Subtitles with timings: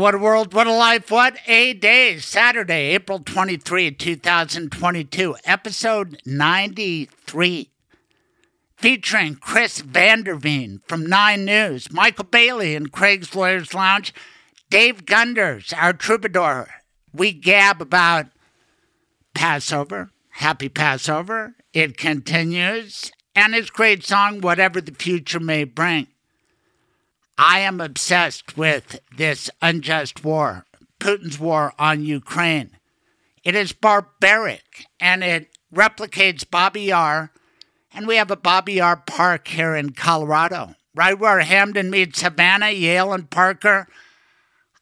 [0.00, 2.16] What a world, what a life, what a day.
[2.16, 7.70] Saturday, April 23, 2022, episode 93.
[8.76, 14.14] Featuring Chris Vanderveen from Nine News, Michael Bailey in Craig's Lawyers Lounge,
[14.70, 16.68] Dave Gunders, our troubadour.
[17.12, 18.28] We gab about
[19.34, 21.56] Passover, Happy Passover.
[21.74, 26.06] It continues, and his great song, Whatever the Future May Bring.
[27.42, 30.66] I am obsessed with this unjust war,
[31.00, 32.76] Putin's war on Ukraine.
[33.42, 37.32] It is barbaric and it replicates Babi Yar.
[37.94, 42.72] And we have a Babi Yar Park here in Colorado, right where Hampden meets Havana,
[42.72, 43.88] Yale, and Parker.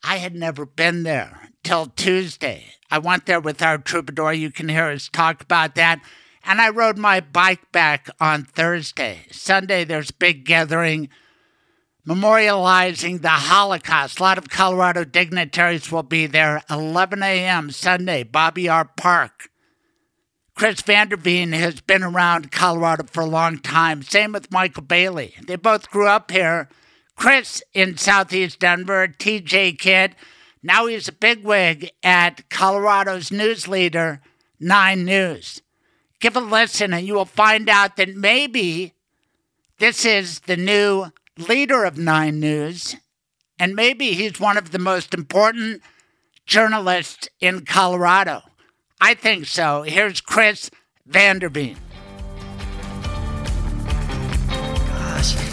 [0.03, 2.64] I had never been there till Tuesday.
[2.91, 4.33] I went there with our troubadour.
[4.33, 6.01] You can hear us talk about that.
[6.42, 9.27] And I rode my bike back on Thursday.
[9.31, 11.09] Sunday, there's big gathering
[12.06, 14.18] memorializing the Holocaust.
[14.18, 16.62] A lot of Colorado dignitaries will be there.
[16.70, 17.70] 11 a.m.
[17.70, 19.50] Sunday, Babi Yar Park.
[20.55, 24.02] Chris Vanderveen has been around Colorado for a long time.
[24.02, 25.34] Same with Michael Bailey.
[25.46, 26.68] They both grew up here.
[27.14, 30.16] Chris in Southeast Denver, TJ Kid.
[30.62, 34.20] Now he's a bigwig at Colorado's news leader,
[34.58, 35.62] Nine News.
[36.20, 38.94] Give a listen and you will find out that maybe
[39.78, 41.06] this is the new
[41.39, 42.97] leader of Nine News,
[43.58, 45.83] and maybe he's one of the most important
[46.46, 48.42] journalists in Colorado.
[49.01, 49.83] I think so.
[49.83, 50.70] Here's Chris
[51.08, 51.77] Vanderveen.
[54.48, 55.48] Gosh,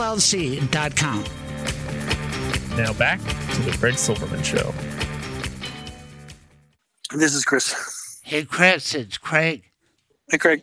[0.00, 1.24] mblawllc.com.
[2.76, 4.72] Now back to The Fred Silverman Show.
[7.14, 8.20] This is Chris.
[8.22, 9.64] Hey, Chris, it's Craig.
[10.30, 10.62] Hey, Craig.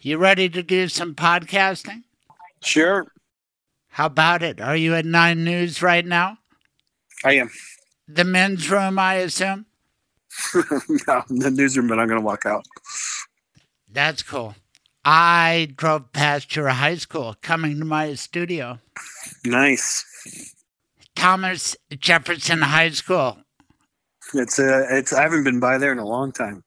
[0.00, 2.02] You ready to do some podcasting?
[2.62, 3.06] Sure,
[3.88, 4.60] How about it?
[4.60, 6.38] Are you at Nine News right now?
[7.24, 7.50] I am.
[8.08, 9.66] The men's room, I assume?
[10.54, 12.66] no, the newsroom, but I'm going to walk out.
[13.90, 14.54] That's cool.
[15.08, 18.80] I drove past your high school coming to my studio.
[19.44, 20.04] Nice.
[21.14, 23.38] Thomas Jefferson High School.
[24.34, 25.12] It's uh, it's.
[25.12, 26.64] I haven't been by there in a long time.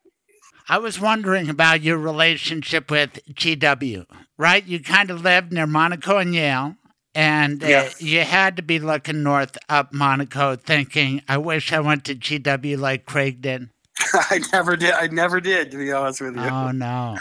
[0.69, 4.05] I was wondering about your relationship with GW,
[4.37, 4.65] right?
[4.65, 6.75] You kind of lived near Monaco and Yale,
[7.13, 7.89] and uh, Yeah.
[7.99, 12.77] you had to be looking north up Monaco thinking, I wish I went to GW
[12.77, 13.69] like Craig did.
[14.13, 14.91] I never did.
[14.91, 16.41] I never did, to be honest with you.
[16.43, 17.17] Oh, no.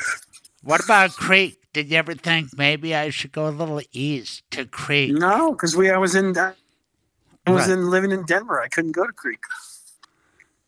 [0.69, 1.63] What about Creek?
[1.73, 5.15] Did you ever think maybe I should go a little east to Creek?
[5.15, 5.89] No, because we.
[5.89, 6.37] I was in.
[6.37, 6.53] I
[7.51, 7.71] was Right.
[7.71, 8.61] in living in Denver.
[8.61, 9.39] I couldn't go to Creek.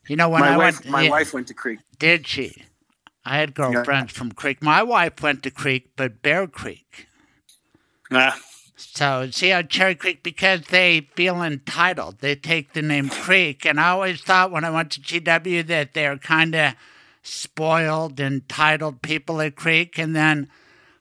[0.08, 0.80] You know, when my I wife.
[0.80, 1.80] went, my yeah, wife went to Creek.
[1.98, 2.64] did she?
[3.26, 4.62] I had girlfriends from Creek.
[4.62, 7.06] My wife went to Creek, but Bear Creek.
[8.10, 8.32] Nah.
[8.76, 12.20] So see how Cherry Creek because they feel entitled.
[12.20, 15.92] They take the name Creek, and I always thought when I went to GW that
[15.92, 16.72] they're kind of
[17.22, 19.98] spoiled, entitled people at Creek.
[19.98, 20.48] And then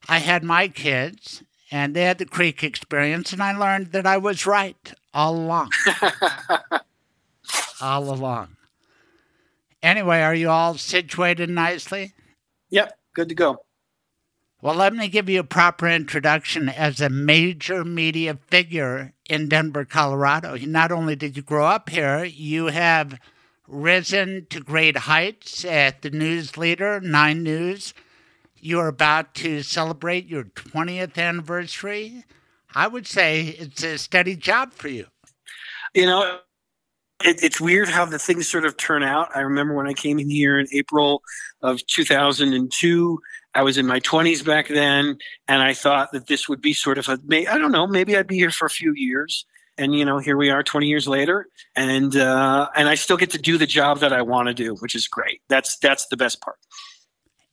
[0.07, 4.17] I had my kids, and they had the Creek experience, and I learned that I
[4.17, 5.69] was right all along.
[7.81, 8.55] all along.
[9.81, 12.13] Anyway, are you all situated nicely?
[12.69, 12.97] Yep.
[13.15, 13.63] Good to go.
[14.61, 19.85] Well, let me give you a proper introduction as a major media figure in Denver,
[19.85, 20.57] Colorado.
[20.57, 23.17] Not only did you grow up here, you have
[23.69, 27.93] risen to great heights at the news leader, Nine News.
[28.59, 32.25] You're about to celebrate your 20th anniversary.
[32.75, 35.05] I would say it's a steady job for you.
[35.93, 36.39] You know,
[37.23, 39.29] it, it's weird how the things sort of turn out.
[39.35, 41.21] I remember when I came in here in April
[41.61, 43.19] of 2002.
[43.55, 45.17] I was in my 20s back then,
[45.47, 48.27] and I thought that this would be sort of a, I don't know, maybe I'd
[48.27, 49.45] be here for a few years.
[49.79, 53.31] And you know, here we are, 20 years later, and uh, and I still get
[53.31, 55.41] to do the job that I want to do, which is great.
[55.47, 56.57] That's that's the best part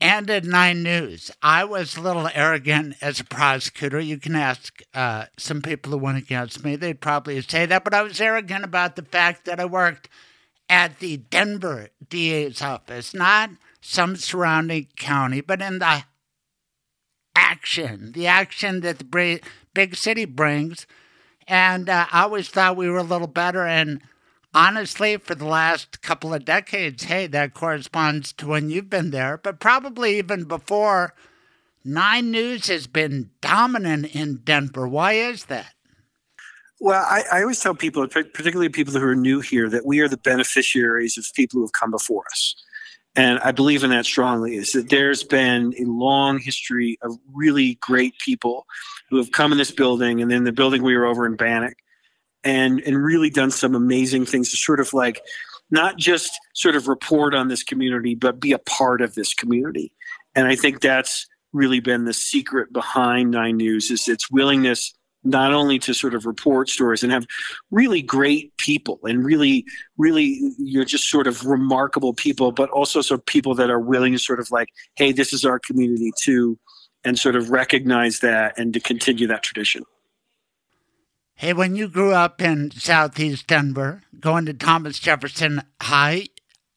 [0.00, 1.30] and at Nine News.
[1.42, 3.98] I was a little arrogant as a prosecutor.
[3.98, 6.76] You can ask uh, some people who went against me.
[6.76, 10.08] They'd probably say that, but I was arrogant about the fact that I worked
[10.68, 13.50] at the Denver DA's office, not
[13.80, 16.04] some surrounding county, but in the
[17.34, 19.40] action, the action that the
[19.72, 20.86] big city brings.
[21.46, 23.66] And uh, I always thought we were a little better.
[23.66, 24.00] And
[24.54, 29.38] honestly, for the last couple of decades, hey, that corresponds to when you've been there,
[29.38, 31.14] but probably even before,
[31.84, 34.88] Nine News has been dominant in Denver.
[34.88, 35.72] Why is that?
[36.80, 40.08] Well, I, I, always tell people, particularly people who are new here, that we are
[40.08, 42.56] the beneficiaries of people who have come before us.
[43.14, 47.76] And I believe in that strongly, is that there's been a long history of really
[47.76, 48.66] great people
[49.10, 51.74] who have come in this building and then the building we were over in Bannock
[52.44, 55.20] and and really done some amazing things to sort of like
[55.70, 59.92] not just sort of report on this community but be a part of this community.
[60.34, 64.92] And i think that's really been the secret behind nine news is its willingness
[65.24, 67.26] not only to sort of report stories and have
[67.70, 69.64] really great people and really
[69.98, 74.12] really you're just sort of remarkable people but also sort of people that are willing
[74.12, 76.58] to sort of like hey this is our community too
[77.06, 79.82] and sort of recognize that and to continue that tradition
[81.38, 86.28] Hey, when you grew up in southeast Denver, going to Thomas Jefferson High,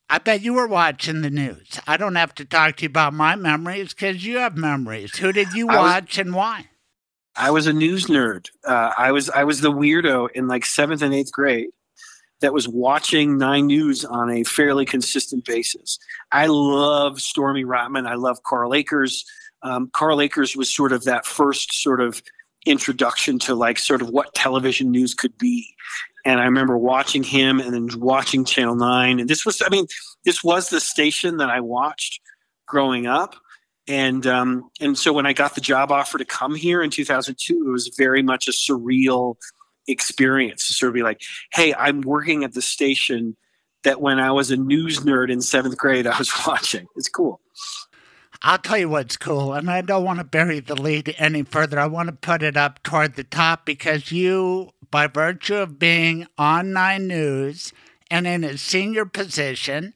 [0.10, 1.80] I bet you were watching the news.
[1.88, 5.16] I don't have to talk to you about my memories because you have memories.
[5.16, 6.66] Who did you watch was, and why?
[7.38, 8.48] I was a news nerd.
[8.66, 11.70] Uh, I was I was the weirdo in like seventh and eighth grade
[12.42, 16.00] that was watching Nine News on a fairly consistent basis.
[16.34, 18.08] I love Stormy Rottman.
[18.08, 19.24] I love Carl Akers.
[19.62, 22.22] Um, Carl Akers was sort of that first sort of
[22.66, 25.76] introduction to like sort of what television news could be.
[26.26, 29.20] And I remember watching him and then watching Channel 9.
[29.20, 29.88] And this was, I mean,
[30.26, 32.20] this was the station that I watched
[32.68, 33.36] growing up.
[33.88, 37.66] And um, and so when I got the job offer to come here in 2002,
[37.68, 39.36] it was very much a surreal
[39.88, 41.22] experience to sort of be like,
[41.52, 43.36] hey, I'm working at the station
[43.84, 46.86] that when I was a news nerd in seventh grade, I was watching.
[46.96, 47.42] It's cool.
[48.42, 51.78] I'll tell you what's cool, and I don't want to bury the lead any further.
[51.78, 56.26] I want to put it up toward the top because you, by virtue of being
[56.38, 57.74] on Nine News
[58.10, 59.94] and in a senior position,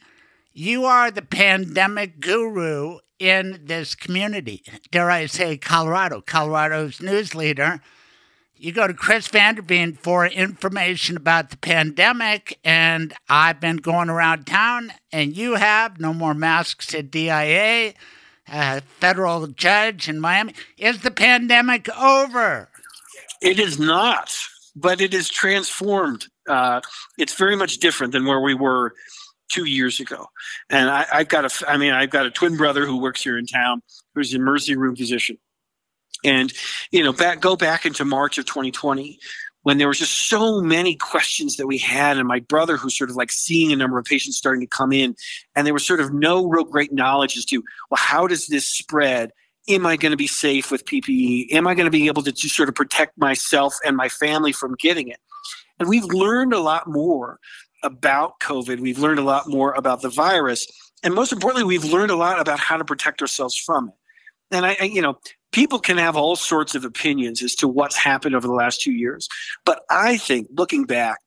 [0.51, 4.61] you are the pandemic guru in this community.
[4.91, 7.79] Dare I say, Colorado, Colorado's news leader.
[8.57, 14.47] You go to Chris Vanderveen for information about the pandemic, and I've been going around
[14.47, 17.93] town, and you have no more masks at DIA
[18.51, 20.53] uh, federal judge in Miami.
[20.77, 22.69] Is the pandemic over?
[23.41, 24.35] It is not,
[24.75, 26.27] but it is transformed.
[26.47, 26.81] Uh,
[27.17, 28.93] it's very much different than where we were
[29.49, 30.27] two years ago.
[30.69, 33.37] And I, have got a, I mean, I've got a twin brother who works here
[33.37, 33.81] in town
[34.15, 35.37] who's an emergency room physician.
[36.23, 36.53] And
[36.91, 39.19] you know, back go back into March of 2020
[39.63, 43.09] when there was just so many questions that we had and my brother who's sort
[43.09, 45.15] of like seeing a number of patients starting to come in
[45.55, 48.65] and there was sort of no real great knowledge as to well how does this
[48.65, 49.31] spread?
[49.69, 52.31] Am i going to be safe with ppe am i going to be able to
[52.31, 55.19] just sort of protect myself and my family from getting it?
[55.79, 57.39] And we've learned a lot more
[57.81, 58.79] about covid.
[58.79, 60.67] We've learned a lot more about the virus.
[61.01, 63.95] And most importantly we've learned a lot about how to protect ourselves from it.
[64.55, 65.17] And I, I, you know
[65.53, 68.91] people can have all sorts of opinions as to what's happened over the last two
[68.91, 69.29] years.
[69.65, 71.19] But I think looking back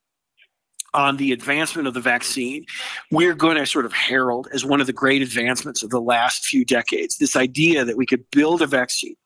[0.93, 2.67] on the advancement of the vaccine,
[3.11, 6.45] we're going to sort of herald as one of the great advancements of the last
[6.45, 9.17] few decades this idea that we could build a vaccine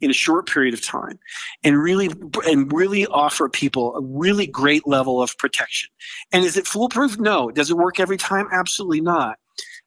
[0.00, 1.18] in a short period of time
[1.62, 2.10] and really
[2.46, 5.88] and really offer people a really great level of protection.
[6.32, 7.18] And is it foolproof?
[7.18, 7.50] No.
[7.50, 8.48] Does it work every time?
[8.52, 9.38] Absolutely not.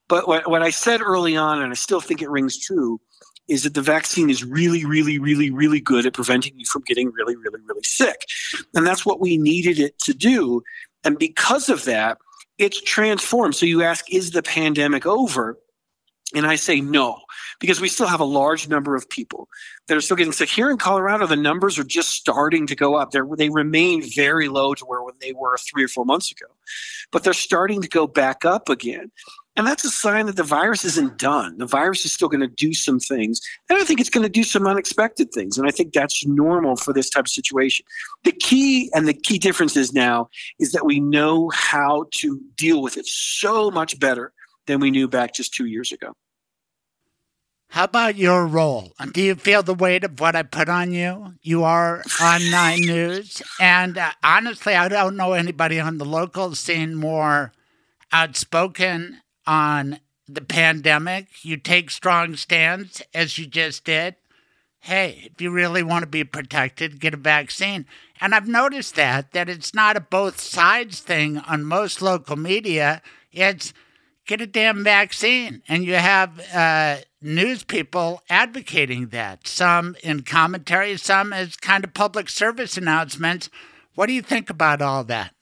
[0.07, 3.01] But what, what i said early on and i still think it rings true
[3.47, 7.11] is that the vaccine is really, really, really, really good at preventing you from getting
[7.11, 8.25] really, really, really sick.
[8.73, 10.63] And that's what we needed it to do.
[11.03, 12.17] And because of that,
[12.57, 13.55] it's transformed.
[13.55, 15.57] So you ask, is the pandemic over?
[16.35, 17.21] And I say no,
[17.61, 19.47] because we still have a large number of people
[19.87, 20.49] that are still getting sick.
[20.49, 23.11] Here in Colorado, the numbers are just starting to go up.
[23.11, 26.47] They're, they remain very low to where they were three or four months ago,
[27.13, 29.09] but they're starting to go back up again.
[29.57, 31.57] And that's a sign that the virus isn't done.
[31.57, 33.41] The virus is still going to do some things.
[33.69, 35.57] And I think it's going to do some unexpected things.
[35.57, 37.83] And I think that's normal for this type of situation.
[38.23, 42.83] The key and the key difference is now is that we know how to deal
[42.83, 44.31] with it so much better
[44.67, 46.13] than we knew back just two years ago.
[47.69, 48.93] How about your role?
[49.11, 51.33] Do you feel the weight of what I put on you?
[51.41, 53.41] You are on Nine News.
[53.59, 57.51] And uh, honestly, I don't know anybody on the local scene more
[58.13, 61.43] outspoken on the pandemic.
[61.43, 64.15] You take strong stands, as you just did.
[64.81, 67.85] Hey, if you really want to be protected, get a vaccine.
[68.21, 73.01] And I've noticed that, that it's not a both sides thing on most local media.
[73.31, 73.73] It's
[74.25, 75.63] get a damn vaccine.
[75.67, 81.93] And you have uh, news people advocating that, some in commentary, some as kind of
[81.93, 83.49] public service announcements.
[83.95, 85.33] What do you think about all that?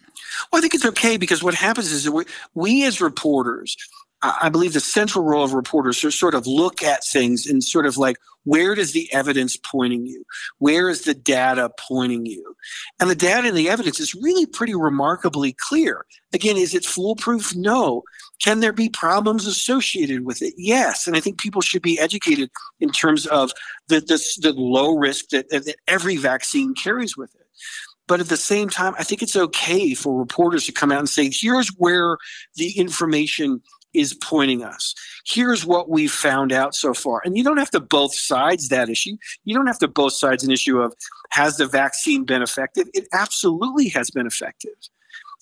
[0.51, 3.75] Well, I think it's okay because what happens is that we, we as reporters,
[4.21, 7.85] I believe the central role of reporters is sort of look at things and sort
[7.85, 10.23] of like, where does the evidence pointing you?
[10.59, 12.55] Where is the data pointing you?
[12.99, 16.05] And the data and the evidence is really pretty remarkably clear.
[16.33, 17.55] Again, is it foolproof?
[17.55, 18.03] No.
[18.41, 20.53] Can there be problems associated with it?
[20.57, 21.07] Yes.
[21.07, 22.49] And I think people should be educated
[22.79, 23.51] in terms of
[23.87, 27.41] the, the, the low risk that, that every vaccine carries with it.
[28.07, 31.09] But at the same time, I think it's okay for reporters to come out and
[31.09, 32.17] say, here's where
[32.55, 33.61] the information
[33.95, 34.93] is pointing us.
[35.25, 37.21] Here's what we've found out so far.
[37.23, 39.17] And you don't have to both sides that issue.
[39.45, 40.93] You don't have to both sides an issue of
[41.31, 42.87] has the vaccine been effective?
[42.93, 44.73] It absolutely has been effective.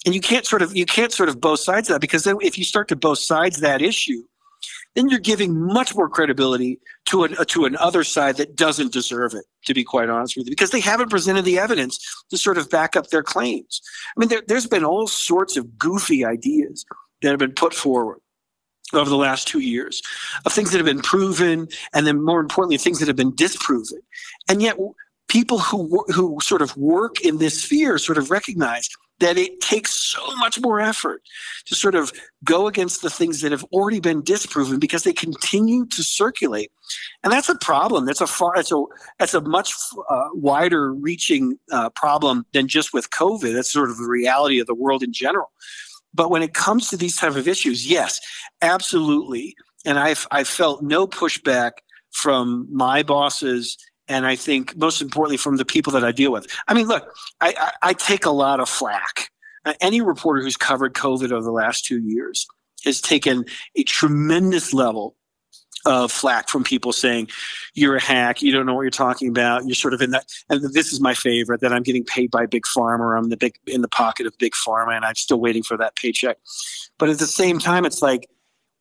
[0.05, 2.57] And you can't sort of you can't sort of both sides that because then if
[2.57, 4.23] you start to both sides that issue,
[4.95, 9.33] then you're giving much more credibility to an to an other side that doesn't deserve
[9.33, 9.45] it.
[9.65, 12.69] To be quite honest with you, because they haven't presented the evidence to sort of
[12.69, 13.81] back up their claims.
[14.15, 16.85] I mean, there, there's been all sorts of goofy ideas
[17.21, 18.19] that have been put forward
[18.93, 20.01] over the last two years
[20.45, 23.99] of things that have been proven and then more importantly things that have been disproven
[24.49, 24.77] and yet
[25.33, 28.87] people who who sort of work in this sphere sort of recognize
[29.19, 31.23] that it takes so much more effort
[31.65, 32.11] to sort of
[32.43, 36.71] go against the things that have already been disproven because they continue to circulate.
[37.23, 38.05] And that's a problem.
[38.05, 38.83] That's a far it's a
[39.17, 39.73] that's a much
[40.07, 43.55] uh, wider reaching uh, problem than just with covid.
[43.55, 45.51] That's sort of the reality of the world in general.
[46.13, 48.19] But when it comes to these type of issues, yes,
[48.61, 49.55] absolutely.
[49.83, 51.71] And I've, I've felt no pushback
[52.11, 53.77] from my bosses
[54.13, 56.47] and I think most importantly from the people that I deal with.
[56.67, 59.29] I mean, look, I, I, I take a lot of flack.
[59.65, 62.45] Uh, any reporter who's covered COVID over the last two years
[62.85, 65.15] has taken a tremendous level
[65.85, 67.27] of flack from people saying
[67.73, 70.25] you're a hack, you don't know what you're talking about, you're sort of in that.
[70.49, 73.55] And this is my favorite that I'm getting paid by big pharma, I'm the big
[73.67, 76.37] in the pocket of big pharma, and I'm still waiting for that paycheck.
[76.99, 78.29] But at the same time, it's like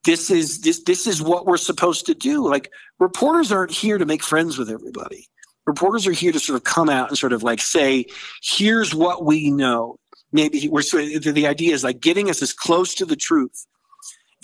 [0.04, 2.48] this is this this is what we're supposed to do.
[2.48, 5.28] Like reporters aren't here to make friends with everybody.
[5.66, 8.06] Reporters are here to sort of come out and sort of like say,
[8.42, 9.96] here's what we know.
[10.32, 13.66] Maybe we're the idea is like getting us as close to the truth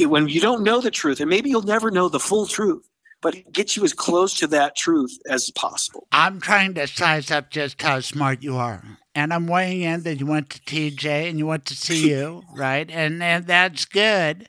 [0.07, 2.89] when you don't know the truth, and maybe you'll never know the full truth,
[3.21, 6.07] but it gets you as close to that truth as possible.
[6.13, 8.83] I'm trying to size up just how smart you are.
[9.15, 12.89] And I'm weighing in that you went to TJ and you went to CU, right?
[12.89, 14.49] And and that's good.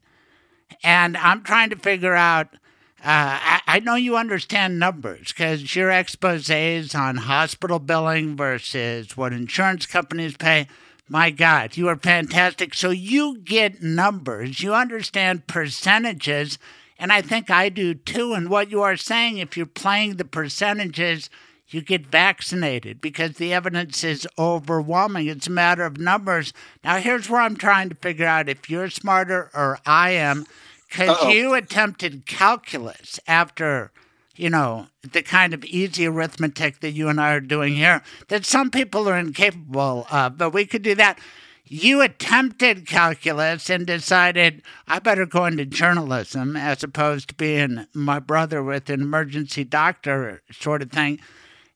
[0.84, 2.54] And I'm trying to figure out.
[3.02, 9.32] Uh, I, I know you understand numbers because your exposés on hospital billing versus what
[9.32, 10.68] insurance companies pay
[11.12, 12.76] my God, you are fantastic.
[12.76, 16.60] So you get numbers, you understand percentages,
[17.00, 18.34] and I think I do too.
[18.34, 21.32] And what you are saying, if you're playing the percentages,
[21.68, 25.28] you get vaccinated because the evidence is overwhelming.
[25.28, 26.54] It's a matter of numbers.
[26.84, 30.46] Now, here's where I'm trying to figure out if you're smarter or I am,
[30.90, 33.92] because you attempted calculus after
[34.40, 38.46] you know, the kind of easy arithmetic that you and I are doing here that
[38.46, 41.20] some people are incapable of, but we could do that.
[41.66, 48.20] You attempted calculus and decided I better go into journalism as opposed to being my
[48.20, 51.20] brother with an emergency doctor sort of thing.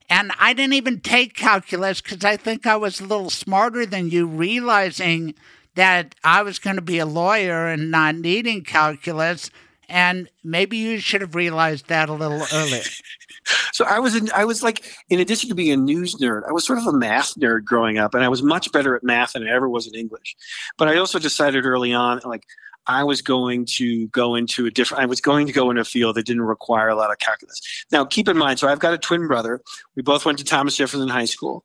[0.08, 4.08] And I didn't even take calculus because I think I was a little smarter than
[4.08, 5.34] you, realizing
[5.74, 9.50] that I was going to be a lawyer and not needing calculus
[9.88, 12.82] and maybe you should have realized that a little earlier.
[13.72, 16.52] so I was in, I was like, in addition to being a news nerd, I
[16.52, 19.32] was sort of a math nerd growing up, and I was much better at math
[19.32, 20.36] than I ever was in English.
[20.78, 22.44] But I also decided early on, like,
[22.86, 25.02] I was going to go into a different.
[25.02, 27.60] I was going to go in a field that didn't require a lot of calculus.
[27.90, 28.58] Now, keep in mind.
[28.58, 29.62] So I've got a twin brother.
[29.96, 31.64] We both went to Thomas Jefferson High School,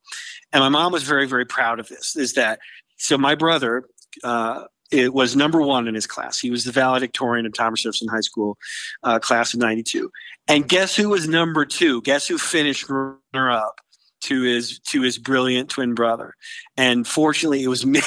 [0.54, 2.16] and my mom was very, very proud of this.
[2.16, 2.60] Is that
[2.98, 3.18] so?
[3.18, 3.86] My brother.
[4.24, 6.40] Uh, it was number one in his class.
[6.40, 8.58] He was the valedictorian of Thomas Jefferson High School,
[9.04, 10.12] uh, class of '92.
[10.48, 12.02] And guess who was number two?
[12.02, 13.82] Guess who finished runner up?
[14.22, 16.36] to his to his brilliant twin brother,
[16.76, 18.02] and fortunately, it was me.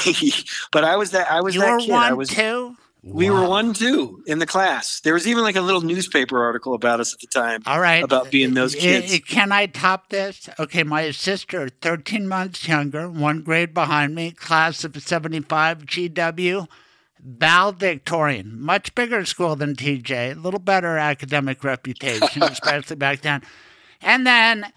[0.70, 1.90] but I was that I was You that were kid.
[1.90, 2.76] one I was too.
[3.04, 3.42] We Wow.
[3.42, 5.00] were one two in the class.
[5.00, 7.62] There was even like a little newspaper article about us at the time.
[7.66, 8.02] All right.
[8.04, 9.18] about being those kids.
[9.26, 10.48] Can I top this?
[10.58, 16.68] Okay, my sister, 13 months younger, one grade behind me, class of 75, GW,
[17.20, 23.42] valedictorian, much bigger school than TJ, a little better academic reputation, especially back then.
[24.00, 24.72] And then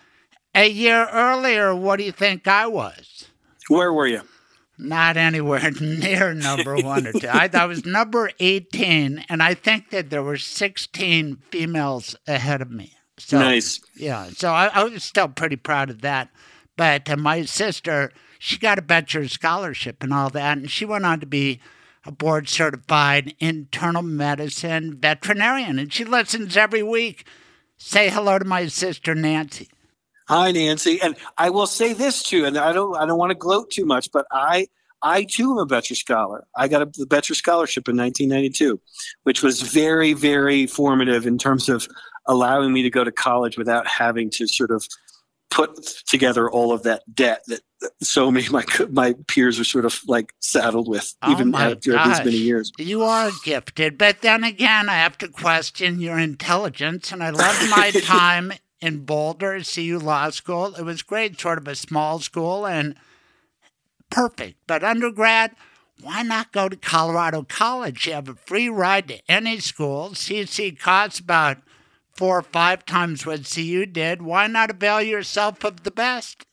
[0.54, 3.26] a year earlier, what do you think I was?
[3.68, 4.22] Where were you?
[4.78, 7.28] Not anywhere near number one or two.
[7.28, 12.72] I, I was number 18, and I think that there were 16 females ahead of
[12.72, 12.94] me.
[13.18, 13.80] So, nice.
[13.96, 16.30] yeah, so I, I was still pretty proud of that.
[16.76, 21.06] But uh, my sister, she got a Boettcher's scholarship and all that, and she went
[21.06, 21.62] on to be
[22.06, 27.26] a board certified internal medicine veterinarian, and she listens every week.
[27.78, 29.70] Say hello to my sister Nancy.
[30.28, 31.00] Hi, Nancy.
[31.02, 33.86] And I will say this too, and I don't I don't want to gloat too
[33.86, 34.68] much, but I
[35.02, 36.48] I too am a Boettcher scholar.
[36.56, 38.80] I got a, the Boettcher scholarship in 1992,
[39.24, 41.88] which was very very formative in terms of
[42.26, 44.88] allowing me to go to college without having to sort of
[45.52, 47.62] put together all of that debt that
[48.02, 51.92] so many of my my peers are sort of like saddled with Oh even after
[51.92, 52.72] these many years.
[52.80, 57.12] You are gifted, but then again, I have to question your intelligence.
[57.12, 60.76] And I loved my time in Boulder, at CU Law School.
[60.76, 62.96] It was great, sort of a small school and
[64.10, 64.58] perfect.
[64.68, 65.52] But undergrad,
[66.02, 68.08] why not go to Colorado College?
[68.08, 70.10] You have a free ride to any school.
[70.10, 71.58] CC costs about
[72.16, 74.22] four or five times what CU did.
[74.22, 76.46] Why not avail yourself of the best?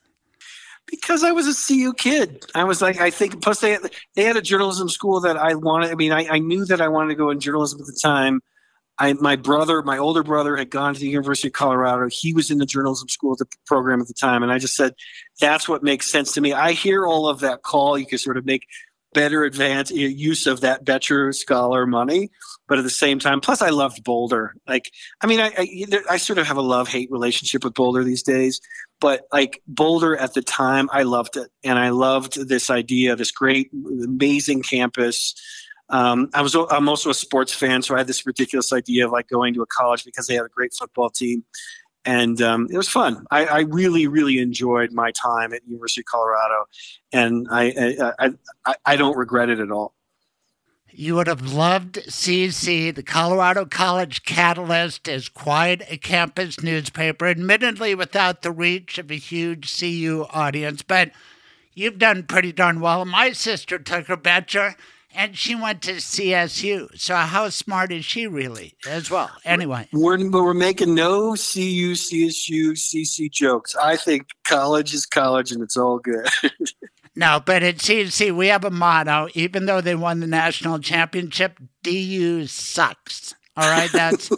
[0.92, 2.44] because I was a CU kid.
[2.54, 3.42] I was like, I think.
[3.42, 5.90] Plus, they had, they had a journalism school that I wanted.
[5.90, 8.40] I mean, I, I knew that I wanted to go in journalism at the time.
[9.02, 12.08] I, my brother, my older brother, had gone to the University of Colorado.
[12.08, 14.76] He was in the journalism school at the program at the time, and I just
[14.76, 14.94] said,
[15.40, 17.98] "That's what makes sense to me." I hear all of that call.
[17.98, 18.64] You can sort of make
[19.12, 22.30] better advance use of that Boettcher scholar money,
[22.68, 24.54] but at the same time, plus I loved Boulder.
[24.68, 28.04] Like, I mean, I I, I sort of have a love hate relationship with Boulder
[28.04, 28.60] these days
[29.02, 33.32] but like Boulder at the time, I loved it, and I loved this idea, this
[33.32, 35.34] great, amazing campus.
[35.92, 39.12] Um, I was I'm also a sports fan, so I had this ridiculous idea of
[39.12, 41.44] like going to a college because they had a great football team,
[42.06, 43.26] and um, it was fun.
[43.30, 46.64] I, I really really enjoyed my time at University of Colorado,
[47.12, 48.30] and I I,
[48.66, 49.94] I I don't regret it at all.
[50.94, 57.94] You would have loved CC, the Colorado College Catalyst, as quite a campus newspaper, admittedly
[57.94, 61.10] without the reach of a huge CU audience, but
[61.74, 63.06] you've done pretty darn well.
[63.06, 64.74] My sister took her Boettcher
[65.14, 66.98] and she went to CSU.
[66.98, 69.30] So how smart is she really as well?
[69.44, 69.88] Anyway.
[69.92, 73.76] We're we're making no CU, CSU, CC jokes.
[73.76, 76.28] I think college is college, and it's all good.
[77.14, 79.28] No, but at CC, we have a motto.
[79.34, 83.34] Even though they won the national championship, DU sucks.
[83.54, 84.30] All right, that's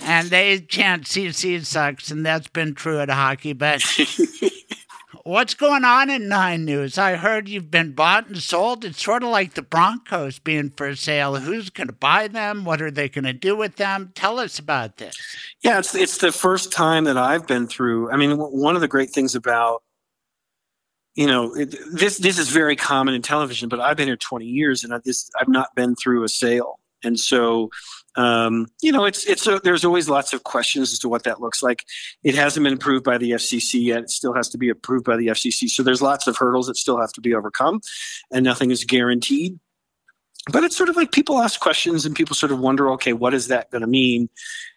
[0.02, 3.52] and they chant CC sucks, and that's been true at hockey.
[3.52, 3.82] But
[5.24, 6.98] what's going on in Nine News?
[6.98, 8.84] I heard you've been bought and sold.
[8.84, 11.36] It's sort of like the Broncos being for sale.
[11.36, 12.64] Who's going to buy them?
[12.64, 14.12] What are they going to do with them?
[14.14, 15.16] Tell us about this.
[15.62, 18.10] Yeah, it's it's the first time that I've been through.
[18.10, 19.82] I mean, one of the great things about
[21.14, 24.44] you know it, this this is very common in television, but I've been here 20
[24.44, 27.70] years and I, this I've not been through a sale, and so
[28.16, 31.40] um, you know it's it's a, there's always lots of questions as to what that
[31.40, 31.84] looks like.
[32.22, 34.02] It hasn't been approved by the FCC yet.
[34.02, 35.68] It still has to be approved by the FCC.
[35.68, 37.80] So there's lots of hurdles that still have to be overcome,
[38.30, 39.58] and nothing is guaranteed.
[40.52, 43.32] But it's sort of like people ask questions and people sort of wonder, okay, what
[43.32, 44.28] is that going to mean?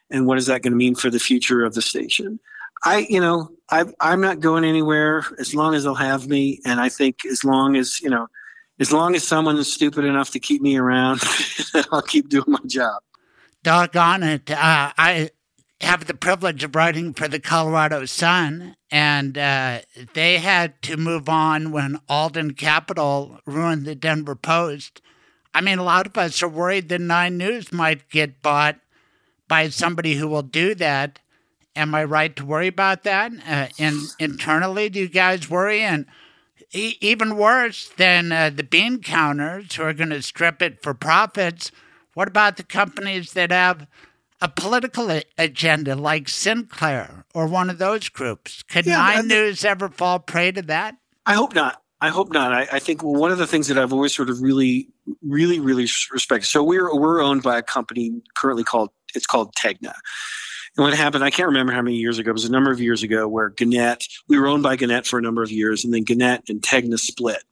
[0.09, 2.39] and what is that going to mean for the future of the station
[2.83, 6.79] i you know I, i'm not going anywhere as long as they'll have me and
[6.79, 8.27] i think as long as you know
[8.79, 11.21] as long as someone is stupid enough to keep me around
[11.91, 13.01] i'll keep doing my job
[13.65, 14.51] Doggone it.
[14.51, 15.31] Uh, I
[15.81, 19.79] have the privilege of writing for the Colorado Sun, and uh,
[20.13, 25.01] they had to move on when Alden Capital ruined the Denver Post.
[25.51, 28.77] I mean, a lot of us are worried that Nine News might get bought
[29.47, 31.17] by somebody who will do that.
[31.75, 33.31] Am I right to worry about that?
[33.47, 35.81] Uh, and internally, do you guys worry?
[35.81, 36.05] And
[36.71, 40.93] e- even worse than uh, the bean counters who are going to strip it for
[40.93, 41.71] profits,
[42.15, 43.87] What about the companies that have
[44.41, 48.63] a political agenda like Sinclair or one of those groups?
[48.63, 50.95] Could Yeah, Nine News ever fall prey to that?
[51.25, 51.81] I hope not.
[52.01, 52.53] I hope not.
[52.53, 54.87] I, I think one of the things that I've always sort of really,
[55.21, 56.47] really, really respected.
[56.47, 59.93] So we're we're owned by a company currently called it's called Tegna.
[60.77, 62.29] And what happened, I can't remember how many years ago.
[62.29, 65.19] It was a number of years ago where Gannett, we were owned by Gannett for
[65.19, 67.43] a number of years, and then Gannett and Tegna split.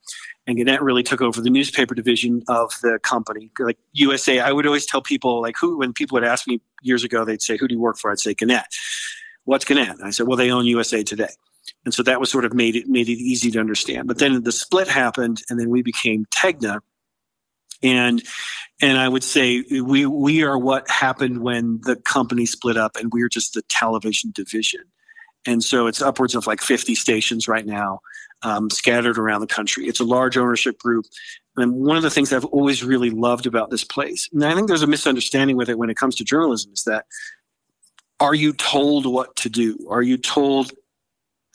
[0.45, 3.49] And Gannett really took over the newspaper division of the company.
[3.57, 7.03] Like USA, I would always tell people, like, who, when people would ask me years
[7.03, 8.11] ago, they'd say, Who do you work for?
[8.11, 8.65] I'd say Gannett.
[9.45, 9.89] What's Gannett?
[9.89, 11.29] And I said, Well, they own USA Today
[11.85, 14.07] and so that was sort of made it made it easy to understand.
[14.07, 16.79] But then the split happened, and then we became Tegna,
[17.81, 18.21] and
[18.81, 23.11] and I would say we we are what happened when the company split up, and
[23.13, 24.81] we're just the television division,
[25.45, 27.99] and so it's upwards of like 50 stations right now,
[28.43, 29.87] um, scattered around the country.
[29.87, 31.05] It's a large ownership group.
[31.55, 34.67] And one of the things I've always really loved about this place, and I think
[34.67, 37.05] there's a misunderstanding with it when it comes to journalism, is that
[38.19, 39.77] are you told what to do?
[39.89, 40.71] Are you told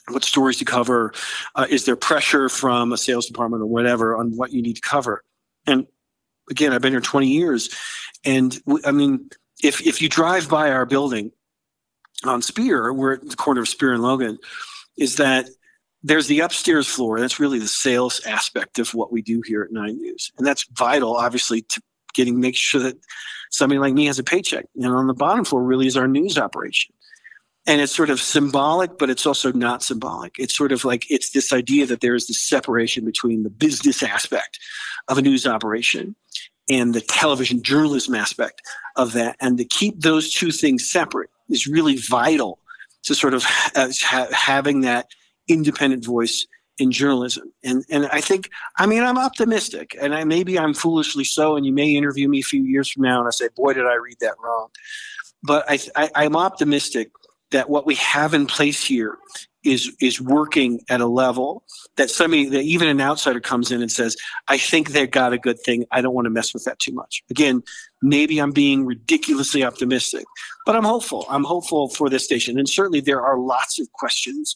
[0.07, 1.13] what stories to cover?
[1.55, 4.81] Uh, is there pressure from a sales department or whatever on what you need to
[4.81, 5.23] cover?
[5.67, 5.87] And
[6.49, 7.69] again, I've been here 20 years,
[8.23, 9.29] and I mean,
[9.63, 11.31] if if you drive by our building
[12.23, 14.37] on Speer, we're at the corner of Speer and Logan,
[14.97, 15.49] is that
[16.03, 17.19] there's the upstairs floor.
[17.19, 20.65] That's really the sales aspect of what we do here at Nine News, and that's
[20.71, 21.81] vital, obviously, to
[22.13, 22.97] getting make sure that
[23.51, 24.65] somebody like me has a paycheck.
[24.75, 26.93] And on the bottom floor, really, is our news operation
[27.69, 31.31] and it's sort of symbolic but it's also not symbolic it's sort of like it's
[31.31, 34.59] this idea that there is this separation between the business aspect
[35.07, 36.15] of a news operation
[36.69, 38.61] and the television journalism aspect
[38.95, 42.59] of that and to keep those two things separate is really vital
[43.03, 45.07] to sort of ha- ha- having that
[45.49, 50.57] independent voice in journalism and and i think i mean i'm optimistic and I, maybe
[50.57, 53.31] i'm foolishly so and you may interview me a few years from now and i
[53.31, 54.69] say boy did i read that wrong
[55.43, 57.11] but I, I i'm optimistic
[57.51, 59.17] that what we have in place here
[59.63, 61.63] is is working at a level
[61.97, 64.15] that somebody that even an outsider comes in and says,
[64.47, 65.85] I think they've got a good thing.
[65.91, 67.23] I don't want to mess with that too much.
[67.29, 67.63] Again,
[68.01, 70.25] maybe I'm being ridiculously optimistic,
[70.65, 71.25] but I'm hopeful.
[71.29, 72.57] I'm hopeful for this station.
[72.57, 74.55] And certainly there are lots of questions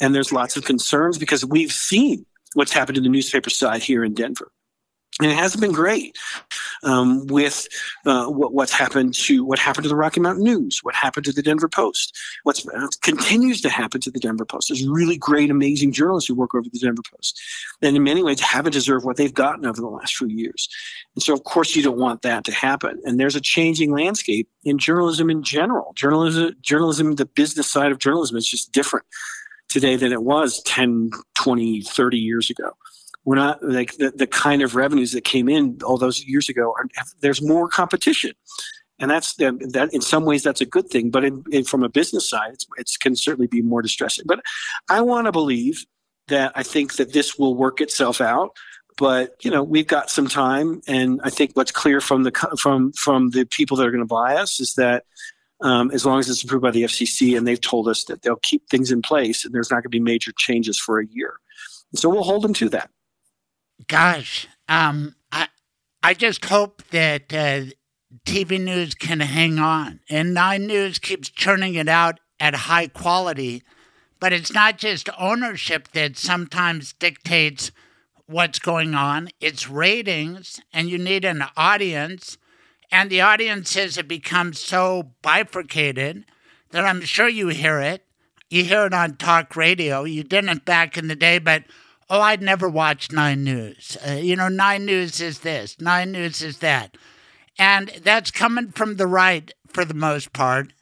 [0.00, 4.04] and there's lots of concerns because we've seen what's happened to the newspaper side here
[4.04, 4.52] in Denver
[5.22, 6.18] and it hasn't been great
[6.82, 7.68] um, with
[8.06, 11.32] uh, what, what's happened to what happened to the Rocky Mountain News, what happened to
[11.32, 12.60] the Denver Post, what
[13.02, 14.68] continues to happen to the Denver Post.
[14.68, 17.40] There's really great, amazing journalists who work over the Denver Post,
[17.82, 20.68] and in many ways haven't deserved what they've gotten over the last few years.
[21.14, 23.00] And so, of course, you don't want that to happen.
[23.04, 25.92] And there's a changing landscape in journalism in general.
[25.94, 29.06] Journalism, journalism, the business side of journalism is just different
[29.68, 32.72] today than it was 10, 20, 30 years ago
[33.24, 36.74] we're not like the, the kind of revenues that came in all those years ago
[36.76, 36.86] are,
[37.20, 38.32] there's more competition.
[38.98, 41.88] And that's that in some ways that's a good thing but in, in, from a
[41.88, 44.24] business side it can certainly be more distressing.
[44.28, 44.40] But
[44.88, 45.84] i want to believe
[46.28, 48.50] that i think that this will work itself out
[48.98, 52.30] but you know we've got some time and i think what's clear from the
[52.60, 55.04] from from the people that are going to buy us is that
[55.62, 58.36] um, as long as it's approved by the fcc and they've told us that they'll
[58.36, 61.34] keep things in place and there's not going to be major changes for a year.
[61.94, 62.90] So we'll hold them to that
[63.88, 65.48] gosh, um, I
[66.02, 67.72] I just hope that uh,
[68.24, 73.62] TV news can hang on, and Nine News keeps churning it out at high quality.
[74.20, 77.72] But it's not just ownership that sometimes dictates
[78.26, 82.38] what's going on; it's ratings, and you need an audience.
[82.90, 86.26] And the audiences have become so bifurcated
[86.72, 88.04] that I'm sure you hear it.
[88.50, 90.04] You hear it on talk radio.
[90.04, 91.64] You didn't back in the day, but
[92.12, 93.96] oh, I'd never watch Nine News.
[94.06, 96.98] Uh, you know, Nine News is this, Nine News is that.
[97.58, 100.74] And that's coming from the right for the most part,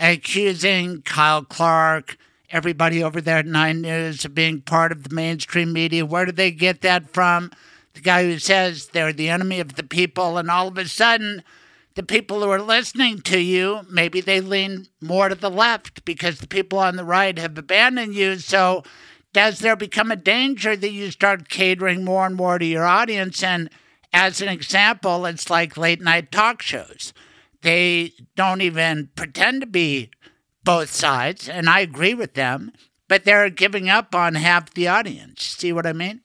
[0.00, 2.16] accusing Kyle Clark,
[2.50, 6.04] everybody over there at Nine News, of being part of the mainstream media.
[6.04, 7.52] Where do they get that from?
[7.94, 11.44] The guy who says they're the enemy of the people, and all of a sudden,
[11.94, 16.40] the people who are listening to you, maybe they lean more to the left because
[16.40, 18.40] the people on the right have abandoned you.
[18.40, 18.82] So,
[19.34, 23.42] does there become a danger that you start catering more and more to your audience?
[23.42, 23.68] And
[24.12, 27.12] as an example, it's like late night talk shows.
[27.62, 30.10] They don't even pretend to be
[30.62, 32.72] both sides, and I agree with them,
[33.08, 35.42] but they're giving up on half the audience.
[35.42, 36.20] See what I mean?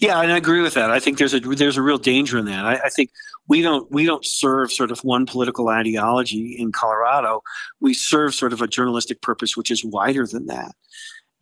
[0.00, 0.90] Yeah, and I agree with that.
[0.90, 2.64] I think there's a there's a real danger in that.
[2.64, 3.10] I, I think
[3.46, 7.42] we don't we don't serve sort of one political ideology in Colorado.
[7.80, 10.74] We serve sort of a journalistic purpose which is wider than that.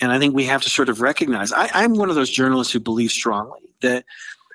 [0.00, 1.52] And I think we have to sort of recognize.
[1.52, 4.04] I, I'm one of those journalists who believe strongly that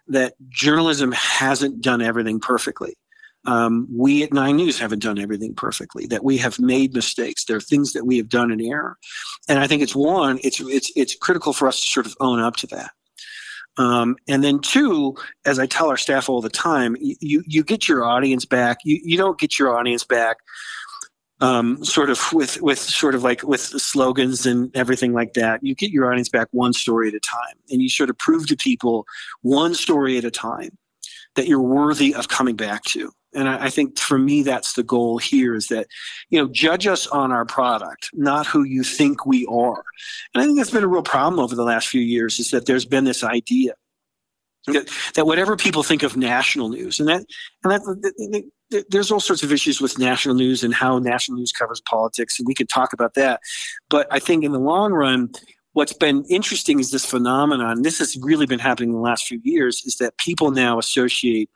[0.08, 2.96] that journalism hasn't done everything perfectly.
[3.46, 6.08] um, we at Nine News haven't done everything perfectly.
[6.08, 7.46] That we have made mistakes.
[7.46, 8.98] There are things that we have done in error,
[9.48, 10.40] and I think it's one.
[10.44, 12.92] It's it's it's critical for us to sort of own up to that.
[13.78, 17.88] Um, and then two, as I tell our staff all the time, you you get
[17.88, 18.78] your audience back.
[18.84, 20.38] You you don't get your audience back
[21.42, 25.64] um, sort of with with sort of like with slogans and everything like that.
[25.64, 28.48] You get your audience back one story at a time, and you sort of prove
[28.48, 29.06] to people
[29.42, 30.78] one story at a time
[31.36, 33.12] that you're worthy of coming back to.
[33.34, 35.88] And I, I think for me, that's the goal here: is that
[36.30, 39.84] you know judge us on our product, not who you think we are.
[40.34, 42.66] And I think that's been a real problem over the last few years: is that
[42.66, 43.74] there's been this idea
[44.68, 47.26] that, that whatever people think of national news, and that
[47.64, 48.50] and that
[48.90, 52.48] there's all sorts of issues with national news and how national news covers politics, and
[52.48, 53.42] we could talk about that.
[53.90, 55.32] But I think in the long run,
[55.74, 57.84] what's been interesting is this phenomenon.
[57.84, 59.84] This has really been happening in the last few years.
[59.86, 61.50] Is that people now associate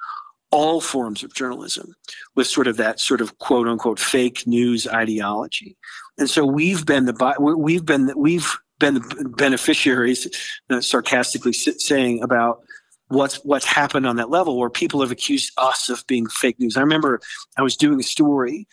[0.51, 1.95] all forms of journalism
[2.35, 5.77] with sort of that sort of quote unquote fake news ideology,
[6.17, 10.27] and so we've been the we've been we've been the beneficiaries,
[10.69, 12.61] uh, sarcastically saying about
[13.09, 16.77] what's what's happened on that level where people have accused us of being fake news.
[16.77, 17.19] I remember
[17.57, 18.67] I was doing a story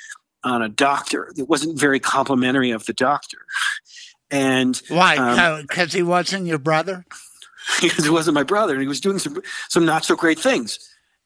[0.45, 3.39] on a doctor that wasn't very complimentary of the doctor.
[4.31, 5.63] And why?
[5.63, 7.05] Because um, he wasn't your brother.
[7.81, 10.79] Because he wasn't my brother, and he was doing some some not so great things.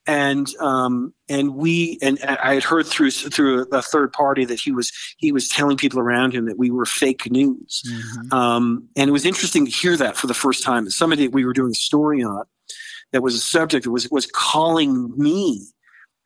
[0.07, 4.73] And um, and we and I had heard through through a third party that he
[4.73, 7.83] was he was telling people around him that we were fake news.
[7.87, 8.33] Mm-hmm.
[8.33, 10.89] Um, and it was interesting to hear that for the first time.
[10.91, 12.45] Somebody that we were doing a story on
[13.13, 15.67] that was a subject that was was calling me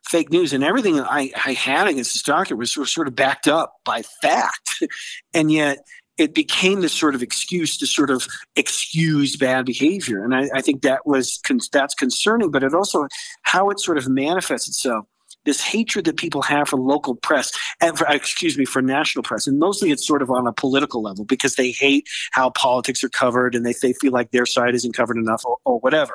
[0.04, 0.52] fake news.
[0.52, 4.82] And everything I, I had against this doctor was sort of backed up by fact.
[5.32, 5.78] And yet
[6.16, 10.24] it became this sort of excuse to sort of excuse bad behavior.
[10.24, 11.40] And i, I think that was
[11.72, 13.08] that's concerning but it also
[13.42, 15.06] how it sort of manifests itself
[15.44, 19.46] this hatred that people have for local press and for, excuse me for national press.
[19.46, 23.08] And mostly it's sort of on a political level because they hate how politics are
[23.08, 26.14] covered and they, they feel like their side isn't covered enough or, or whatever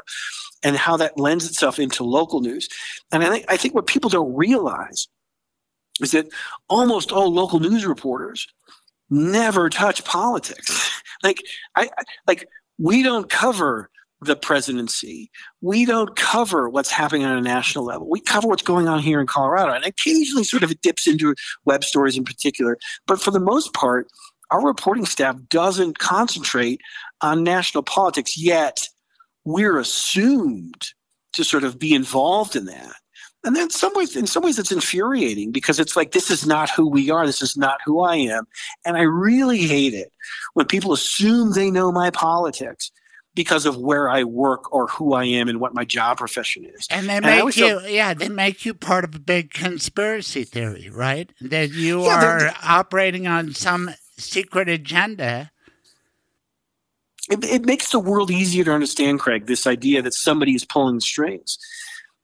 [0.64, 2.68] and how that lends itself into local news.
[3.12, 5.08] And I think, I think what people don't realize
[6.02, 6.28] is that
[6.68, 8.48] almost all local news reporters
[9.10, 11.02] never touch politics.
[11.24, 11.42] like
[11.76, 11.90] I
[12.28, 13.90] like we don't cover
[14.22, 15.32] the presidency.
[15.62, 18.10] We don't cover what's happening on a national level.
[18.10, 19.72] We cover what's going on here in Colorado.
[19.72, 22.78] And occasionally sort of it dips into web stories in particular.
[23.08, 24.08] But for the most part,
[24.52, 26.82] our reporting staff doesn't concentrate
[27.22, 28.88] on national politics yet
[29.50, 30.94] we're assumed
[31.34, 32.94] to sort of be involved in that.
[33.44, 36.46] And then in some ways, in some ways, it's infuriating because it's like this is
[36.46, 37.26] not who we are.
[37.26, 38.48] This is not who I am,
[38.86, 40.12] and I really hate it
[40.54, 42.92] when people assume they know my politics
[43.36, 46.86] because of where I work or who I am and what my job profession is.
[46.92, 51.32] And they make you, yeah, they make you part of a big conspiracy theory, right?
[51.40, 55.52] That you yeah, are operating on some secret agenda
[57.30, 60.96] it, it, makes the world easier to understand, Craig, this idea that somebody is pulling
[60.96, 61.58] the strings.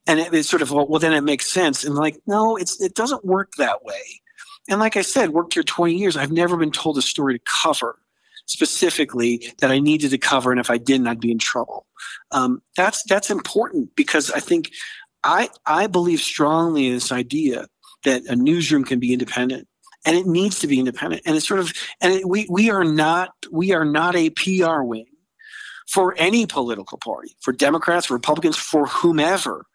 [0.07, 1.83] And it, it's sort of, well, well, then it makes sense.
[1.83, 4.21] And like, no, it's it doesn't work that way.
[4.67, 6.17] And like I said, worked here 20 years.
[6.17, 7.99] I've never been told a story to cover
[8.47, 10.51] specifically that I needed to cover.
[10.51, 11.85] And if I didn't, I'd be in trouble.
[12.31, 14.71] Um, that's that's important because I think
[15.23, 17.67] I I believe strongly in this idea
[18.03, 19.67] that a newsroom can be independent
[20.05, 21.23] and it needs to be independent.
[21.25, 24.81] And it's sort of, and it, we we are not we are not a PR
[24.81, 25.07] wing
[25.87, 29.65] for any political party, for Democrats, Republicans, for whomever.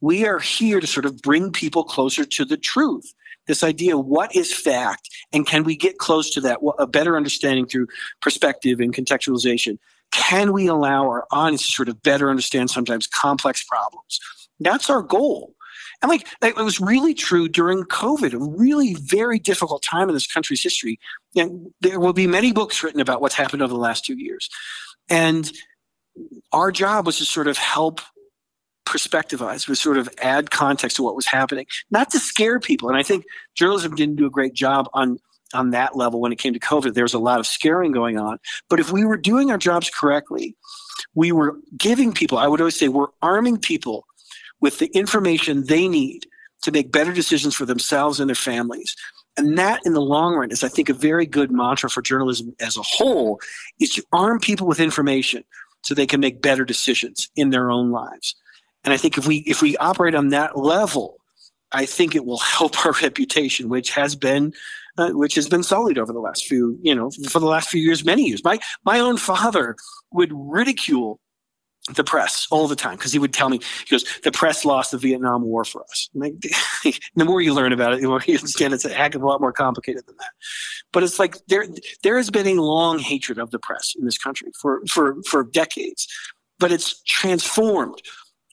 [0.00, 3.12] We are here to sort of bring people closer to the truth.
[3.46, 6.58] This idea, what is fact, and can we get close to that?
[6.78, 7.88] A better understanding through
[8.20, 9.78] perspective and contextualization.
[10.10, 14.20] Can we allow our audience to sort of better understand sometimes complex problems?
[14.60, 15.54] That's our goal.
[16.00, 20.26] And like it was really true during COVID, a really very difficult time in this
[20.26, 20.98] country's history.
[21.36, 24.48] And there will be many books written about what's happened over the last two years.
[25.10, 25.50] And
[26.52, 28.00] our job was to sort of help
[28.86, 32.88] perspectivize, was sort of add context to what was happening, not to scare people.
[32.88, 35.18] And I think journalism didn't do a great job on
[35.54, 36.94] on that level when it came to COVID.
[36.94, 38.38] There was a lot of scaring going on.
[38.68, 40.54] But if we were doing our jobs correctly,
[41.14, 44.04] we were giving people, I would always say, we're arming people
[44.60, 46.26] with the information they need
[46.62, 48.96] to make better decisions for themselves and their families.
[49.36, 52.54] And that in the long run is, I think, a very good mantra for journalism
[52.60, 53.40] as a whole
[53.78, 55.44] is to arm people with information
[55.82, 58.34] so they can make better decisions in their own lives.
[58.82, 61.18] And I think if we if we operate on that level,
[61.70, 64.52] I think it will help our reputation, which has been
[64.96, 67.80] uh, which has been sullied over the last few, you know, for the last few
[67.80, 68.42] years, many years.
[68.42, 69.76] My my own father
[70.12, 71.20] would ridicule
[71.94, 74.90] the press all the time because he would tell me he goes the press lost
[74.90, 76.08] the vietnam war for us.
[76.14, 76.34] Like,
[77.14, 79.26] the more you learn about it the more you understand it's a heck of a
[79.26, 80.30] lot more complicated than that.
[80.92, 81.66] But it's like there
[82.02, 85.44] there has been a long hatred of the press in this country for for for
[85.44, 86.08] decades
[86.58, 88.02] but it's transformed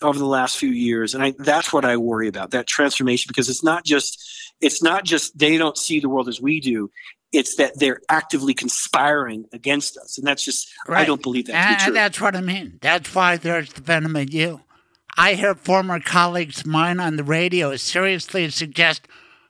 [0.01, 3.49] over the last few years and I, that's what i worry about that transformation because
[3.49, 4.21] it's not just
[4.61, 6.89] it's not just they don't see the world as we do
[7.31, 10.17] it's that they're actively conspiring against us.
[10.17, 11.01] And that's just right.
[11.01, 12.79] i don't believe that and, and that's what i mean.
[12.81, 14.61] That's why there's the venom in you.
[15.17, 19.07] I hear former colleagues of mine on the radio seriously suggest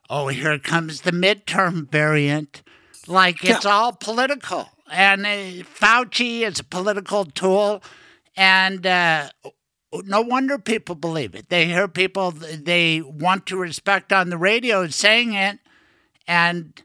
[0.09, 2.61] oh here comes the midterm variant.
[3.07, 4.69] Like it's all political.
[4.91, 7.81] And uh, fauci is a political tool.
[8.37, 9.29] And uh,
[10.03, 11.49] no wonder people believe it.
[11.49, 15.59] They hear people they want to respect on the radio saying it,
[16.27, 16.81] and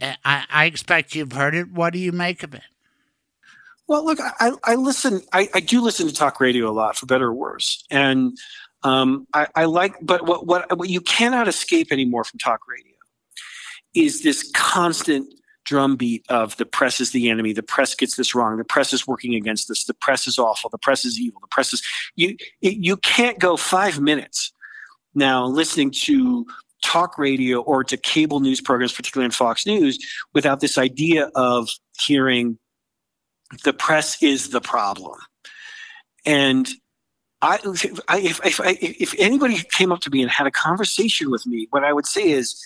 [0.00, 1.70] I, I expect you've heard it.
[1.70, 2.62] What do you make of it?
[3.86, 5.20] Well, look, I, I listen.
[5.32, 8.36] I, I do listen to talk radio a lot, for better or worse, and
[8.82, 9.94] um, I, I like.
[10.00, 12.92] But what, what what you cannot escape anymore from talk radio
[13.94, 15.32] is this constant
[15.64, 19.06] drumbeat of the press is the enemy, the press gets this wrong, the press is
[19.06, 21.82] working against us, the press is awful, the press is evil, the press is
[22.16, 24.52] you you can't go 5 minutes
[25.14, 26.46] now listening to
[26.84, 29.98] talk radio or to cable news programs particularly in Fox News
[30.34, 32.58] without this idea of hearing
[33.64, 35.18] the press is the problem.
[36.26, 36.68] And
[37.42, 37.58] I,
[38.08, 41.66] I, if, if, if anybody came up to me and had a conversation with me,
[41.70, 42.62] what I would say is,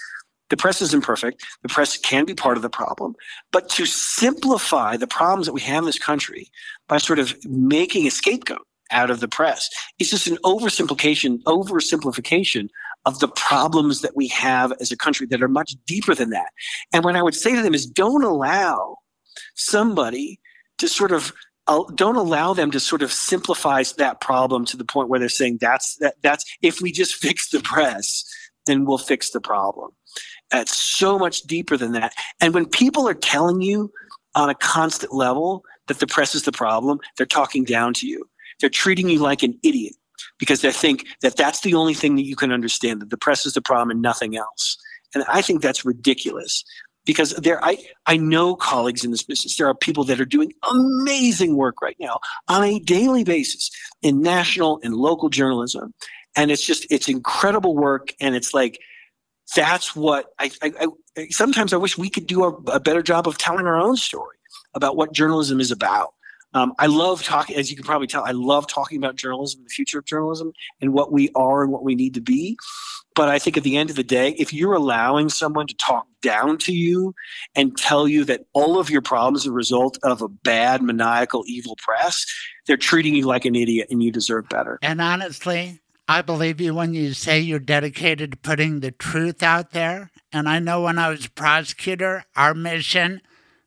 [0.50, 1.44] the press isn't perfect.
[1.62, 3.14] The press can be part of the problem.
[3.52, 6.48] But to simplify the problems that we have in this country
[6.88, 12.68] by sort of making a scapegoat out of the press is just an oversimplification, oversimplification
[13.04, 16.50] of the problems that we have as a country that are much deeper than that.
[16.92, 18.96] And what I would say to them is don't allow
[19.54, 20.40] somebody
[20.78, 21.32] to sort of
[21.66, 25.28] uh, don't allow them to sort of simplify that problem to the point where they're
[25.28, 28.24] saying that's that that's if we just fix the press
[28.66, 29.90] then we'll fix the problem
[30.52, 32.14] it's so much deeper than that.
[32.40, 33.92] And when people are telling you
[34.34, 38.28] on a constant level that the press is the problem, they're talking down to you.
[38.60, 39.94] They're treating you like an idiot
[40.38, 43.46] because they think that that's the only thing that you can understand, that the press
[43.46, 44.76] is the problem and nothing else.
[45.14, 46.64] And I think that's ridiculous
[47.08, 49.56] because there I, I know colleagues in this business.
[49.56, 53.70] There are people that are doing amazing work right now on a daily basis
[54.02, 55.94] in national and local journalism.
[56.36, 58.12] And it's just it's incredible work.
[58.20, 58.78] And it's like
[59.56, 60.72] that's what I, I,
[61.16, 63.96] I, sometimes I wish we could do a, a, better job of telling our own
[63.96, 64.36] story
[64.74, 66.12] about what journalism is about.
[66.54, 69.68] Um, I love talking, as you can probably tell, I love talking about journalism, the
[69.68, 72.56] future of journalism, and what we are and what we need to be.
[73.14, 76.06] But I think at the end of the day, if you're allowing someone to talk
[76.22, 77.14] down to you
[77.54, 81.42] and tell you that all of your problems are a result of a bad, maniacal,
[81.46, 82.24] evil press,
[82.66, 84.78] they're treating you like an idiot and you deserve better.
[84.82, 89.72] And honestly, I believe you when you say you're dedicated to putting the truth out
[89.72, 90.10] there.
[90.32, 93.20] And I know when I was a prosecutor, our mission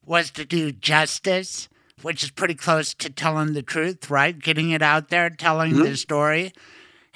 [0.06, 1.70] was to do justice,
[2.04, 4.38] which is pretty close to telling the truth, right?
[4.38, 5.84] Getting it out there, telling mm-hmm.
[5.84, 6.54] the story.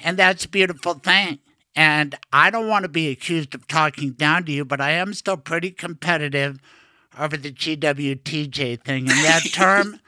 [0.00, 1.38] And that's a beautiful thing.
[1.74, 5.12] And I don't want to be accused of talking down to you, but I am
[5.12, 6.58] still pretty competitive
[7.18, 9.10] over the GWTJ thing.
[9.10, 10.00] And that term,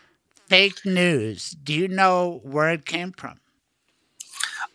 [0.46, 3.38] fake news, do you know where it came from?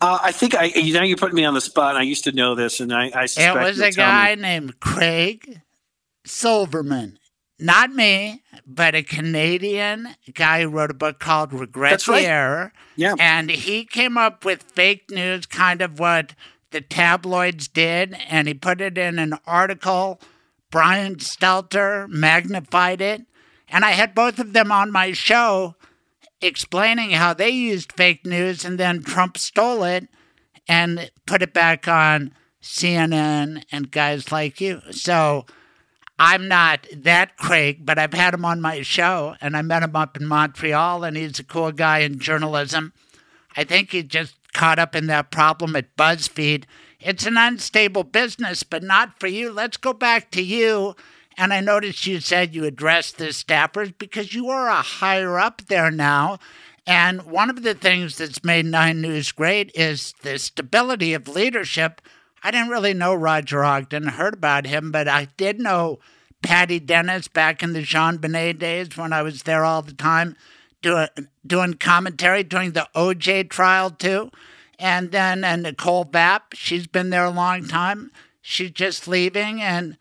[0.01, 1.95] Uh, I think I you know you're putting me on the spot.
[1.95, 4.41] I used to know this, and I, I it was a guy me.
[4.41, 5.61] named Craig
[6.25, 7.17] Silverman,
[7.63, 12.27] not me, but a Canadian guy who wrote a book called Regret That's the.
[12.27, 12.73] Error.
[12.95, 16.35] Yeah, and he came up with fake news, kind of what
[16.71, 20.19] the tabloids did, and he put it in an article.
[20.69, 23.21] Brian Stelter magnified it,
[23.69, 25.75] and I had both of them on my show
[26.41, 30.07] explaining how they used fake news and then Trump stole it
[30.67, 34.81] and put it back on CNN and guys like you.
[34.91, 35.45] So
[36.19, 39.95] I'm not that Craig, but I've had him on my show and I met him
[39.95, 42.93] up in Montreal and he's a cool guy in journalism.
[43.55, 46.65] I think he just caught up in that problem at BuzzFeed.
[46.99, 49.51] It's an unstable business, but not for you.
[49.51, 50.95] Let's go back to you
[51.37, 55.63] and I noticed you said you addressed the staffers because you are a higher up
[55.67, 56.39] there now.
[56.85, 62.01] And one of the things that's made Nine News great is the stability of leadership.
[62.43, 65.99] I didn't really know Roger Ogden, heard about him, but I did know
[66.41, 70.35] Patty Dennis back in the JonBenet days when I was there all the time
[70.81, 71.07] doing,
[71.47, 74.29] doing commentary during the OJ trial, too.
[74.77, 78.11] And then and Nicole Vapp, she's been there a long time.
[78.41, 79.61] She's just leaving.
[79.61, 79.97] And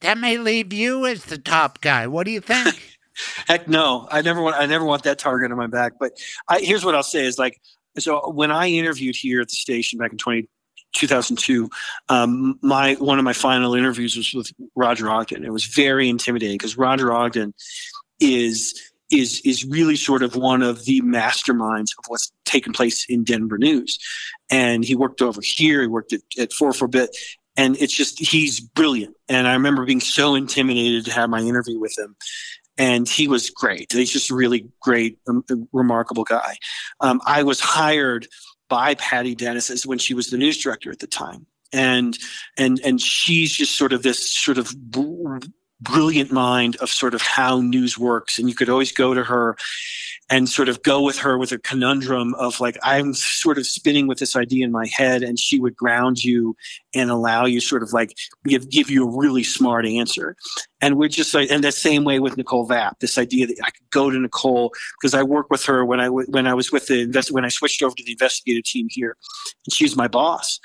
[0.00, 2.08] that may leave you as the top guy.
[2.08, 2.98] What do you think?
[3.46, 4.56] Heck no, I never want.
[4.56, 5.92] I never want that target on my back.
[6.00, 6.12] But
[6.48, 7.60] I, here's what I'll say: is like,
[7.98, 10.48] so when I interviewed here at the station back in 20,
[10.94, 11.68] 2002,
[12.08, 15.44] um, my one of my final interviews was with Roger Ogden.
[15.44, 17.54] It was very intimidating because Roger Ogden
[18.20, 18.80] is
[19.10, 23.58] is is really sort of one of the masterminds of what's taken place in Denver
[23.58, 23.98] news.
[24.50, 25.82] And he worked over here.
[25.82, 27.16] He worked at, at Four Bit,
[27.56, 29.16] and it's just he's brilliant.
[29.28, 32.16] And I remember being so intimidated to have my interview with him.
[32.76, 33.92] And he was great.
[33.92, 36.56] He's just a really great, um, remarkable guy.
[36.98, 38.26] Um, I was hired
[38.68, 42.18] by Patty Dennis as when she was the news director at the time, and
[42.56, 44.74] and and she's just sort of this sort of
[45.80, 48.38] brilliant mind of sort of how news works.
[48.38, 49.56] And you could always go to her
[50.30, 54.06] and sort of go with her with a conundrum of like, I'm sort of spinning
[54.06, 56.56] with this idea in my head, and she would ground you
[56.94, 58.16] and allow you sort of like
[58.46, 60.34] give, give you a really smart answer.
[60.80, 63.70] And we're just like, and the same way with Nicole Vapp, this idea that I
[63.70, 66.86] could go to Nicole because I work with her when I, when I was with
[66.86, 69.16] the invest, when I switched over to the investigative team here,
[69.66, 70.58] and she's my boss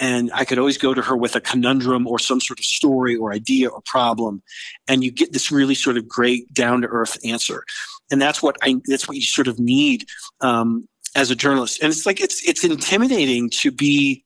[0.00, 3.14] and I could always go to her with a conundrum or some sort of story
[3.14, 4.42] or idea or problem,
[4.88, 7.64] and you get this really sort of great down to earth answer,
[8.10, 10.06] and that's what I that's what you sort of need
[10.40, 14.24] um, as a journalist, and it's like it's it's intimidating to be.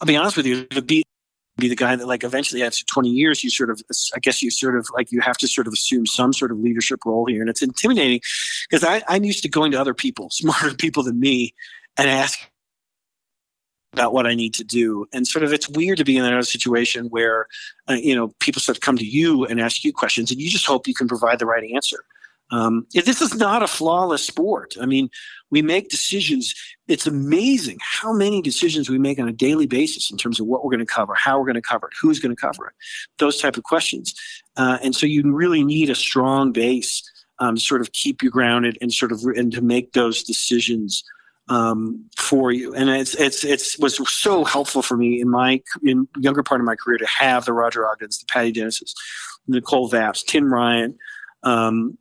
[0.00, 1.04] I'll be honest with you, to be
[1.56, 3.80] be the guy that like eventually after 20 years you sort of
[4.16, 6.58] i guess you sort of like you have to sort of assume some sort of
[6.58, 8.20] leadership role here and it's intimidating
[8.68, 11.54] because I, i'm used to going to other people smarter people than me
[11.96, 12.40] and ask
[13.94, 15.06] about what I need to do.
[15.12, 17.46] And sort of it's weird to be in a situation where,
[17.88, 20.50] uh, you know, people start to come to you and ask you questions and you
[20.50, 22.04] just hope you can provide the right answer.
[22.50, 24.74] Um, this is not a flawless sport.
[24.80, 25.08] I mean,
[25.50, 26.54] we make decisions.
[26.88, 30.62] It's amazing how many decisions we make on a daily basis in terms of what
[30.62, 32.74] we're going to cover, how we're going to cover it, who's going to cover it,
[33.18, 34.14] those type of questions.
[34.56, 37.02] Uh, and so you really need a strong base
[37.38, 41.04] um, sort of keep you grounded and sort of and to make those decisions
[41.48, 42.74] um, for you.
[42.74, 46.66] And it's it's it's was so helpful for me in my in younger part of
[46.66, 48.94] my career to have the Roger Ogdens, the Patty Dennis's,
[49.46, 50.96] Nicole Vaps, Tim Ryan,
[51.42, 51.98] um,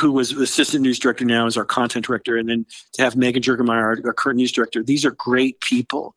[0.00, 3.42] who was assistant news director now is our content director, and then to have Megan
[3.42, 4.82] Jurgemeyer, our current news director.
[4.82, 6.14] These are great people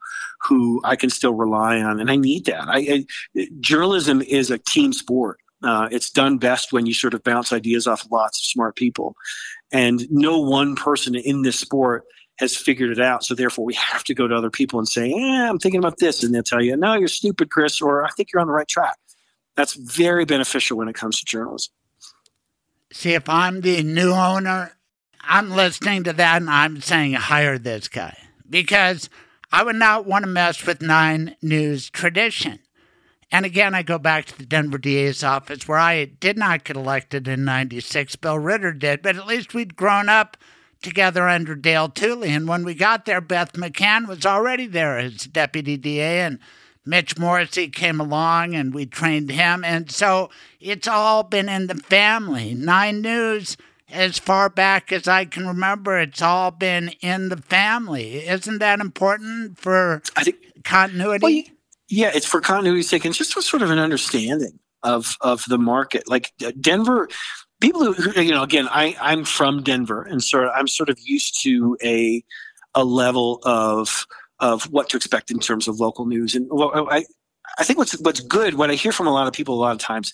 [0.48, 2.68] who I can still rely on, and I need that.
[2.68, 3.06] I,
[3.36, 5.40] I journalism is a team sport.
[5.64, 9.16] Uh, it's done best when you sort of bounce ideas off lots of smart people,
[9.72, 12.04] and no one person in this sport
[12.38, 13.24] has figured it out.
[13.24, 15.98] So therefore, we have to go to other people and say, "Yeah, I'm thinking about
[15.98, 18.54] this," and they'll tell you, "No, you're stupid, Chris," or "I think you're on the
[18.54, 18.98] right track."
[19.56, 21.74] That's very beneficial when it comes to journalism.
[22.94, 24.78] See, if I'm the new owner,
[25.22, 28.18] I'm listening to that and I'm saying, hire this guy
[28.50, 29.10] because
[29.52, 32.60] I would not want to mess with Nine News tradition.
[33.30, 36.78] And again, I go back to the Denver DA's office where I did not get
[36.78, 38.16] elected in 96.
[38.16, 40.38] Bill Ritter did, but at least we'd grown up
[40.82, 42.30] together under Dale Tooley.
[42.30, 46.40] And when we got there, Beth McCann was already there as deputy DA, and
[46.86, 49.64] Mitch Morrissey came along and we trained him.
[49.64, 52.54] And so it's all been in the family.
[52.54, 53.58] Nine News,
[53.90, 58.26] as far back as I can remember, it's all been in the family.
[58.26, 61.24] Isn't that important for I think, continuity?
[61.24, 61.58] Well,
[61.90, 65.58] yeah, it's for continuity's sake and just for sort of an understanding of of the
[65.58, 66.10] market.
[66.10, 67.10] Like Denver,
[67.62, 71.42] people who you know again I I'm from Denver and so I'm sort of used
[71.44, 72.24] to a
[72.76, 74.06] a level of
[74.40, 76.36] of what to expect in terms of local news.
[76.36, 77.06] And well, I
[77.58, 79.72] I think what's what's good what I hear from a lot of people a lot
[79.72, 80.12] of times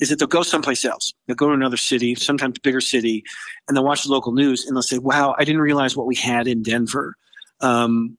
[0.00, 1.12] is that they'll go someplace else.
[1.26, 3.24] They'll go to another city sometimes bigger city
[3.66, 6.16] and they'll watch the local news and they'll say wow I didn't realize what we
[6.16, 7.14] had in Denver.
[7.60, 8.16] Um,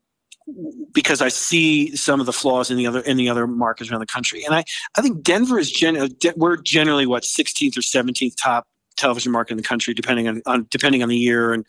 [0.92, 4.00] because I see some of the flaws in the other in the other markets around
[4.00, 4.44] the country.
[4.44, 4.64] And I,
[4.98, 9.58] I think Denver is gen- we're generally what 16th or 17th top television market in
[9.58, 11.66] the country, depending on, on depending on the year and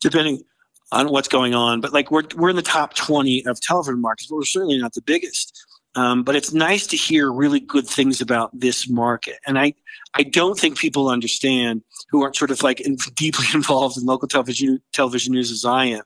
[0.00, 0.42] depending
[0.92, 1.80] on what's going on.
[1.80, 4.92] But like we're we're in the top 20 of television markets, but we're certainly not
[4.92, 5.58] the biggest.
[5.94, 9.36] Um, but it's nice to hear really good things about this market.
[9.46, 9.74] And I,
[10.14, 14.28] I don't think people understand who aren't sort of like in, deeply involved in local
[14.28, 16.02] television television news as I am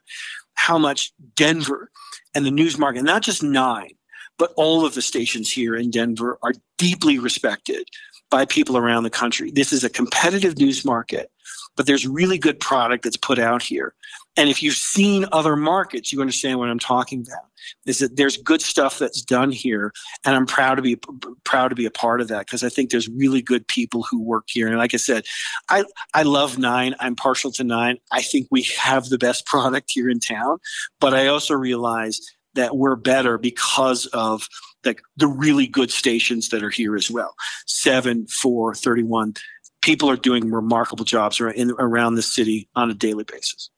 [0.56, 1.90] how much Denver
[2.34, 3.92] and the news market, not just nine,
[4.38, 7.88] but all of the stations here in Denver are deeply respected
[8.30, 9.50] by people around the country.
[9.50, 11.30] This is a competitive news market,
[11.76, 13.94] but there's really good product that's put out here.
[14.36, 17.44] And if you've seen other markets, you understand what I'm talking about.
[17.84, 19.92] Is that there's good stuff that's done here,
[20.24, 20.98] and I'm proud to be
[21.44, 24.22] proud to be a part of that because I think there's really good people who
[24.22, 24.68] work here.
[24.68, 25.24] And like I said,
[25.68, 26.94] I I love Nine.
[27.00, 27.98] I'm partial to Nine.
[28.12, 30.58] I think we have the best product here in town,
[31.00, 32.20] but I also realize
[32.54, 34.48] that we're better because of
[34.84, 37.34] like the really good stations that are here as well.
[37.66, 39.34] Seven, four, 31
[39.82, 43.70] people are doing remarkable jobs around, in, around the city on a daily basis.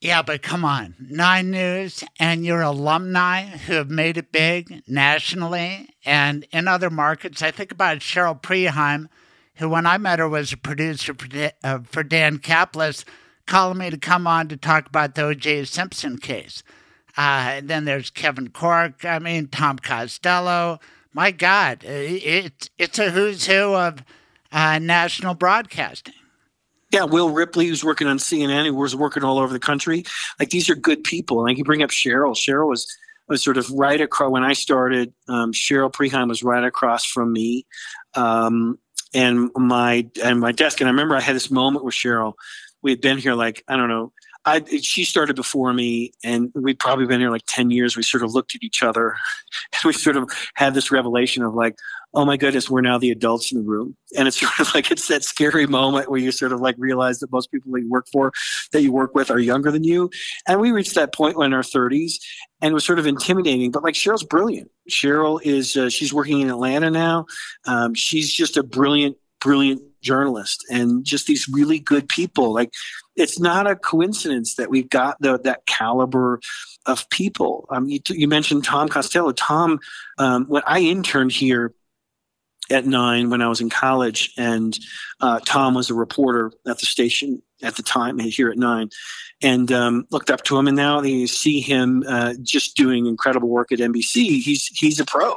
[0.00, 5.90] Yeah, but come on, Nine News and your alumni who have made it big nationally
[6.06, 7.42] and in other markets.
[7.42, 9.08] I think about Cheryl Preheim,
[9.56, 13.04] who, when I met her, was a producer for, uh, Dan Caplis,
[13.46, 15.66] calling me to come on to talk about the O.J.
[15.66, 16.62] Simpson case.
[17.18, 19.04] Uh, and then there's Kevin Corke.
[19.04, 20.80] I mean, Tom Costello.
[21.12, 24.02] My God, it's it's a who's who of
[24.52, 26.14] uh, national broadcasting.
[26.90, 30.04] Yeah, Will Ripley, who's working on CNN, who was working all over the country.
[30.40, 31.44] Like these are good people.
[31.44, 32.34] Like you bring up Cheryl.
[32.34, 32.86] Cheryl was
[33.28, 35.14] was sort of right across when I started.
[35.28, 37.64] Um, Cheryl Preheim was right across from me,
[38.14, 38.78] um,
[39.14, 40.80] and my and my desk.
[40.80, 42.34] And I remember I had this moment with Cheryl.
[42.82, 44.12] We had been here like I don't know.
[44.44, 47.96] I she started before me, and we'd probably been here like ten years.
[47.96, 49.10] We sort of looked at each other,
[49.72, 51.76] and we sort of had this revelation of like,
[52.12, 53.96] oh my goodness, we're now the adults in the room.
[54.16, 57.20] And it's sort of like it's that scary moment where you sort of like realize
[57.20, 58.32] that most people that you work for,
[58.72, 60.10] that you work with, are younger than you.
[60.46, 62.14] And we reached that point in our 30s,
[62.60, 63.70] and it was sort of intimidating.
[63.70, 64.70] But like Cheryl's brilliant.
[64.90, 67.26] Cheryl is uh, she's working in Atlanta now.
[67.66, 72.52] Um, she's just a brilliant, brilliant journalist, and just these really good people.
[72.52, 72.72] Like
[73.16, 76.40] it's not a coincidence that we've got the, that caliber
[76.86, 77.66] of people.
[77.70, 79.32] Um, you, you mentioned Tom Costello.
[79.32, 79.78] Tom,
[80.18, 81.74] um, when I interned here
[82.70, 84.78] at nine when I was in college, and
[85.20, 88.90] uh, Tom was a reporter at the station at the time here at nine,
[89.42, 90.66] and um, looked up to him.
[90.66, 94.40] And now you see him uh, just doing incredible work at NBC.
[94.40, 95.34] He's he's a pro,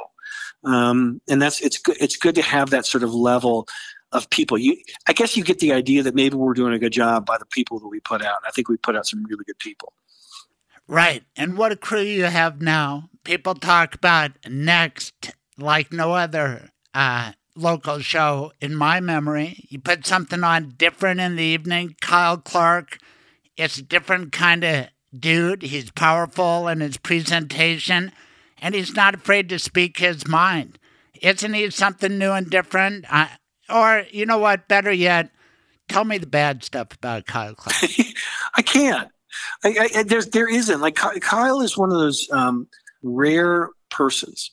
[0.64, 1.98] um, and that's it's good.
[2.00, 3.68] It's good to have that sort of level
[4.12, 4.58] of people.
[4.58, 4.78] You,
[5.08, 7.46] I guess, you get the idea that maybe we're doing a good job by the
[7.48, 8.38] people that we put out.
[8.48, 9.94] I think we put out some really good people.
[10.88, 13.10] Right, and what a crew you have now.
[13.24, 19.66] People talk about next like no other uh, local show in my memory.
[19.70, 21.96] You put something on different in the evening.
[22.02, 22.98] Kyle Clark,
[23.58, 24.88] it's a different kind of
[25.18, 25.64] dude.
[25.64, 28.12] He's powerful in his presentation,
[28.62, 30.80] and he's not afraid to speak his mind.
[31.22, 33.06] Isn't he something new and different?
[33.70, 35.30] Or, you know what, better yet,
[35.88, 37.92] tell me the bad stuff about Kyle Clark.
[38.56, 39.10] I can't.
[39.64, 40.82] I, I, there's, there isn't.
[40.82, 42.68] Like, Kyle is one of those um,
[43.02, 44.52] rare persons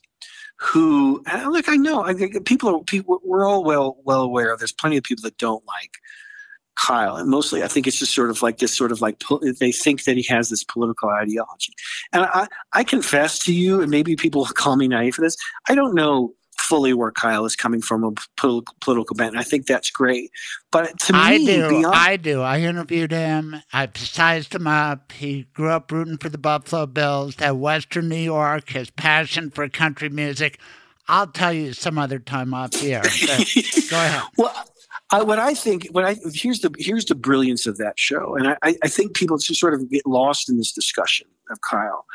[0.61, 4.73] who look i know i think people are people we're all well well aware there's
[4.73, 5.97] plenty of people that don't like
[6.77, 9.23] kyle and mostly i think it's just sort of like this sort of like
[9.59, 11.73] they think that he has this political ideology.
[12.13, 15.37] And i i confess to you and maybe people will call me naive for this
[15.69, 16.35] i don't know
[16.71, 19.37] fully where Kyle is coming from a political, political bent.
[19.37, 20.31] I think that's great.
[20.71, 21.69] But to me, I do.
[21.69, 22.43] Beyond- I do.
[22.43, 23.57] I interviewed him.
[23.73, 25.11] I sized him up.
[25.11, 27.35] He grew up rooting for the Buffalo Bills.
[27.37, 30.61] That Western New York, his passion for country music.
[31.09, 33.03] I'll tell you some other time off the air.
[33.91, 34.23] go ahead.
[34.39, 34.55] Well,
[35.11, 38.57] I, what I think, what I here's the here's the brilliance of that show, and
[38.63, 42.07] I, I think people just sort of get lost in this discussion of Kyle.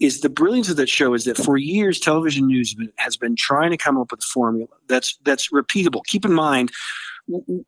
[0.00, 3.70] Is the brilliance of that show is that for years television news has been trying
[3.70, 6.04] to come up with a formula that's that's repeatable.
[6.06, 6.72] Keep in mind,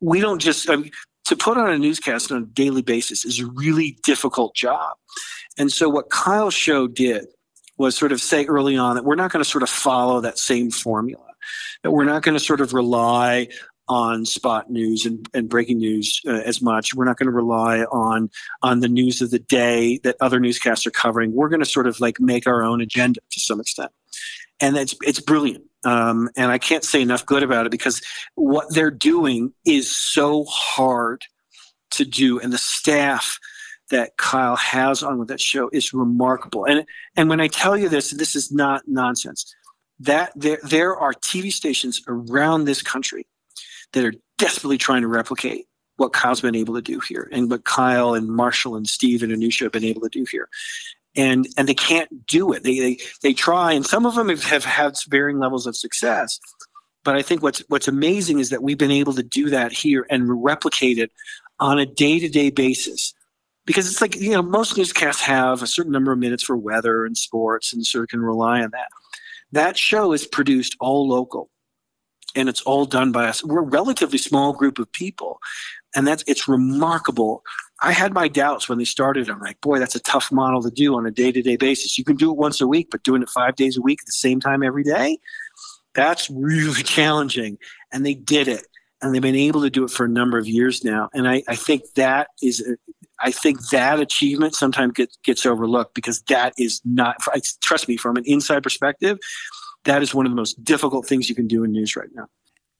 [0.00, 0.90] we don't just I mean,
[1.26, 4.96] to put on a newscast on a daily basis is a really difficult job,
[5.58, 7.26] and so what Kyle's show did
[7.76, 10.38] was sort of say early on that we're not going to sort of follow that
[10.38, 11.24] same formula
[11.82, 13.48] that we're not going to sort of rely
[13.88, 16.94] on spot news and, and breaking news uh, as much.
[16.94, 18.30] We're not going to rely on
[18.62, 21.34] on the news of the day that other newscasts are covering.
[21.34, 23.92] We're going to sort of like make our own agenda to some extent,
[24.60, 25.64] and it's it's brilliant.
[25.84, 28.00] Um, and I can't say enough good about it because
[28.36, 31.22] what they're doing is so hard
[31.92, 33.38] to do, and the staff
[33.90, 36.64] that Kyle has on with that show is remarkable.
[36.64, 39.54] And and when I tell you this, this is not nonsense.
[40.00, 43.26] That there there are TV stations around this country
[43.94, 45.66] that are desperately trying to replicate
[45.96, 49.32] what Kyle's been able to do here and what Kyle and Marshall and Steve and
[49.32, 50.48] Anusha have been able to do here.
[51.16, 52.64] And and they can't do it.
[52.64, 56.40] They they they try and some of them have, have had varying levels of success.
[57.04, 60.06] But I think what's what's amazing is that we've been able to do that here
[60.10, 61.12] and replicate it
[61.60, 63.14] on a day-to-day basis.
[63.66, 67.06] Because it's like, you know, most newscasts have a certain number of minutes for weather
[67.06, 68.88] and sports and sort of can rely on that.
[69.52, 71.48] That show is produced all local
[72.34, 73.44] and it's all done by us.
[73.44, 75.40] We're a relatively small group of people,
[75.94, 77.42] and that's it's remarkable.
[77.80, 79.28] I had my doubts when they started.
[79.28, 81.98] I'm like, boy, that's a tough model to do on a day to day basis.
[81.98, 84.06] You can do it once a week, but doing it five days a week at
[84.06, 85.18] the same time every day,
[85.94, 87.58] that's really challenging.
[87.92, 88.66] And they did it,
[89.02, 91.08] and they've been able to do it for a number of years now.
[91.12, 92.64] And I, I think that is.
[93.20, 97.16] I think that achievement sometimes gets gets overlooked because that is not.
[97.62, 99.18] Trust me, from an inside perspective,
[99.84, 102.26] that is one of the most difficult things you can do in news right now.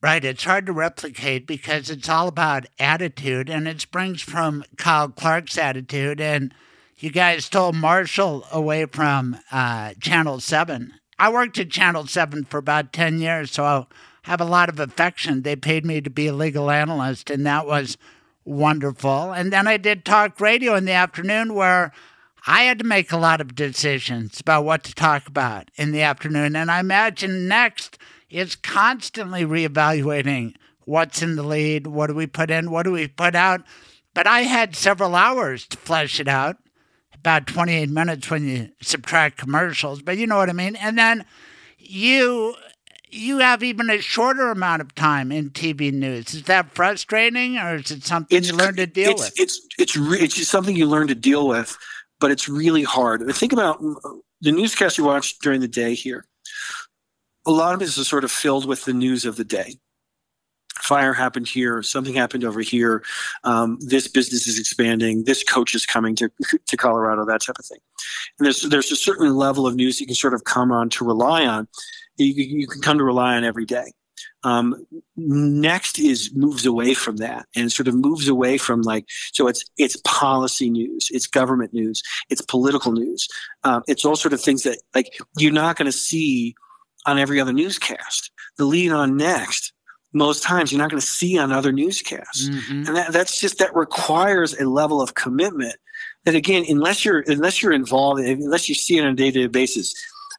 [0.02, 0.24] Right.
[0.24, 5.57] It's hard to replicate because it's all about attitude, and it springs from Kyle Clark's
[5.57, 6.20] attitude.
[6.20, 6.52] And
[6.98, 10.92] you guys stole Marshall away from uh, Channel 7.
[11.18, 13.86] I worked at Channel 7 for about 10 years, so I
[14.22, 15.42] have a lot of affection.
[15.42, 17.96] They paid me to be a legal analyst, and that was
[18.44, 19.32] wonderful.
[19.32, 21.92] And then I did talk radio in the afternoon where
[22.47, 26.03] I had to make a lot of decisions about what to talk about in the
[26.03, 26.57] afternoon.
[26.57, 32.51] And I imagine next is constantly reevaluating what's in the lead, what do we put
[32.51, 33.62] in, what do we put out.
[34.12, 36.57] But I had several hours to flesh it out,
[37.14, 40.76] about 28 minutes when you subtract commercials, but you know what I mean.
[40.76, 41.24] And then
[41.78, 42.55] you
[43.11, 46.34] you have even a shorter amount of time in TV news.
[46.34, 49.40] Is that frustrating, or is it something It's you learn to deal it's, with?
[49.40, 51.76] It's it's re- it's just something you learn to deal with,
[52.24, 53.20] but it's really hard.
[53.34, 54.08] Think about uh,
[54.40, 56.24] the newscast you watch during the day here.
[57.44, 59.76] A lot of it is sort of filled with the news of the day.
[60.76, 61.82] Fire happened here.
[61.82, 63.04] Something happened over here.
[63.42, 65.24] Um, this business is expanding.
[65.24, 66.30] This coach is coming to
[66.66, 67.26] to Colorado.
[67.26, 67.80] That type of thing.
[68.38, 71.04] And there's there's a certain level of news you can sort of come on to
[71.04, 71.68] rely on.
[72.16, 73.92] You, you can come to rely on every day.
[74.42, 79.48] Um, next is moves away from that and sort of moves away from like so
[79.48, 83.28] it's it's policy news it's government news it's political news.
[83.62, 86.54] Um, it's all sort of things that like you're not going to see
[87.06, 88.30] on every other newscast.
[88.56, 89.72] The lead on next
[90.12, 92.48] most times you're not going to see on other newscasts.
[92.48, 92.86] Mhm.
[92.86, 95.74] and that, that's just that requires a level of commitment
[96.24, 99.94] that again unless you're unless you're involved unless you see it on a day-to-day basis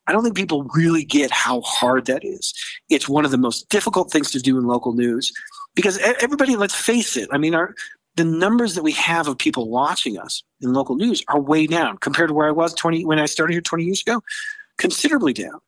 [0.08, 2.53] i don't think people really get how hard that is.
[2.89, 5.32] It's one of the most difficult things to do in local news
[5.76, 7.76] because everybody let's face it i mean our
[8.16, 11.97] the numbers that we have of people watching us in local news are way down
[11.97, 14.22] compared to where i was 20 when i started here 20 years ago
[14.78, 15.60] considerably down.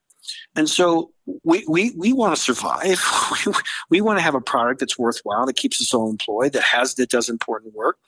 [0.56, 1.10] And so
[1.44, 3.00] we we, we want to survive.
[3.46, 3.52] We,
[3.90, 6.94] we want to have a product that's worthwhile that keeps us all employed that has
[6.94, 7.98] that does important work.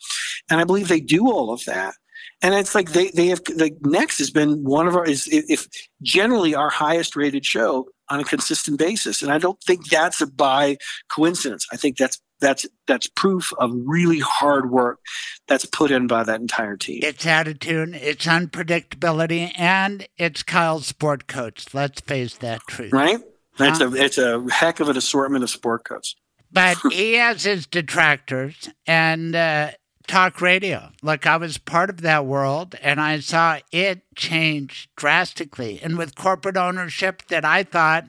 [0.50, 1.94] And i believe they do all of that
[2.42, 5.66] and it's like they they have like next has been one of our is if
[6.02, 9.22] generally our highest rated show on a consistent basis.
[9.22, 10.76] And i don't think that's a by
[11.08, 11.66] coincidence.
[11.72, 15.00] I think that's that's that's proof of really hard work
[15.46, 17.00] that's put in by that entire team.
[17.02, 21.66] It's attitude, it's unpredictability, and it's Kyle's sport coach.
[21.74, 22.92] Let's face that truth.
[22.92, 23.20] right?
[23.58, 26.16] That's a it's a heck of an assortment of sport coats.
[26.50, 29.72] But he has his detractors and uh,
[30.10, 30.90] talk radio.
[31.02, 35.80] Like I was part of that world and I saw it change drastically.
[35.82, 38.06] And with corporate ownership that I thought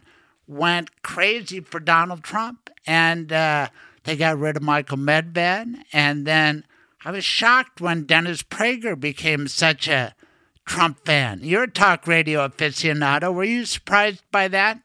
[0.48, 2.70] went crazy for Donald Trump.
[2.88, 3.68] And uh,
[4.04, 5.76] they got rid of Michael Medved.
[5.94, 6.66] And then
[7.06, 10.16] I was shocked when Dennis Prager became such a
[10.66, 11.42] Trump fan.
[11.44, 13.32] You're a talk radio aficionado.
[13.32, 14.82] Were you surprised by that?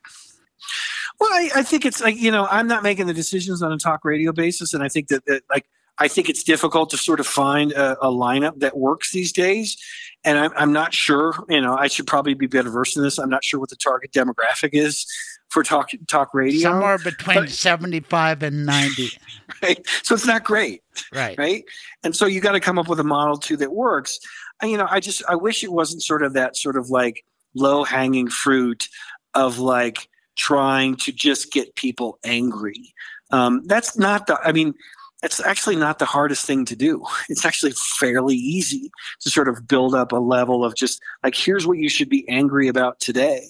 [1.18, 3.78] Well, I, I think it's like you know I'm not making the decisions on a
[3.78, 5.66] talk radio basis, and I think that, that like
[5.98, 9.76] I think it's difficult to sort of find a, a lineup that works these days.
[10.24, 11.34] And I'm, I'm not sure.
[11.48, 13.18] You know, I should probably be better versed in this.
[13.18, 15.06] I'm not sure what the target demographic is
[15.48, 16.60] for talk talk radio.
[16.60, 19.10] Somewhere between but- 75 and 90.
[19.62, 19.86] Right?
[20.02, 20.82] So it's not great.
[21.14, 21.38] Right.
[21.38, 21.64] right?
[22.02, 24.18] And so you got to come up with a model too that works.
[24.60, 27.24] And, you know, I just I wish it wasn't sort of that sort of like
[27.54, 28.88] low hanging fruit
[29.34, 32.92] of like trying to just get people angry.
[33.30, 34.36] Um, that's not the.
[34.42, 34.74] I mean,
[35.22, 37.04] it's actually not the hardest thing to do.
[37.28, 38.90] It's actually fairly easy
[39.20, 42.28] to sort of build up a level of just like here's what you should be
[42.28, 43.48] angry about today.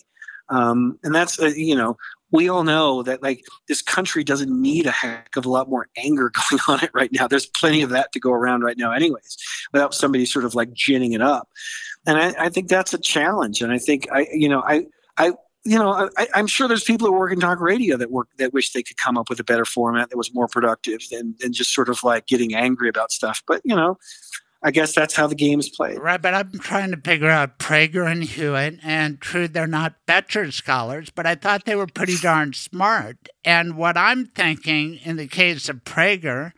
[0.49, 1.97] Um, and that's uh, you know
[2.31, 5.89] we all know that like this country doesn't need a heck of a lot more
[5.97, 7.29] anger going on it right now.
[7.29, 9.37] There's plenty of that to go around right now, anyways,
[9.73, 11.49] without somebody sort of like ginning it up.
[12.07, 13.63] And I, I think that's a challenge.
[13.63, 14.87] And I think I, you know, I,
[15.17, 15.33] I,
[15.67, 18.53] you know, I, I'm sure there's people who work in talk radio that work that
[18.53, 21.53] wish they could come up with a better format that was more productive than than
[21.53, 23.43] just sort of like getting angry about stuff.
[23.47, 23.99] But you know,
[24.63, 25.99] I guess that's how the game is played.
[25.99, 30.53] Right, but I'm trying to figure out Prager and Hewitt, and true, they're not Boettcher
[30.53, 33.29] scholars, but I thought they were pretty darn smart.
[33.45, 36.53] And what I'm thinking in the case of Prager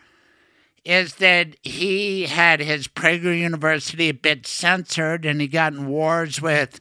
[0.84, 6.40] is that he had his Prager University a bit censored, and he got in wars
[6.40, 6.80] with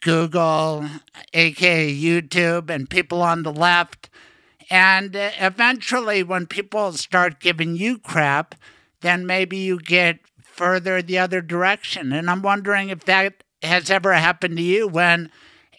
[0.00, 0.86] Google,
[1.32, 4.08] aka YouTube, and people on the left.
[4.70, 8.54] And uh, eventually, when people start giving you crap,
[9.00, 12.12] then maybe you get further the other direction.
[12.12, 15.30] And I'm wondering if that has ever happened to you when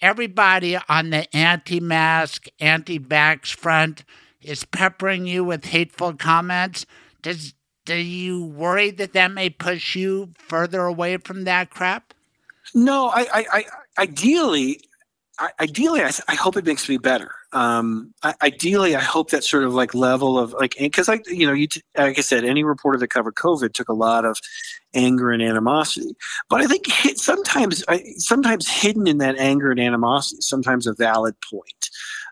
[0.02, 4.04] everybody on the anti mask, anti vax front
[4.42, 6.86] is peppering you with hateful comments.
[7.22, 7.54] Does
[7.86, 12.14] do you worry that that may push you further away from that crap?
[12.74, 13.66] No, I, I, I
[13.98, 14.82] ideally,
[15.40, 17.32] I, ideally, I, I hope it makes me better.
[17.54, 21.46] um, I, ideally, I hope that sort of like level of like, because I, you
[21.46, 24.38] know, you t- like I said, any reporter that covered COVID took a lot of
[24.94, 26.16] anger and animosity.
[26.50, 26.88] But I think
[27.18, 31.90] sometimes, I, sometimes hidden in that anger and animosity, sometimes a valid point.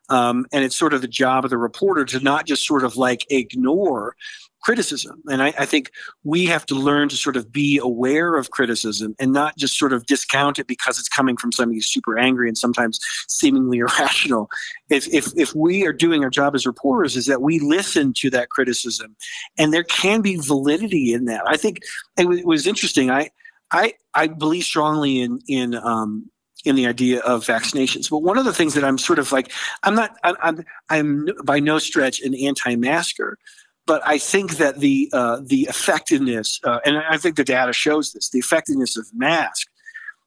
[0.10, 2.98] Um, and it's sort of the job of the reporter to not just sort of
[2.98, 4.16] like ignore
[4.62, 5.22] criticism.
[5.30, 5.92] And I, I, think
[6.24, 9.92] we have to learn to sort of be aware of criticism and not just sort
[9.92, 14.50] of discount it because it's coming from somebody who's super angry and sometimes seemingly irrational.
[14.90, 18.30] If, if, if we are doing our job as reporters, is that we listen to
[18.32, 19.16] that criticism
[19.58, 21.42] and there can be validity in that.
[21.48, 21.80] I think
[22.18, 23.10] it was, it was interesting.
[23.10, 23.30] I,
[23.72, 26.30] I, I believe strongly in, in, um,
[26.66, 28.10] in the idea of vaccinations.
[28.10, 29.52] But one of the things that I'm sort of like,
[29.84, 33.40] I'm not, I'm, I'm, I'm by no stretch an anti-masker,
[33.86, 38.14] but I think that the uh, the effectiveness, uh, and I think the data shows
[38.14, 39.70] this, the effectiveness of masks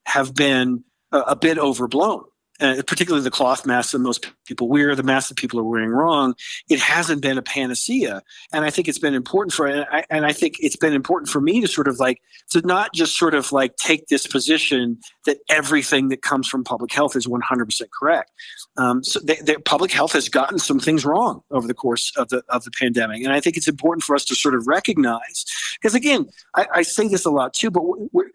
[0.07, 2.25] have been a, a bit overblown
[2.61, 5.91] uh, particularly the cloth masks that most people wear, the masks that people are wearing
[5.91, 6.35] wrong,
[6.71, 8.23] it hasn't been a panacea.
[8.53, 11.31] And I think it's been important for, and I, and I think it's been important
[11.31, 14.99] for me to sort of like, to not just sort of like take this position
[15.27, 18.31] that everything that comes from public health is 100% correct.
[18.77, 19.21] Um, so
[19.65, 23.25] public health has gotten some things wrong over the course of the, of the pandemic.
[23.25, 25.45] And I think it's important for us to sort of recognize,
[25.81, 27.83] because again, I, I say this a lot too, but
[28.13, 28.31] we're,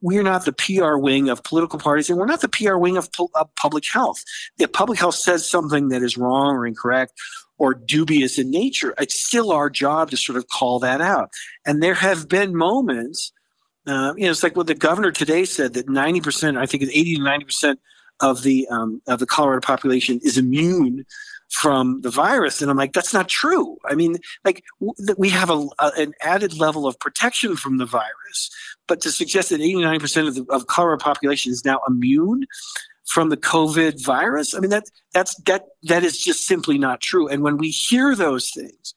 [0.00, 3.08] we're not the PR wing of political parties and we're not the PR wing of,
[3.34, 4.24] of public health.
[4.58, 7.12] If public health says something that is wrong or incorrect
[7.58, 11.30] or dubious in nature, it's still our job to sort of call that out.
[11.64, 13.32] And there have been moments,
[13.86, 16.92] uh, you know, it's like what the governor today said that 90%, I think it's
[16.92, 17.76] 80 to 90%
[18.20, 21.04] of the um, of the Colorado population is immune
[21.52, 25.50] from the virus and i'm like that's not true i mean like w- we have
[25.50, 28.50] a, a, an added level of protection from the virus
[28.88, 32.46] but to suggest that 89% of the of colorado population is now immune
[33.12, 34.54] from the COVID virus.
[34.54, 37.28] I mean, that that's that that is just simply not true.
[37.28, 38.94] And when we hear those things,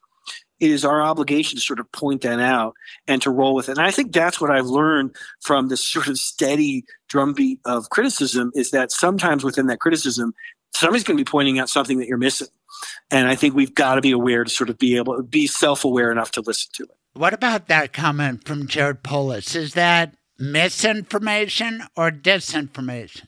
[0.58, 2.72] it is our obligation to sort of point that out
[3.06, 3.76] and to roll with it.
[3.76, 8.52] And I think that's what I've learned from this sort of steady drumbeat of criticism
[8.54, 10.32] is that sometimes within that criticism,
[10.74, 12.48] somebody's going to be pointing out something that you're missing.
[13.10, 15.46] And I think we've got to be aware to sort of be able to be
[15.46, 16.96] self-aware enough to listen to it.
[17.12, 19.54] What about that comment from Jared Polis?
[19.54, 23.26] Is that misinformation or disinformation?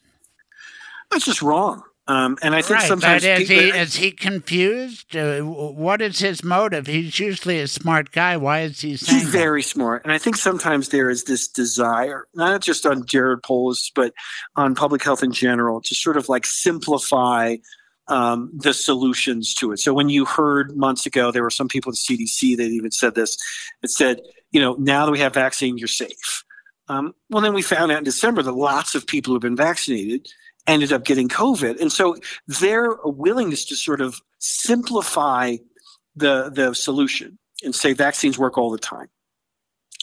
[1.10, 1.82] That's just wrong.
[2.08, 5.14] Um, and I think right, sometimes but is, he, is he confused?
[5.14, 6.86] Uh, what is his motive?
[6.86, 8.38] He's usually a smart guy.
[8.38, 9.20] Why is he saying?
[9.20, 13.42] He's very smart, and I think sometimes there is this desire, not just on Jared
[13.42, 14.14] Polis, but
[14.56, 17.56] on public health in general, to sort of like simplify
[18.08, 19.78] um, the solutions to it.
[19.78, 23.16] So when you heard months ago, there were some people at CDC that even said
[23.16, 23.36] this.
[23.82, 26.42] It said, you know, now that we have vaccine, you're safe.
[26.88, 30.26] Um, well, then we found out in December that lots of people who've been vaccinated
[30.68, 31.80] ended up getting COVID.
[31.80, 32.16] And so
[32.46, 35.56] their willingness to sort of simplify
[36.14, 39.08] the, the solution and say vaccines work all the time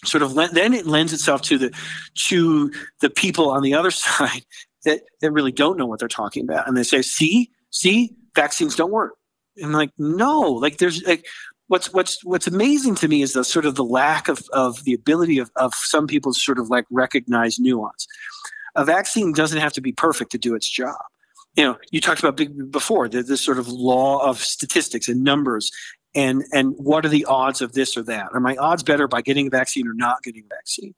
[0.03, 1.73] sort of then it lends itself to the
[2.13, 4.45] to the people on the other side
[4.83, 6.67] that that really don't know what they're talking about.
[6.67, 9.15] And they say see see vaccines don't work.
[9.57, 11.25] And I'm like no like there's like
[11.67, 14.93] what's what's what's amazing to me is the sort of the lack of of the
[14.93, 18.07] ability of of some people to sort of like recognize nuance
[18.75, 20.95] a vaccine doesn't have to be perfect to do its job.
[21.55, 22.39] You know, you talked about
[22.71, 25.71] before this sort of law of statistics and numbers,
[26.13, 28.27] and and what are the odds of this or that?
[28.33, 30.93] Are my odds better by getting a vaccine or not getting a vaccine?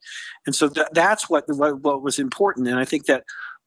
[0.45, 2.67] And so th- that's what, what what was important.
[2.67, 3.23] And I think that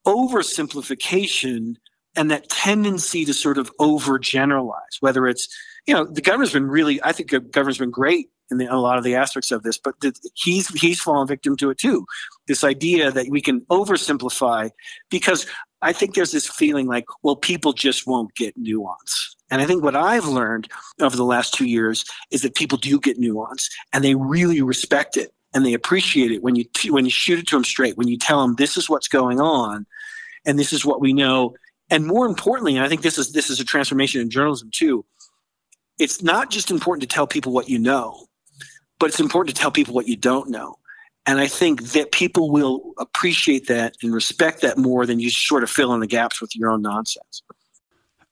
[0.07, 1.77] oversimplification
[2.17, 5.49] and that tendency to sort of overgeneralize, whether it's
[5.87, 8.71] you know the governor's been really, I think the governor's been great in, the, in
[8.71, 11.79] a lot of the aspects of this, but the, he's he's fallen victim to it
[11.79, 12.07] too.
[12.47, 14.71] This idea that we can oversimplify
[15.11, 15.47] because
[15.83, 19.37] I think there's this feeling like, well, people just won't get nuance.
[19.51, 20.69] And I think what I've learned
[21.01, 25.17] over the last two years is that people do get nuance and they really respect
[25.17, 28.09] it and they appreciate it when you when you shoot it to them straight, when
[28.09, 29.87] you tell them this is what's going on
[30.45, 31.55] and this is what we know.
[31.91, 35.05] And more importantly, and I think this is this is a transformation in journalism too.
[35.99, 38.27] It's not just important to tell people what you know,
[38.99, 40.77] but it's important to tell people what you don't know.
[41.27, 45.63] And I think that people will appreciate that and respect that more than you sort
[45.63, 47.43] of fill in the gaps with your own nonsense.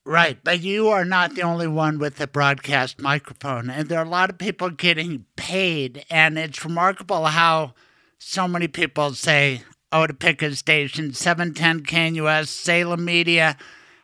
[0.05, 4.07] Right, but you are not the only one with a broadcast microphone, and there are
[4.07, 7.75] a lot of people getting paid, and it's remarkable how
[8.19, 9.63] so many people say,
[9.93, 13.57] "Oh, to pick a station, 710 KNUS, Salem Media,"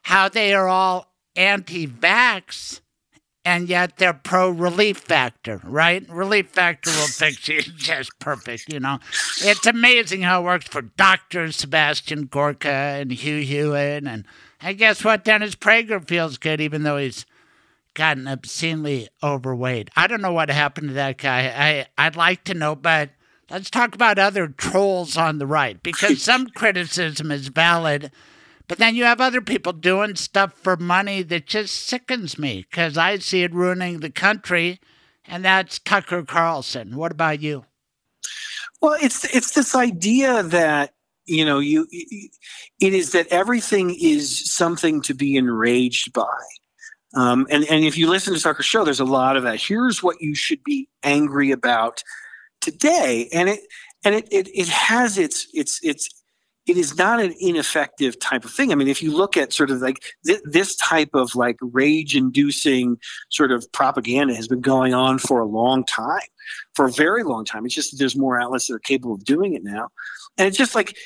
[0.02, 2.80] how they are all anti-vax,
[3.44, 6.08] and yet they're pro relief factor, right?
[6.08, 7.62] Relief factor will fix you.
[7.76, 8.98] Just perfect, you know.
[9.42, 14.06] It's amazing how it works for doctors Sebastian Gorka and Hugh Hewitt.
[14.06, 14.24] And
[14.62, 15.24] I guess what?
[15.24, 17.26] Dennis Prager feels good, even though he's
[17.94, 19.88] gotten obscenely overweight.
[19.96, 21.86] I don't know what happened to that guy.
[21.96, 23.10] I, I'd like to know, but
[23.50, 28.10] let's talk about other trolls on the right because some criticism is valid.
[28.66, 32.96] But then you have other people doing stuff for money that just sickens me because
[32.96, 34.80] I see it ruining the country,
[35.26, 36.96] and that's Tucker Carlson.
[36.96, 37.66] What about you?
[38.80, 40.94] Well, it's it's this idea that
[41.26, 46.24] you know you it is that everything is something to be enraged by.
[47.14, 49.60] Um, and and if you listen to Tucker's show, there's a lot of that.
[49.60, 52.02] Here's what you should be angry about
[52.64, 53.60] today, and it
[54.04, 56.08] and it it, it has its its its
[56.66, 58.72] it is not an ineffective type of thing.
[58.72, 62.16] I mean, if you look at sort of like th- this type of like rage
[62.16, 62.98] inducing
[63.30, 66.22] sort of propaganda has been going on for a long time,
[66.74, 67.66] for a very long time.
[67.66, 69.88] It's just that there's more outlets that are capable of doing it now.
[70.38, 70.96] And it's just like,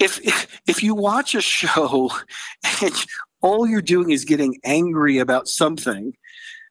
[0.00, 2.12] if, if, if you watch a show
[2.82, 2.94] and
[3.40, 6.12] all you're doing is getting angry about something,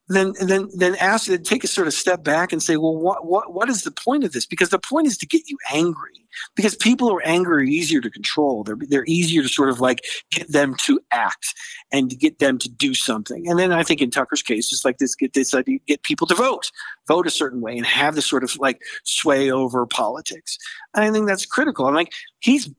[0.10, 3.54] then then then ask take a sort of step back and say, well, what what
[3.54, 4.46] what is the point of this?
[4.46, 6.12] Because the point is to get you angry.
[6.56, 8.64] Because people who are angry are easier to control.
[8.64, 11.54] They're they're easier to sort of like get them to act
[11.92, 13.50] and to get them to do something.
[13.50, 16.28] And then I think in Tucker's case, just like this, get this idea, get people
[16.28, 16.72] to vote,
[17.08, 20.58] vote a certain way, and have this sort of like sway over politics.
[20.94, 21.88] And I think that's critical.
[21.88, 22.70] And like he's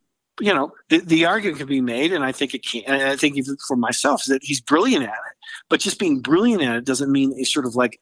[0.41, 2.83] you know, the, the argument can be made, and I think it can.
[2.87, 5.37] And I think even for myself, that he's brilliant at it.
[5.69, 8.01] But just being brilliant at it doesn't mean he's sort of like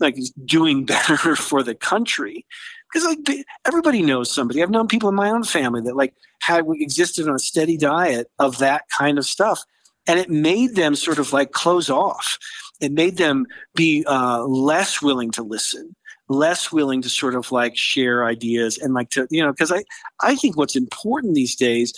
[0.00, 2.46] like he's doing better for the country.
[2.92, 4.62] Because like everybody knows somebody.
[4.62, 8.30] I've known people in my own family that like had existed on a steady diet
[8.38, 9.62] of that kind of stuff,
[10.06, 12.38] and it made them sort of like close off.
[12.80, 15.96] It made them be uh, less willing to listen
[16.28, 19.82] less willing to sort of like share ideas and like to you know because i
[20.20, 21.94] i think what's important these days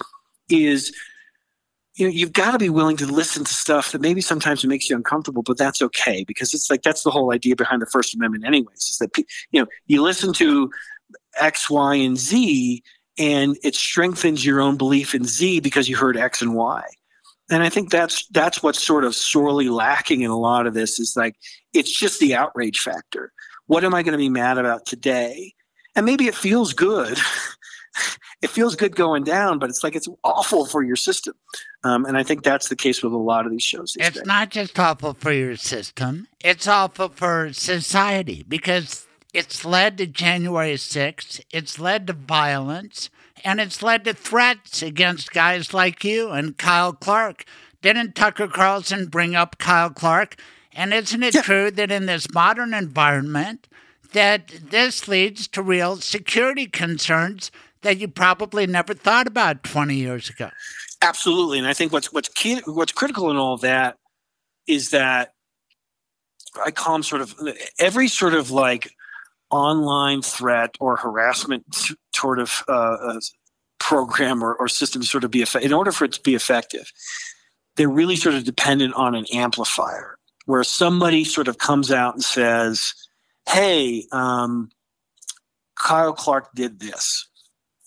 [0.49, 0.95] is
[1.97, 4.69] you know you've got to be willing to listen to stuff that maybe sometimes it
[4.69, 7.87] makes you uncomfortable but that's okay because it's like that's the whole idea behind the
[7.87, 9.11] first amendment anyways is that
[9.51, 10.71] you know you listen to
[11.39, 12.83] x y and z
[13.19, 16.83] and it strengthens your own belief in z because you heard x and y.
[17.51, 21.01] And i think that's that's what's sort of sorely lacking in a lot of this
[21.01, 21.35] is like
[21.73, 23.33] it's just the outrage factor
[23.71, 25.55] what am I going to be mad about today?
[25.95, 27.17] And maybe it feels good.
[28.43, 31.35] it feels good going down, but it's like it's awful for your system.
[31.85, 33.97] Um, and I think that's the case with a lot of these shows.
[34.01, 34.27] It's days.
[34.27, 40.75] not just awful for your system, it's awful for society because it's led to January
[40.75, 43.09] 6th, it's led to violence,
[43.45, 47.45] and it's led to threats against guys like you and Kyle Clark.
[47.83, 50.35] Didn't Tucker Carlson bring up Kyle Clark?
[50.75, 51.43] And isn't it yeah.
[51.43, 53.69] true that in this modern environment,
[54.13, 57.51] that this leads to real security concerns
[57.83, 60.51] that you probably never thought about 20 years ago?
[61.03, 63.97] Absolutely, and I think what's what's key, what's critical in all of that
[64.67, 65.33] is that
[66.65, 67.35] I call them sort of
[67.79, 68.93] every sort of like
[69.51, 71.65] online threat or harassment
[72.15, 73.21] sort of uh, uh,
[73.79, 75.71] program or, or system sort of be effective.
[75.71, 76.93] In order for it to be effective,
[77.77, 80.19] they're really sort of dependent on an amplifier
[80.51, 82.93] where somebody sort of comes out and says,
[83.49, 84.71] "Hey, um,
[85.77, 87.29] Kyle Clark did this,"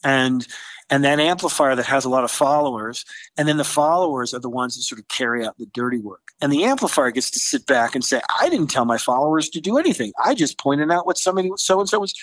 [0.01, 0.47] and
[0.89, 3.03] and that amplifier that has a lot of followers,
[3.37, 6.31] and then the followers are the ones that sort of carry out the dirty work,
[6.39, 9.59] and the amplifier gets to sit back and say, "I didn't tell my followers to
[9.59, 10.13] do anything.
[10.23, 12.13] I just pointed out what somebody so and so was."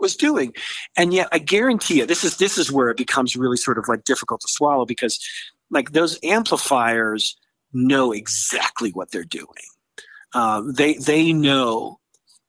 [0.00, 0.52] was doing
[0.96, 3.86] and yet i guarantee you this is this is where it becomes really sort of
[3.88, 5.20] like difficult to swallow because
[5.70, 7.36] like those amplifiers
[7.72, 9.64] know exactly what they're doing
[10.34, 11.98] uh, they they know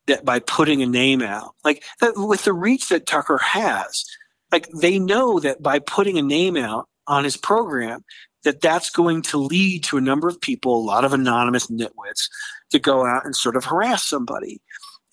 [0.07, 4.05] that by putting a name out, like that, with the reach that Tucker has,
[4.51, 8.03] like they know that by putting a name out on his program,
[8.43, 12.29] that that's going to lead to a number of people, a lot of anonymous nitwits,
[12.71, 14.61] to go out and sort of harass somebody.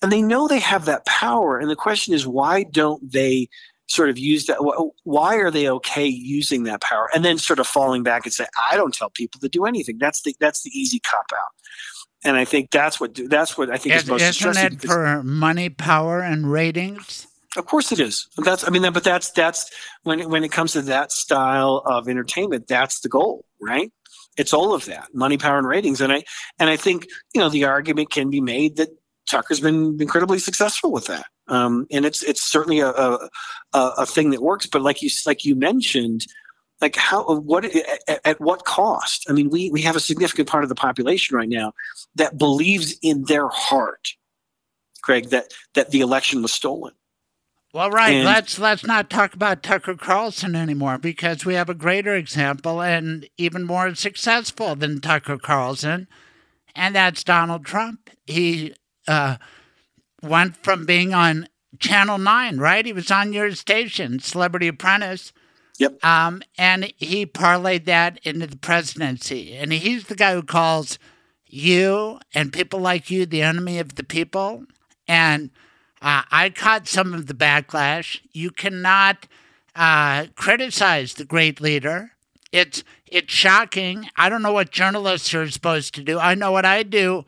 [0.01, 1.57] And they know they have that power.
[1.57, 3.47] And the question is, why don't they
[3.87, 4.57] sort of use that?
[5.03, 7.09] Why are they okay using that power?
[7.13, 9.97] And then sort of falling back and say, I don't tell people to do anything.
[9.99, 11.51] That's the that's the easy cop out
[12.23, 14.83] and I think that's what that's what I think is, is most isn't.
[14.83, 17.27] It for money, power, and ratings?
[17.55, 18.27] Of course it is.
[18.37, 19.69] That's I mean, but that's that's
[20.03, 23.91] when it, when it comes to that style of entertainment, that's the goal, right?
[24.37, 26.01] It's all of that, money, power, and ratings.
[26.01, 26.23] And I
[26.59, 28.89] and I think you know the argument can be made that
[29.29, 33.29] Tucker's been incredibly successful with that, um, and it's it's certainly a, a
[33.73, 34.65] a thing that works.
[34.65, 36.25] But like you like you mentioned,
[36.83, 39.25] like how what at, at, what cost?
[39.29, 41.71] I mean we we have a significant part of the population right now
[42.15, 44.09] that believes in their heart
[45.01, 46.93] craig that that the election was stolen.
[47.73, 51.73] Well right and, let's let's not talk about tucker carlson anymore because we have a
[51.73, 56.09] greater example and even more successful than tucker carlson
[56.75, 58.09] and that's donald trump.
[58.25, 58.75] He
[59.07, 59.37] uh,
[60.21, 61.47] went from being on
[61.79, 62.85] channel 9 right?
[62.85, 65.31] He was on your station celebrity apprentice
[65.83, 66.05] Yep.
[66.05, 69.53] Um, and he parlayed that into the presidency.
[69.53, 70.97] And he's the guy who calls
[71.45, 74.63] you and people like you the enemy of the people.
[75.09, 75.49] And
[76.01, 78.21] uh, I caught some of the backlash.
[78.31, 79.27] You cannot
[79.75, 82.11] uh, criticize the great leader.
[82.53, 84.09] It's it's shocking.
[84.15, 86.17] I don't know what journalists are supposed to do.
[86.17, 87.25] I know what I do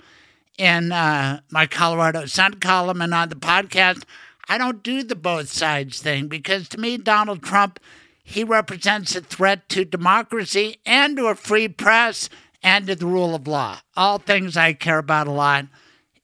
[0.57, 4.03] in uh, my Colorado Sun column and on the podcast.
[4.47, 7.79] I don't do the both sides thing because to me, Donald Trump
[8.27, 12.27] he represents a threat to democracy and to a free press
[12.63, 13.77] and to the rule of law.
[13.95, 15.67] All things I care about a lot.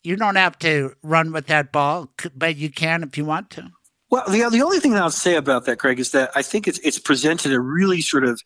[0.02, 3.70] You don't have to run with that ball, but you can if you want to.
[4.10, 6.80] Well, the, the only thing I'll say about that, Craig, is that I think it's,
[6.80, 8.41] it's presented a really sort of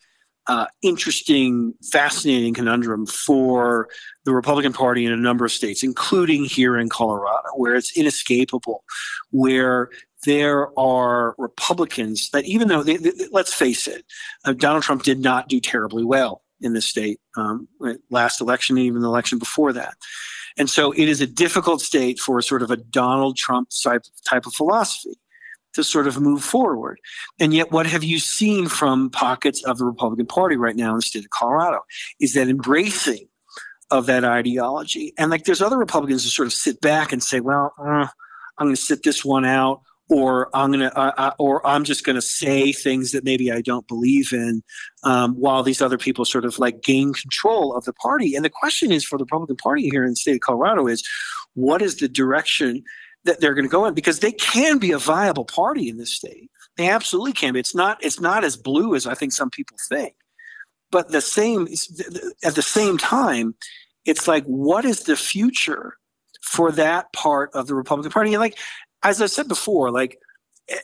[0.48, 3.88] uh, interesting, fascinating conundrum for
[4.24, 8.84] the Republican Party in a number of states, including here in Colorado, where it's inescapable,
[9.30, 9.88] where
[10.26, 14.04] there are Republicans that, even though, they, they, let's face it,
[14.44, 17.68] uh, Donald Trump did not do terribly well in this state um,
[18.10, 19.94] last election, even the election before that.
[20.58, 24.46] And so it is a difficult state for sort of a Donald Trump type, type
[24.46, 25.18] of philosophy
[25.74, 26.98] to sort of move forward.
[27.38, 30.96] And yet, what have you seen from pockets of the Republican Party right now in
[30.96, 31.80] the state of Colorado
[32.20, 33.28] is that embracing
[33.90, 35.12] of that ideology.
[35.16, 38.08] And like there's other Republicans who sort of sit back and say, well, uh,
[38.58, 42.22] I'm going to sit this one out or I'm gonna, uh, or I'm just gonna
[42.22, 44.62] say things that maybe I don't believe in,
[45.02, 48.34] um, while these other people sort of like gain control of the party.
[48.34, 51.06] And the question is for the Republican Party here in the state of Colorado is,
[51.54, 52.84] what is the direction
[53.24, 53.94] that they're going to go in?
[53.94, 56.50] Because they can be a viable party in this state.
[56.76, 57.60] They absolutely can be.
[57.60, 57.98] It's not.
[58.04, 60.14] It's not as blue as I think some people think.
[60.90, 61.66] But the same
[62.44, 63.54] at the same time,
[64.04, 65.96] it's like, what is the future?
[66.46, 68.32] for that part of the Republican Party.
[68.32, 68.56] And like
[69.06, 70.18] as I said before, like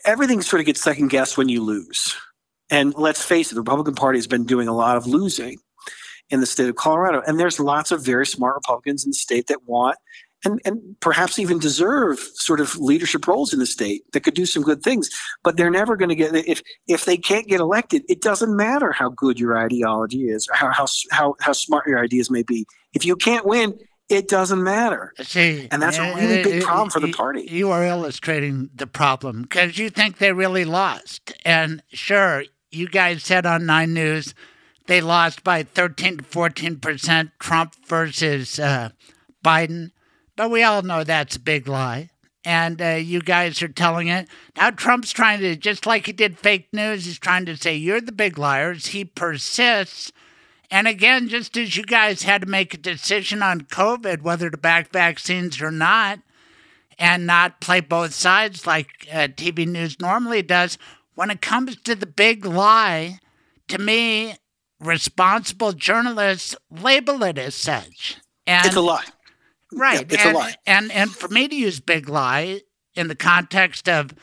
[0.05, 2.15] everything sort of gets second guessed when you lose.
[2.69, 5.57] And let's face it, the Republican Party has been doing a lot of losing
[6.29, 7.21] in the state of Colorado.
[7.27, 9.97] And there's lots of very smart Republicans in the state that want
[10.45, 14.45] and, and perhaps even deserve sort of leadership roles in the state that could do
[14.45, 15.09] some good things.
[15.43, 18.91] But they're never going to get if if they can't get elected, it doesn't matter
[18.91, 22.65] how good your ideology is or how how how, how smart your ideas may be.
[22.93, 23.77] If you can't win,
[24.09, 25.13] it doesn't matter.
[25.21, 27.47] See, and that's a really big problem for the party.
[27.49, 31.33] You are illustrating the problem because you think they really lost.
[31.45, 34.33] And sure, you guys said on Nine News
[34.87, 38.89] they lost by 13 to 14 percent, Trump versus uh,
[39.43, 39.91] Biden.
[40.35, 42.09] But we all know that's a big lie.
[42.45, 44.27] And uh, you guys are telling it.
[44.57, 48.01] Now, Trump's trying to, just like he did fake news, he's trying to say, you're
[48.01, 48.87] the big liars.
[48.87, 50.11] He persists
[50.73, 54.57] and again, just as you guys had to make a decision on COVID, whether to
[54.57, 56.17] back vaccines or not,
[56.97, 60.79] and not play both sides like uh, TV news normally does,
[61.13, 63.19] when it comes to the big lie,
[63.67, 64.33] to me,
[64.79, 68.17] responsible journalists label it as such.
[68.47, 69.05] And, it's a lie.
[69.71, 69.99] Right.
[69.99, 70.55] Yeah, it's and, a lie.
[70.65, 72.61] And, and for me to use big lie
[72.95, 74.15] in the context of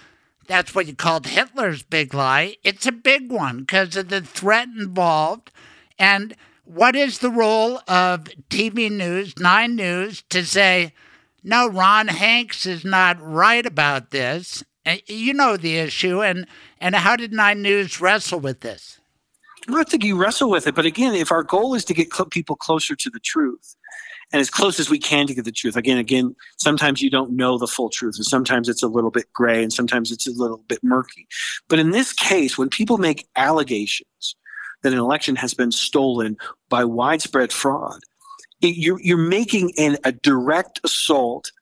[0.49, 4.67] that's what you called Hitler's big lie, it's a big one because of the threat
[4.77, 5.53] involved
[6.01, 6.35] and
[6.65, 10.95] what is the role of TV News, Nine News, to say,
[11.45, 14.65] no, Ron Hanks is not right about this?
[14.87, 16.47] Eh, you know the issue, and,
[16.81, 18.99] and how did Nine News wrestle with this?
[19.69, 22.13] I don't think you wrestle with it, but again, if our goal is to get
[22.13, 23.77] cl- people closer to the truth,
[24.33, 25.77] and as close as we can to get the truth.
[25.77, 29.27] Again, again, sometimes you don't know the full truth, and sometimes it's a little bit
[29.33, 31.27] gray, and sometimes it's a little bit murky.
[31.69, 34.37] But in this case, when people make allegations
[34.83, 36.37] that an election has been stolen
[36.69, 38.01] by widespread fraud,
[38.61, 41.53] it, you're, you're making an, a direct assault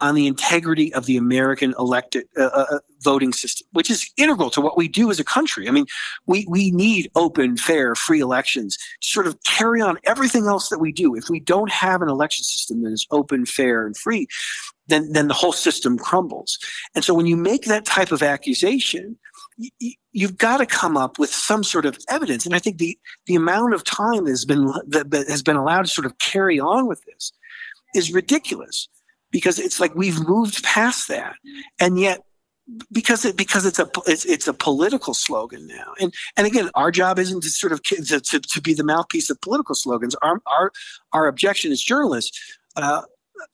[0.00, 4.48] on the integrity of the American elected uh, uh, uh, voting system, which is integral
[4.50, 5.68] to what we do as a country.
[5.68, 5.86] I mean,
[6.26, 10.78] we, we need open, fair, free elections to sort of carry on everything else that
[10.78, 11.16] we do.
[11.16, 14.28] If we don't have an election system that is open, fair, and free,
[14.86, 16.58] then, then the whole system crumbles.
[16.94, 19.18] And so when you make that type of accusation,
[20.18, 22.44] you've got to come up with some sort of evidence.
[22.44, 25.82] And I think the the amount of time that has been that has been allowed
[25.82, 27.32] to sort of carry on with this
[27.94, 28.88] is ridiculous
[29.30, 31.36] because it's like we've moved past that,
[31.78, 32.22] and yet
[32.90, 35.94] because it because it's a it's, it's a political slogan now.
[36.00, 39.30] And and again our job isn't to sort of to, to, to be the mouthpiece
[39.30, 40.16] of political slogans.
[40.16, 40.72] Our our
[41.12, 43.02] our objection as journalists uh,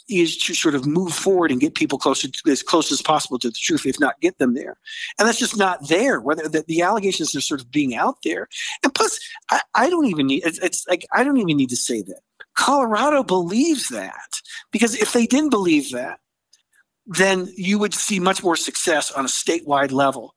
[0.08, 3.38] is to sort of move forward and get people closer to, as close as possible
[3.38, 4.76] to the truth, if not get them there.
[5.18, 6.20] And that's just not there.
[6.20, 8.48] Whether the, the allegations are sort of being out there,
[8.82, 9.18] and plus,
[9.50, 10.44] I, I don't even need.
[10.44, 12.20] It's, it's like I don't even need to say that.
[12.56, 16.20] Colorado believes that because if they didn't believe that,
[17.06, 20.34] then you would see much more success on a statewide level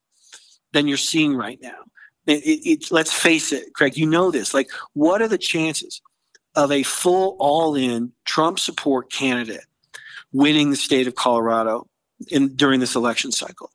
[0.73, 1.77] than you're seeing right now.
[2.25, 3.95] It, it, it, let's face it, Craig.
[3.95, 4.53] You know this.
[4.53, 6.01] Like, what are the chances
[6.57, 9.65] of a full all-in Trump support candidate
[10.33, 11.87] winning the state of Colorado
[12.29, 13.69] in during this election cycle.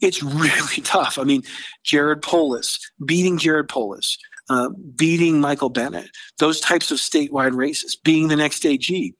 [0.00, 1.18] It's really tough.
[1.18, 1.42] I mean,
[1.84, 4.18] Jared Polis beating Jared Polis,
[4.48, 6.08] uh, beating Michael Bennet,
[6.38, 9.14] those types of statewide races, being the next AG.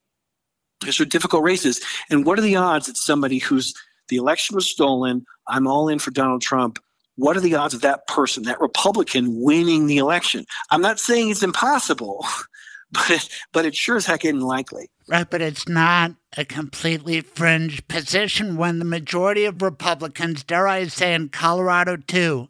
[0.81, 1.79] Those are difficult races.
[2.09, 3.73] And what are the odds that somebody who's
[4.09, 6.79] the election was stolen, I'm all in for Donald Trump,
[7.17, 10.45] what are the odds of that person, that Republican, winning the election?
[10.71, 12.25] I'm not saying it's impossible,
[12.91, 14.89] but it, but it sure as heck isn't likely.
[15.07, 20.87] Right, but it's not a completely fringe position when the majority of Republicans, dare I
[20.87, 22.47] say, in Colorado too,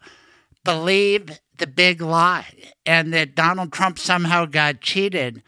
[0.63, 2.47] believe the big lie
[2.85, 5.41] and that Donald Trump somehow got cheated.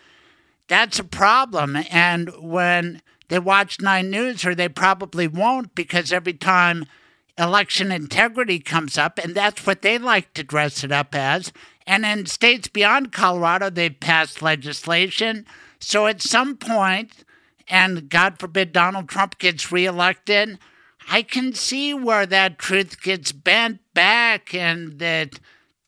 [0.68, 1.78] That's a problem.
[1.90, 6.86] And when they watch Nine News, or they probably won't, because every time
[7.38, 11.52] election integrity comes up, and that's what they like to dress it up as,
[11.88, 15.46] and in states beyond Colorado, they've passed legislation.
[15.80, 17.24] So at some point,
[17.70, 20.60] and God forbid Donald Trump gets reelected,
[21.10, 25.40] I can see where that truth gets bent back and that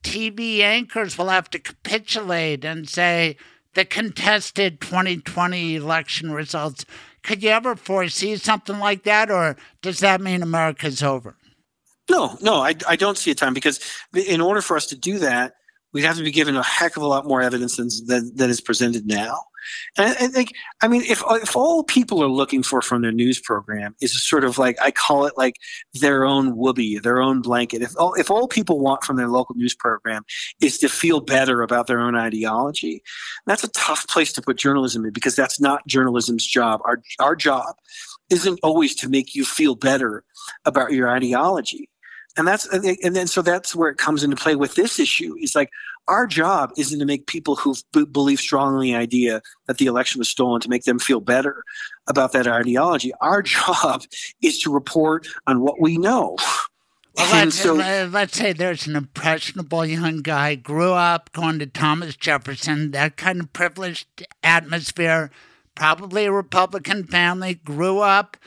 [0.02, 3.36] TV anchors will have to capitulate and say
[3.74, 6.86] the contested 2020 election results.
[7.24, 11.36] Could you ever foresee something like that, or does that mean America's over?
[12.10, 13.80] No, no, I, I don't see a time because
[14.16, 15.56] in order for us to do that,
[15.94, 18.50] we'd have to be given a heck of a lot more evidence than than, than
[18.50, 19.40] is presented now.
[19.98, 23.40] And I think, I mean, if if all people are looking for from their news
[23.40, 25.56] program is sort of like I call it like
[25.94, 27.82] their own whoopee, their own blanket.
[27.82, 30.24] If all if all people want from their local news program
[30.62, 33.04] is to feel better about their own ideology,
[33.46, 36.82] that's a tough place to put journalism in because that's not journalism's job.
[36.86, 37.76] Our our job
[38.30, 40.24] isn't always to make you feel better
[40.66, 41.90] about your ideology
[42.38, 45.36] and that's and then so that's where it comes into play with this issue.
[45.40, 45.72] Is like
[46.08, 49.86] our job isn't to make people who b- believe strongly in the idea that the
[49.86, 51.64] election was stolen to make them feel better
[52.08, 53.14] about that ideology.
[53.22, 54.04] Our job
[54.42, 56.38] is to report on what we know.
[57.16, 62.16] Well, let's, so, let's say there's an impressionable young guy grew up going to thomas
[62.16, 65.30] jefferson that kind of privileged atmosphere
[65.76, 68.38] probably a republican family grew up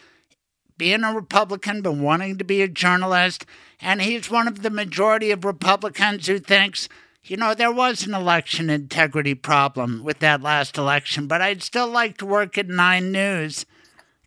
[0.83, 3.47] being a republican but wanting to be a journalist
[3.83, 6.89] and he's one of the majority of Republicans who thinks,
[7.24, 11.89] you know, there was an election integrity problem with that last election, but I'd still
[11.89, 13.66] like to work at Nine News.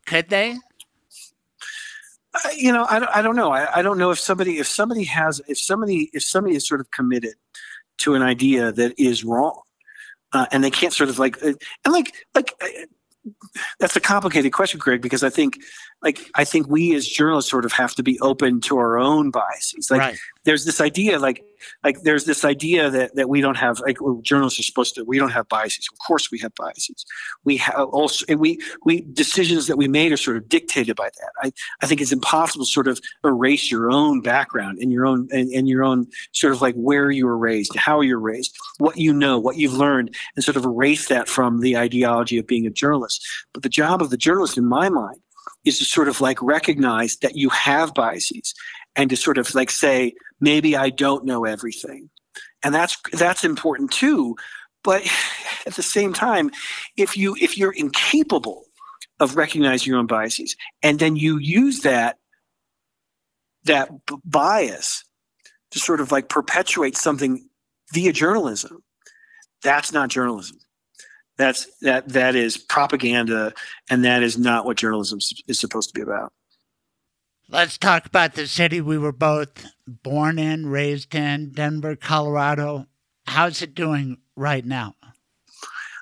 [0.05, 0.57] Could they?
[2.33, 3.51] Uh, you know, I, I don't know.
[3.51, 6.81] I, I don't know if somebody if somebody has if somebody if somebody is sort
[6.81, 7.35] of committed
[7.99, 9.61] to an idea that is wrong,
[10.33, 11.53] uh, and they can't sort of like uh,
[11.85, 12.67] and like like uh,
[13.79, 15.59] that's a complicated question, Greg, because I think
[16.05, 19.31] like I think we as journalists sort of have to be open to our own
[19.31, 19.89] biases.
[19.89, 20.17] Like right.
[20.43, 21.43] there's this idea, like
[21.83, 25.17] like there's this idea that that we don't have like journalists are supposed to we
[25.17, 25.89] don't have biases.
[25.91, 27.05] Of course we have biases.
[27.43, 31.31] We have also we we decisions that we made are sort of dictated by that.
[31.41, 31.51] I,
[31.81, 35.49] I think it's impossible to sort of erase your own background and your own and,
[35.51, 39.11] and your own sort of like where you were raised, how you're raised, what you
[39.11, 42.69] know, what you've learned, and sort of erase that from the ideology of being a
[42.71, 43.25] journalist.
[43.53, 45.19] But the job of the journalist in my mind
[45.63, 48.53] is to sort of like recognize that you have biases
[48.95, 52.09] and to sort of like say maybe i don't know everything.
[52.63, 54.35] And that's that's important too
[54.85, 55.03] but
[55.65, 56.51] at the same time
[56.95, 58.63] if you if you're incapable
[59.19, 62.17] of recognizing your own biases and then you use that
[63.65, 65.03] that b- bias
[65.71, 67.49] to sort of like perpetuate something
[67.93, 68.83] via journalism
[69.61, 70.57] that's not journalism
[71.37, 73.53] that's that that is propaganda
[73.89, 76.31] and that is not what journalism is supposed to be about.
[77.49, 82.87] Let's talk about the city we were both born in raised in denver colorado.
[83.27, 84.95] How's it doing right now?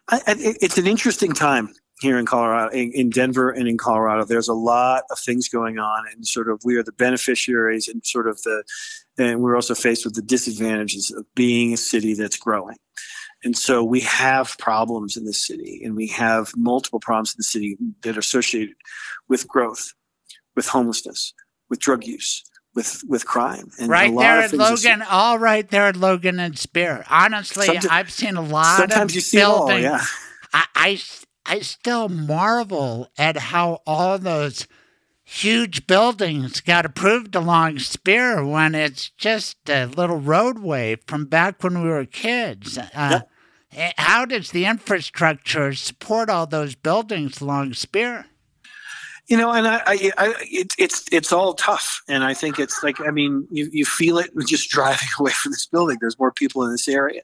[0.09, 4.25] I, it's an interesting time here in colorado in, in denver and in colorado.
[4.25, 8.05] There's a lot of things going on and sort of we are the beneficiaries and
[8.05, 8.63] sort of the
[9.17, 12.77] and we're also faced with the disadvantages of being a city that's growing
[13.43, 17.43] and so we have problems in the city, and we have multiple problems in the
[17.43, 18.75] city that are associated
[19.27, 19.93] with growth,
[20.55, 21.33] with homelessness,
[21.69, 22.43] with drug use,
[22.75, 23.71] with with crime.
[23.79, 27.05] And right there at Logan, are, all right there at Logan and Speer.
[27.09, 29.41] Honestly, I've seen a lot sometimes of you see.
[29.41, 30.01] All, yeah.
[30.53, 31.01] I, I
[31.45, 34.67] I still marvel at how all those
[35.25, 41.81] huge buildings got approved along Speer when it's just a little roadway from back when
[41.81, 42.77] we were kids.
[42.77, 43.29] Uh, yep.
[43.97, 48.25] How does the infrastructure support all those buildings along Speer?
[49.27, 52.01] you know and i, I, I it, it's it's all tough.
[52.07, 55.51] And i think it's like i mean you, you feel it just driving away from
[55.51, 55.97] this building.
[55.99, 57.21] There's more people in this area.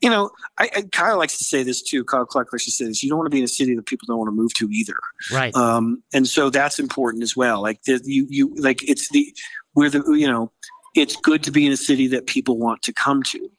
[0.00, 2.86] You know I, I kyle likes to say this too kyle clark likes to say
[2.86, 4.54] this you don't want to be in a city that people don't want to move
[4.54, 4.98] to either.
[5.32, 5.54] Right.
[5.54, 7.62] Um, and so that's important as well.
[7.62, 9.34] Like the, you you like it's the
[9.74, 10.50] where the you know
[10.94, 13.50] it's good to be in a city that people want to come to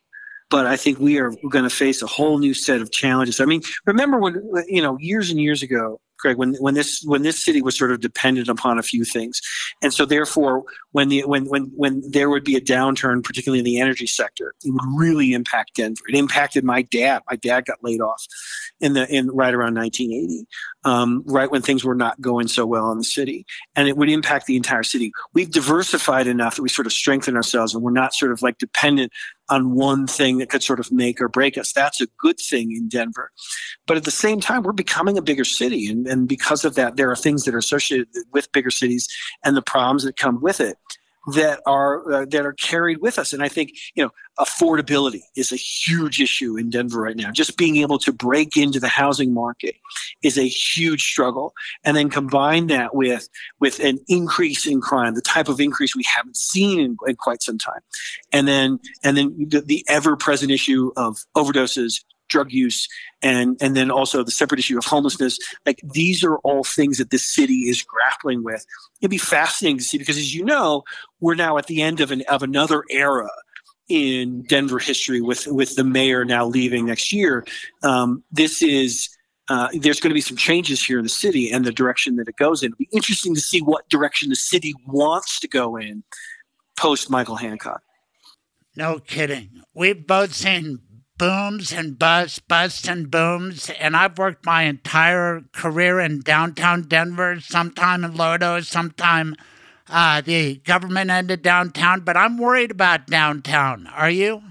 [0.54, 3.42] but I think we are going to face a whole new set of challenges.
[3.42, 7.24] I mean, remember when you know years and years ago, Craig, when when this when
[7.24, 9.42] this city was sort of dependent upon a few things,
[9.82, 13.66] and so therefore when the when when when there would be a downturn, particularly in
[13.66, 16.04] the energy sector, it would really impact Denver.
[16.08, 17.24] It impacted my dad.
[17.28, 18.24] My dad got laid off
[18.80, 20.46] in the in right around 1980,
[20.86, 23.46] um, right when things were not going so well in the city,
[23.76, 25.12] and it would impact the entire city.
[25.34, 28.58] We've diversified enough that we sort of strengthen ourselves, and we're not sort of like
[28.58, 29.12] dependent
[29.50, 31.74] on one thing that could sort of make or break us.
[31.74, 33.32] That's a good thing in Denver.
[33.86, 35.88] But at the same time, we're becoming a bigger city.
[35.88, 39.08] And, and because of that, there are things that are associated with bigger cities
[39.44, 40.78] and the problems that come with it
[41.28, 43.34] that are uh, that are carried with us.
[43.34, 47.32] And i think you know affordability is a huge issue in denver right now.
[47.32, 49.76] Just being able to break into the housing market
[50.24, 51.54] is a huge struggle.
[51.84, 53.30] And then combine that with
[53.60, 57.41] with an increase in crime the type of increase we haven't seen in, in quite
[57.41, 57.82] some time.
[58.32, 62.88] And then and then the, the ever present issue of overdoses drug use
[63.22, 67.10] and and then also the separate issue of homelessness like these are all things that
[67.10, 68.66] this city is grappling with
[69.02, 70.84] it'd be fascinating to see because as you know
[71.20, 73.30] we're now at the end of an of another era
[73.90, 77.45] in denver history with with the mayor now leaving next year
[77.84, 79.10] um, this is
[79.50, 82.30] uh, there's going to be some changes here in the city and the direction that
[82.30, 82.68] it goes in.
[82.68, 86.04] It'll be interesting to see what direction the city wants to go in
[86.78, 87.82] post Michael Hancock.
[88.76, 89.64] No kidding.
[89.74, 90.80] We've both seen
[91.18, 93.69] booms and busts, busts and booms.
[93.80, 99.35] And I've worked my entire career in downtown Denver, sometime in Lodo, sometime
[99.90, 102.02] uh, the government end of downtown.
[102.02, 103.88] But I'm worried about downtown.
[103.88, 104.41] Are you?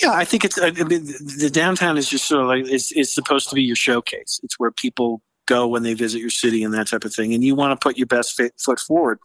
[0.00, 1.04] Yeah, I think it's I mean,
[1.38, 4.40] the downtown is just sort of like it's, it's supposed to be your showcase.
[4.42, 7.44] It's where people go when they visit your city and that type of thing, and
[7.44, 9.20] you want to put your best foot forward.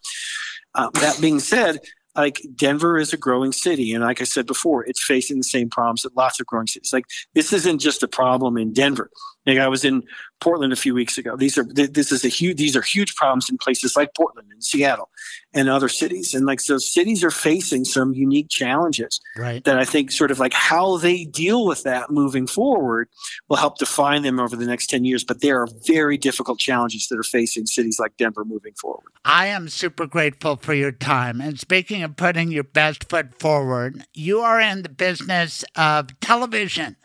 [0.74, 1.80] Uh, that being said,
[2.18, 5.70] like Denver is a growing city, and like I said before, it's facing the same
[5.70, 6.92] problems that lots of growing cities.
[6.92, 9.10] Like this isn't just a problem in Denver.
[9.48, 10.02] Like I was in
[10.40, 11.36] Portland a few weeks ago.
[11.36, 14.62] These are this is a huge these are huge problems in places like Portland and
[14.62, 15.08] Seattle
[15.54, 16.34] and other cities.
[16.34, 19.64] And like so cities are facing some unique challenges right.
[19.64, 23.08] that I think sort of like how they deal with that moving forward
[23.48, 25.24] will help define them over the next 10 years.
[25.24, 29.12] But there are very difficult challenges that are facing cities like Denver moving forward.
[29.24, 31.40] I am super grateful for your time.
[31.40, 36.96] And speaking of putting your best foot forward, you are in the business of television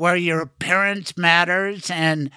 [0.00, 2.30] where your appearance matters and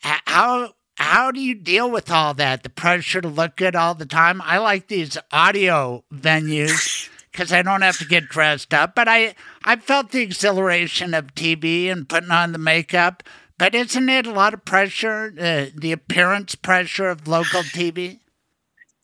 [0.00, 2.64] how how do you deal with all that?
[2.64, 4.42] The pressure to look good all the time.
[4.42, 9.36] I like these audio venues because I don't have to get dressed up, but I
[9.64, 13.22] I felt the exhilaration of TV and putting on the makeup.
[13.58, 18.18] But isn't it a lot of pressure, uh, the appearance pressure of local TV?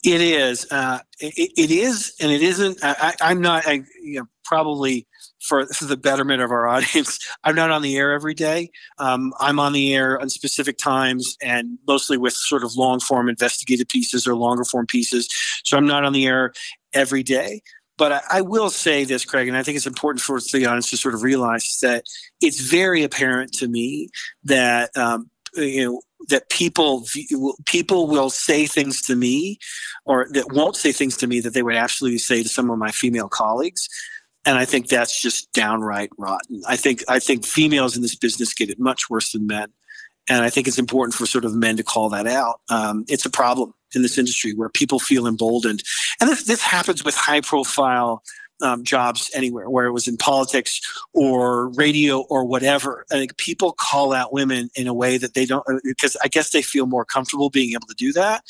[0.02, 0.66] It is.
[0.72, 2.80] Uh, it, it is, and it isn't.
[2.82, 3.68] I, am not.
[3.68, 5.06] I, you know, probably
[5.40, 8.70] for, the betterment of our audience, I'm not on the air every day.
[8.98, 13.28] Um, I'm on the air on specific times and mostly with sort of long form
[13.28, 15.28] investigative pieces or longer form pieces.
[15.64, 16.52] So I'm not on the air
[16.92, 17.62] every day.
[17.96, 20.88] But I, I will say this, Craig, and I think it's important for the audience
[20.90, 22.04] to sort of realize is that
[22.40, 24.08] it's very apparent to me
[24.44, 27.06] that um, you know that people
[27.66, 29.58] people will say things to me
[30.04, 32.78] or that won't say things to me that they would absolutely say to some of
[32.78, 33.88] my female colleagues
[34.44, 36.62] and I think that's just downright rotten.
[36.66, 39.68] I think I think females in this business get it much worse than men,
[40.28, 42.60] and I think it's important for sort of men to call that out.
[42.68, 45.82] Um, it's a problem in this industry where people feel emboldened,
[46.20, 48.22] and this this happens with high profile.
[48.62, 50.82] Um, jobs anywhere, where it was in politics
[51.14, 53.06] or radio or whatever.
[53.10, 56.50] I think people call out women in a way that they don't, because I guess
[56.50, 58.44] they feel more comfortable being able to do that.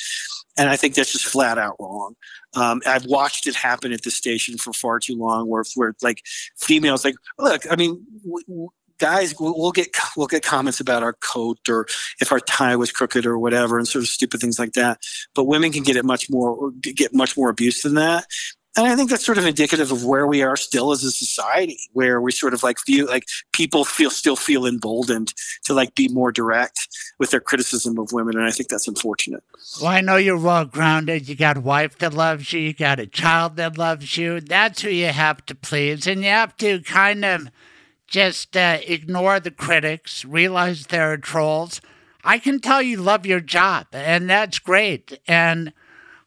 [0.57, 2.17] And I think that's just flat out wrong.
[2.55, 6.23] Um, I've watched it happen at the station for far too long, where where like
[6.59, 7.63] females like look.
[7.71, 8.69] I mean, w- w-
[9.01, 11.87] guys we'll, we'll, get we'll get comments about our coat or
[12.21, 15.01] if our tie was crooked or whatever and sort of stupid things like that
[15.35, 18.27] but women can get it much more get much more abuse than that
[18.77, 21.79] and I think that's sort of indicative of where we are still as a society,
[21.93, 25.35] where we sort of like feel like people feel still feel emboldened
[25.65, 26.89] to like be more direct
[27.19, 29.43] with their criticism of women, and I think that's unfortunate.
[29.81, 31.29] Well, I know you're well grounded.
[31.29, 32.61] You got a wife that loves you.
[32.61, 34.41] You got a child that loves you.
[34.41, 37.51] That's who you have to please, and you have to kind of
[38.07, 41.81] just uh, ignore the critics, realize there are trolls.
[42.23, 45.73] I can tell you love your job, and that's great, and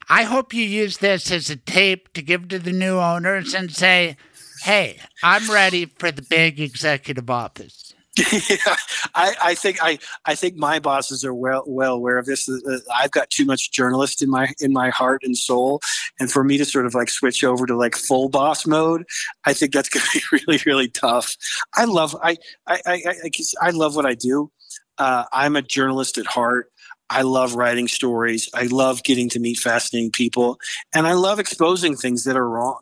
[0.08, 3.70] I hope you use this as a tape to give to the new owners and
[3.70, 4.16] say,
[4.62, 7.94] hey, I'm ready for the big executive office.
[8.48, 8.76] yeah,
[9.16, 12.48] I, I, think I, I think my bosses are well well aware of this.
[12.48, 15.80] Uh, I've got too much journalist in my in my heart and soul,
[16.20, 19.04] and for me to sort of like switch over to like full boss mode,
[19.46, 21.36] I think that's going to be really really tough.
[21.74, 22.36] I love I
[22.68, 24.52] I I, I, I love what I do.
[24.96, 26.70] Uh, I'm a journalist at heart.
[27.10, 28.48] I love writing stories.
[28.54, 30.58] I love getting to meet fascinating people,
[30.94, 32.80] and I love exposing things that are wrong.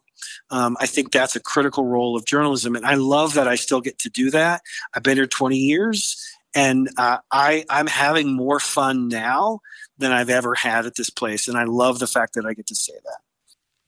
[0.51, 3.81] Um, I think that's a critical role of journalism, and I love that I still
[3.81, 4.63] get to do that.
[4.95, 6.17] I've been here 20 years,
[6.55, 9.61] and uh, I I'm having more fun now
[9.99, 12.67] than I've ever had at this place, and I love the fact that I get
[12.69, 13.19] to say that.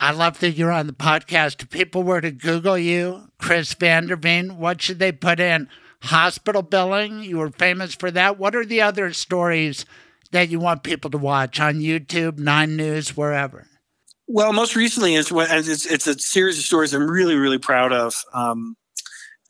[0.01, 1.63] I love that you're on the podcast.
[1.63, 5.69] If people were to Google you, Chris Vanderveen, what should they put in?
[6.03, 7.23] Hospital billing.
[7.23, 8.39] You were famous for that.
[8.39, 9.87] What are the other stories?
[10.35, 13.69] That you want people to watch on YouTube, Nine News, wherever?
[14.27, 18.17] Well, most recently, it's, it's, it's a series of stories I'm really, really proud of.
[18.33, 18.77] Um,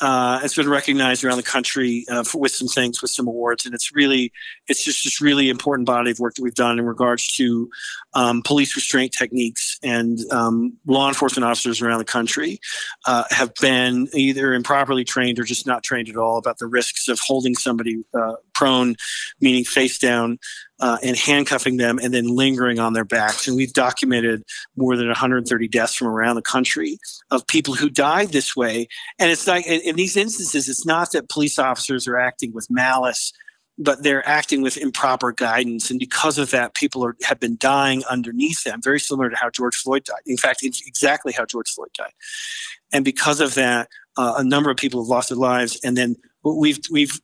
[0.01, 3.65] uh, it's been recognized around the country uh, for, with some things, with some awards,
[3.65, 4.33] and it's really,
[4.69, 7.71] it's just this really important body of work that we've done in regards to
[8.13, 12.59] um, police restraint techniques and um, law enforcement officers around the country
[13.07, 17.09] uh, have been either improperly trained or just not trained at all about the risks
[17.09, 18.97] of holding somebody uh, prone,
[19.41, 20.39] meaning face down,
[20.81, 23.47] uh, and handcuffing them and then lingering on their backs.
[23.47, 24.43] And we've documented
[24.77, 26.99] more than 130 deaths from around the country
[27.31, 28.89] of people who died this way.
[29.19, 33.33] And it's like in, these instances, it's not that police officers are acting with malice
[33.79, 35.91] but they're acting with improper guidance.
[35.91, 39.51] And because of that, people are, have been dying underneath them, very similar to how
[39.51, 40.21] George Floyd died.
[40.27, 42.13] In fact, exactly how George Floyd died.
[42.93, 45.79] And because of that, uh, a number of people have lost their lives.
[45.83, 46.15] And then
[46.45, 47.21] we've, we've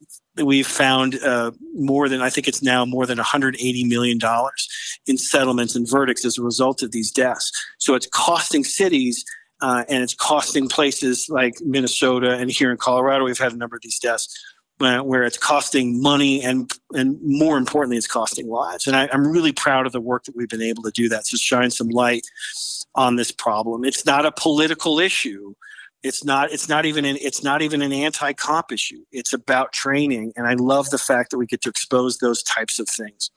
[0.47, 4.69] we've found uh, more than I think it's now more than 180 million dollars
[5.07, 7.53] in settlements and verdicts as a result of these deaths.
[7.79, 9.25] So it's costing cities
[9.61, 13.25] uh, and it's costing places like Minnesota and here in Colorado.
[13.25, 14.29] We've had a number of these deaths
[14.81, 18.87] uh, where it's costing money and and more importantly, it's costing lives.
[18.87, 21.25] And I, I'm really proud of the work that we've been able to do that
[21.27, 22.27] to shine some light
[22.95, 23.85] on this problem.
[23.85, 25.55] It's not a political issue
[26.02, 29.05] it's not it's not even an it's not even an anti-comp issue.
[29.12, 32.78] It's about training and i love the fact that we get to expose those types
[32.78, 33.31] of things.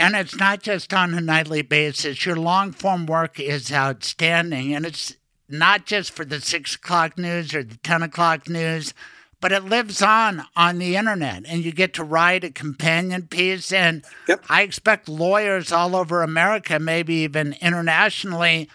[0.00, 2.24] And it's not just on a nightly basis.
[2.24, 5.16] Your long form work is outstanding and it's
[5.48, 8.92] not just for the six o'clock news or the 10 o'clock news
[9.40, 13.72] but it lives on on the internet and you get to write a companion piece
[13.72, 14.44] and yep.
[14.48, 18.68] i expect lawyers all over america maybe even internationally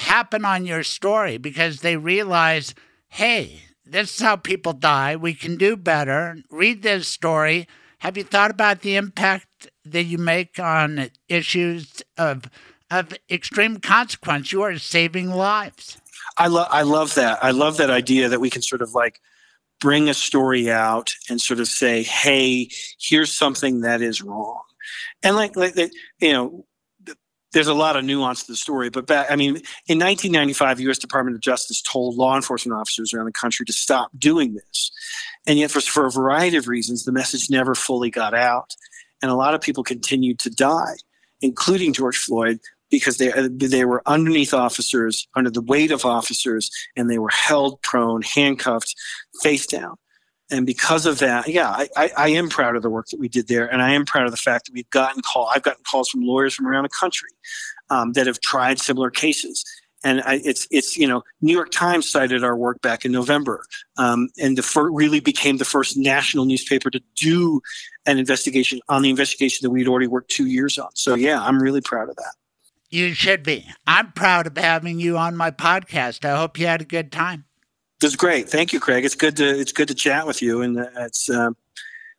[0.00, 2.74] happen on your story because they realize,
[3.08, 5.14] hey, this is how people die.
[5.16, 6.38] We can do better.
[6.50, 7.68] Read this story.
[7.98, 12.44] Have you thought about the impact that you make on issues of
[12.90, 14.52] of extreme consequence?
[14.52, 15.98] You are saving lives.
[16.38, 17.38] I love I love that.
[17.44, 19.20] I love that idea that we can sort of like
[19.80, 24.62] bring a story out and sort of say, "Hey, here's something that is wrong."
[25.22, 25.76] And like like
[26.20, 26.64] you know,
[27.52, 29.56] there's a lot of nuance to the story, but back, I mean,
[29.86, 30.98] in 1995, the U.S.
[30.98, 34.92] Department of Justice told law enforcement officers around the country to stop doing this,
[35.46, 38.74] and yet for, for a variety of reasons, the message never fully got out,
[39.22, 40.94] and a lot of people continued to die,
[41.40, 42.60] including George Floyd,
[42.90, 47.80] because they they were underneath officers, under the weight of officers, and they were held
[47.82, 48.94] prone, handcuffed,
[49.42, 49.96] face down
[50.50, 53.28] and because of that, yeah, I, I, I, am proud of the work that we
[53.28, 55.50] did there, and I am proud of the fact that we've gotten call.
[55.54, 57.30] I've gotten calls from lawyers from around the country
[57.88, 59.64] um, that have tried similar cases,
[60.02, 63.64] and I, it's it's you know New York Times cited our work back in November,
[63.96, 67.60] um, and the fir- really became the first national newspaper to do
[68.06, 70.90] an investigation on the investigation that we'd already worked two years on.
[70.94, 72.34] So yeah, I'm really proud of that.
[72.88, 73.68] You should be.
[73.86, 76.24] I'm proud of having you on my podcast.
[76.24, 77.44] I hope you had a good time.
[78.00, 78.48] This is great.
[78.48, 79.04] Thank you, Craig.
[79.04, 81.50] It's good to it's good to chat with you, and uh, it's uh,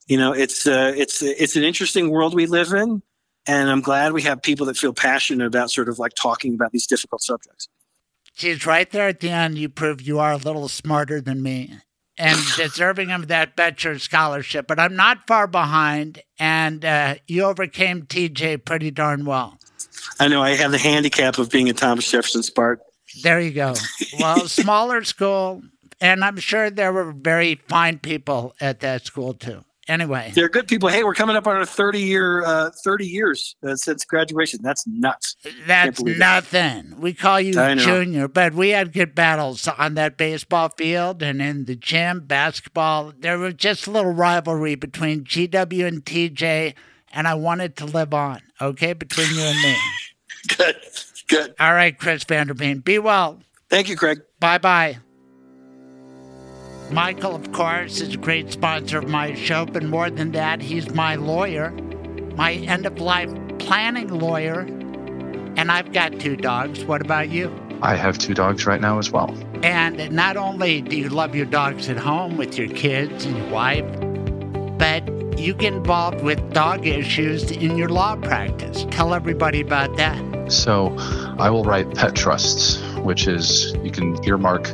[0.08, 3.02] you know it's uh, it's it's an interesting world we live in,
[3.48, 6.72] and I'm glad we have people that feel passionate about sort of like talking about
[6.72, 7.68] these difficult subjects.
[8.36, 9.58] She's right there at the end.
[9.58, 11.80] You prove you are a little smarter than me,
[12.16, 14.68] and deserving of that Boettcher scholarship.
[14.68, 19.58] But I'm not far behind, and uh, you overcame TJ pretty darn well.
[20.20, 22.82] I know I have the handicap of being a Thomas Jefferson Spark.
[23.24, 23.74] There you go.
[24.20, 25.64] Well, smaller school,
[26.00, 29.64] and I'm sure there were very fine people at that school too.
[29.88, 30.90] Anyway, They're good people.
[30.90, 34.60] Hey, we're coming up on our 30 year, uh, 30 years uh, since graduation.
[34.62, 35.36] That's nuts.
[35.66, 37.00] that's nothing.
[37.00, 41.66] We call you junior, but we had good battles on that baseball field and in
[41.66, 43.12] the gym, basketball.
[43.20, 46.76] There was just a little rivalry between GW and TJ,
[47.12, 49.78] and I wanted to live on, okay, between you and me.
[50.58, 50.76] Good.
[51.32, 51.56] Good.
[51.62, 53.40] All right, Chris Vanderveen, be well.
[53.70, 54.22] Thank you, Craig.
[54.41, 54.98] Bye bye.
[56.91, 60.94] Michael, of course, is a great sponsor of my show, but more than that, he's
[60.94, 61.72] my lawyer,
[62.36, 64.68] my end of life planning lawyer.
[65.56, 66.84] And I've got two dogs.
[66.84, 67.49] What about you?
[67.82, 69.34] I have two dogs right now as well.
[69.64, 73.48] And not only do you love your dogs at home with your kids and your
[73.48, 73.86] wife,
[74.82, 78.88] but you get involved with dog issues in your law practice.
[78.90, 80.52] Tell everybody about that.
[80.52, 80.95] So
[81.38, 84.74] I will write pet trusts, which is you can earmark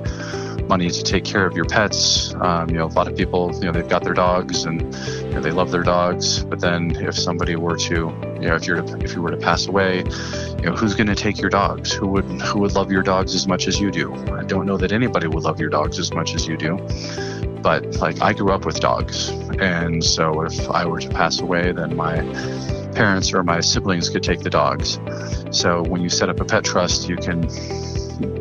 [0.69, 2.33] money to take care of your pets.
[2.35, 4.81] Um, you know, a lot of people, you know, they've got their dogs and
[5.23, 6.41] you know, they love their dogs.
[6.41, 9.37] But then if somebody were to, you know, if you're to, if you were to
[9.37, 10.05] pass away,
[10.57, 11.91] you know, who's going to take your dogs?
[11.91, 14.13] Who would who would love your dogs as much as you do?
[14.31, 16.77] I don't know that anybody would love your dogs as much as you do.
[17.61, 19.29] But like I grew up with dogs,
[19.59, 22.21] and so if I were to pass away, then my
[22.93, 24.99] parents or my siblings could take the dogs.
[25.51, 27.41] So when you set up a pet trust, you can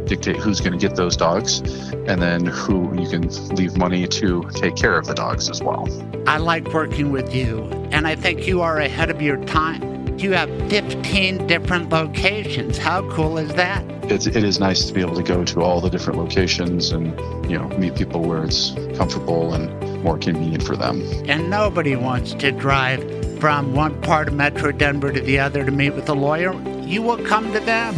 [0.06, 1.60] dictate who's going to get those dogs
[2.06, 5.88] and then who you can leave money to take care of the dogs as well.
[6.26, 9.95] I like working with you, and I think you are ahead of your time.
[10.18, 12.78] You have 15 different locations.
[12.78, 13.84] How cool is that?
[14.05, 17.06] It's, it is nice to be able to go to all the different locations and
[17.51, 21.02] you know meet people where it's comfortable and more convenient for them.
[21.26, 23.02] And nobody wants to drive
[23.40, 26.55] from one part of Metro Denver to the other to meet with a lawyer.
[26.80, 27.94] You will come to them.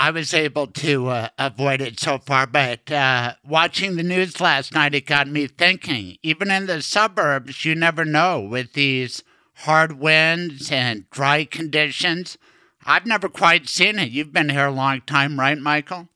[0.00, 4.72] I was able to uh, avoid it so far, but uh, watching the news last
[4.72, 6.16] night, it got me thinking.
[6.22, 9.22] Even in the suburbs, you never know with these
[9.56, 12.38] hard winds and dry conditions.
[12.86, 14.10] I've never quite seen it.
[14.10, 16.08] You've been here a long time, right, Michael?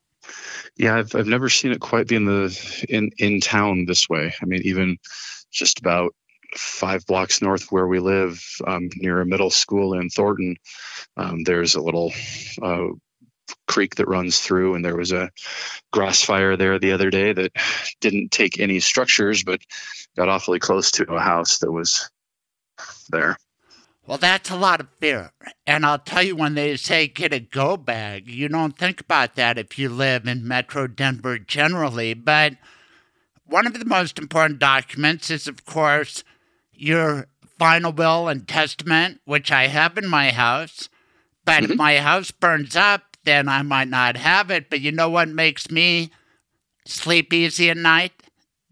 [0.79, 4.33] Yeah, I've I've never seen it quite be in the in in town this way.
[4.41, 4.97] I mean, even
[5.53, 6.15] just about
[6.57, 10.57] five blocks north where we live, um, near a middle school in Thornton,
[11.19, 12.15] um, there's a little
[12.63, 12.87] uh,
[13.67, 15.31] creek that runs through, and there was a
[15.93, 17.53] grass fire there the other day that
[18.01, 19.61] didn't take any structures, but
[20.17, 22.11] got awfully close to a house that was
[23.11, 23.37] there.
[24.07, 25.33] Well, that's a lot of fear.
[25.67, 29.35] And I'll tell you, when they say get a go bag, you don't think about
[29.37, 32.13] that if you live in Metro Denver generally.
[32.13, 32.55] But
[33.47, 36.23] one of the most important documents is, of course,
[36.73, 37.29] your
[37.59, 40.91] final will and testament, which I have in my house.
[41.47, 41.79] But if mm-hmm.
[41.79, 44.71] my house burns up, then I might not have it.
[44.71, 46.11] But you know what makes me
[46.87, 48.13] sleep easy at night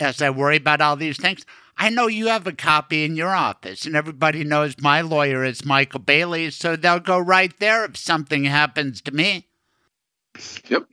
[0.00, 1.44] as I worry about all these things?
[1.76, 5.64] I know you have a copy in your office, and everybody knows my lawyer is
[5.64, 9.48] Michael Bailey, so they'll go right there if something happens to me.
[10.68, 10.84] Yep.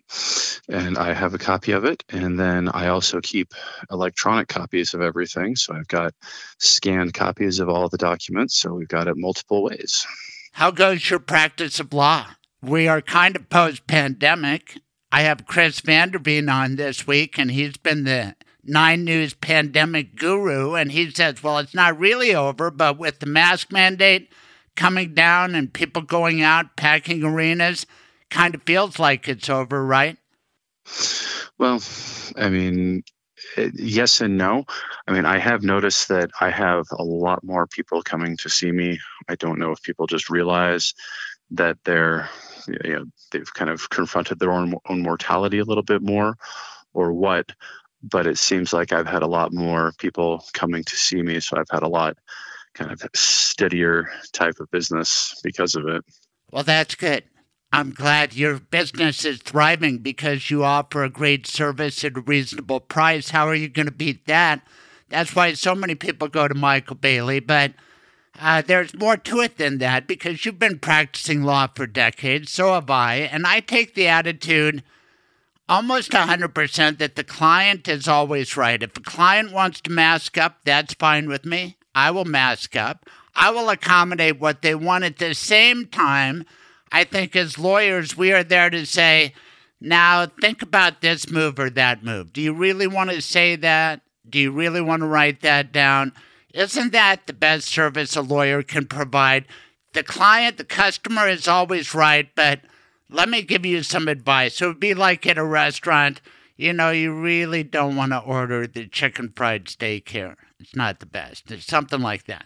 [0.67, 2.03] And I have a copy of it.
[2.09, 3.53] And then I also keep
[3.91, 5.55] electronic copies of everything.
[5.55, 6.13] So I've got
[6.57, 8.59] scanned copies of all the documents.
[8.59, 10.05] So we've got it multiple ways.
[10.51, 12.27] How goes your practice of law?
[12.61, 14.79] We are kind of post pandemic.
[15.11, 20.75] I have Chris Vanderveen on this week, and he's been the Nine News pandemic guru,
[20.75, 24.29] and he says, well, it's not really over, but with the mask mandate
[24.75, 27.85] coming down and people going out, packing arenas,
[28.29, 30.17] kind of feels like it's over, right?
[31.57, 31.81] Well,
[32.35, 33.03] I mean,
[33.57, 34.65] eh, yes and no.
[35.07, 38.71] I mean, I have noticed that I have a lot more people coming to see
[38.71, 38.99] me.
[39.27, 40.93] I don't know if people just realize
[41.51, 42.29] that they're,
[42.83, 46.35] you know, they've kind of confronted their own, own mortality a little bit more
[46.93, 47.51] or what
[48.01, 51.39] but it seems like I've had a lot more people coming to see me.
[51.39, 52.17] So I've had a lot
[52.73, 56.05] kind of steadier type of business because of it.
[56.51, 57.23] Well, that's good.
[57.71, 62.79] I'm glad your business is thriving because you offer a great service at a reasonable
[62.79, 63.29] price.
[63.29, 64.61] How are you going to beat that?
[65.09, 67.39] That's why so many people go to Michael Bailey.
[67.39, 67.73] But
[68.39, 72.51] uh, there's more to it than that because you've been practicing law for decades.
[72.51, 73.15] So have I.
[73.15, 74.83] And I take the attitude
[75.67, 78.81] almost 100% that the client is always right.
[78.81, 81.77] If a client wants to mask up, that's fine with me.
[81.93, 83.05] I will mask up.
[83.35, 86.45] I will accommodate what they want at the same time.
[86.91, 89.33] I think as lawyers, we are there to say,
[89.79, 92.33] now think about this move or that move.
[92.33, 94.01] Do you really want to say that?
[94.27, 96.13] Do you really want to write that down?
[96.53, 99.45] Isn't that the best service a lawyer can provide?
[99.93, 102.61] The client, the customer is always right, but
[103.09, 104.61] let me give you some advice.
[104.61, 106.21] It would be like at a restaurant,
[106.57, 110.35] you know, you really don't want to order the chicken fried steak here.
[110.59, 111.51] It's not the best.
[111.51, 112.45] It's something like that.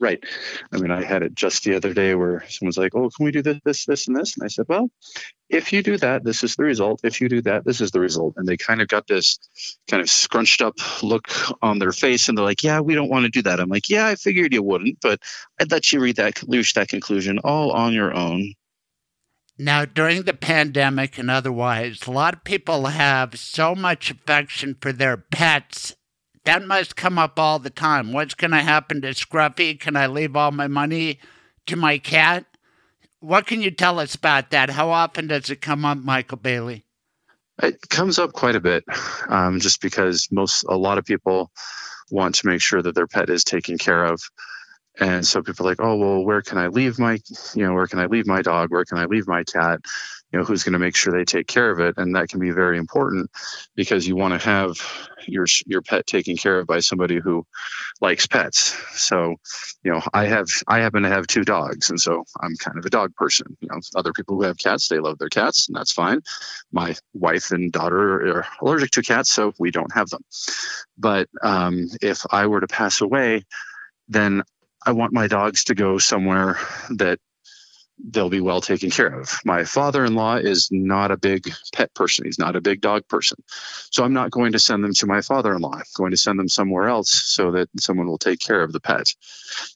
[0.00, 0.24] Right.
[0.72, 3.32] I mean, I had it just the other day where someone's like, "Oh, can we
[3.32, 4.90] do this, this, this, and this?" And I said, "Well,
[5.50, 7.00] if you do that, this is the result.
[7.04, 9.38] If you do that, this is the result." And they kind of got this
[9.88, 11.28] kind of scrunched up look
[11.60, 13.90] on their face, and they're like, "Yeah, we don't want to do that." I'm like,
[13.90, 15.20] "Yeah, I figured you wouldn't, but
[15.60, 18.54] I'd let you read that, reach that conclusion all on your own."
[19.58, 24.94] Now, during the pandemic and otherwise, a lot of people have so much affection for
[24.94, 25.94] their pets.
[26.44, 28.12] That must come up all the time.
[28.12, 29.78] What's going to happen to Scruffy?
[29.78, 31.20] Can I leave all my money
[31.66, 32.46] to my cat?
[33.20, 34.70] What can you tell us about that?
[34.70, 36.84] How often does it come up, Michael Bailey?
[37.62, 38.84] It comes up quite a bit,
[39.28, 41.50] um, just because most a lot of people
[42.10, 44.22] want to make sure that their pet is taken care of.
[44.98, 47.18] And so people are like, oh, well, where can I leave my,
[47.54, 48.70] you know, where can I leave my dog?
[48.70, 49.80] Where can I leave my cat?
[50.32, 51.94] You know, who's going to make sure they take care of it?
[51.96, 53.30] And that can be very important
[53.74, 54.76] because you want to have
[55.26, 57.44] your your pet taken care of by somebody who
[58.00, 58.76] likes pets.
[58.92, 59.36] So,
[59.82, 62.84] you know, I have I happen to have two dogs, and so I'm kind of
[62.84, 63.56] a dog person.
[63.60, 66.20] You know, other people who have cats, they love their cats, and that's fine.
[66.72, 70.22] My wife and daughter are allergic to cats, so we don't have them.
[70.96, 73.44] But um, if I were to pass away,
[74.08, 74.42] then
[74.84, 76.58] I want my dogs to go somewhere
[76.96, 77.18] that
[78.08, 79.40] they'll be well taken care of.
[79.44, 83.06] My father in law is not a big pet person, he's not a big dog
[83.08, 83.38] person.
[83.90, 85.74] So I'm not going to send them to my father in law.
[85.74, 88.80] I'm going to send them somewhere else so that someone will take care of the
[88.80, 89.14] pet.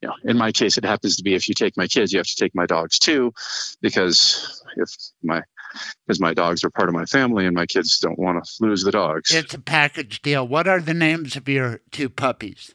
[0.03, 2.19] You know, in my case, it happens to be if you take my kids, you
[2.19, 3.33] have to take my dogs too,
[3.81, 4.91] because if
[5.23, 5.43] my
[6.07, 8.85] because my dogs are part of my family and my kids don't want to lose
[8.85, 9.35] the dogs.
[9.35, 10.47] It's a package deal.
[10.47, 12.75] What are the names of your two puppies?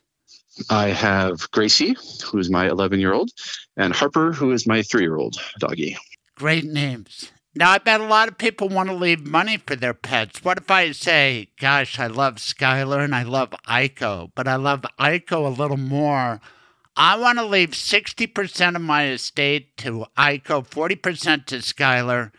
[0.70, 1.96] I have Gracie,
[2.26, 3.30] who is my 11 year old,
[3.78, 5.98] and Harper, who is my three year old doggy.
[6.36, 7.32] Great names.
[7.56, 10.44] Now, I bet a lot of people want to leave money for their pets.
[10.44, 14.86] What if I say, gosh, I love Skylar and I love Ico, but I love
[15.00, 16.40] Ico a little more?
[16.96, 22.32] I want to leave 60% of my estate to Ico, 40% to Skylar.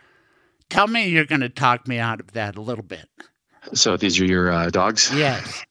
[0.69, 3.09] Tell me you're going to talk me out of that a little bit.
[3.73, 5.11] So these are your uh, dogs?
[5.13, 5.65] Yes.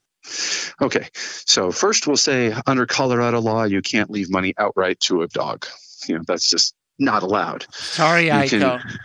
[0.80, 5.28] Okay, so first we'll say under Colorado law, you can't leave money outright to a
[5.28, 5.66] dog.
[6.06, 7.66] You know, that's just not allowed.
[7.72, 8.80] Sorry, you Aiko.
[8.80, 8.98] Can,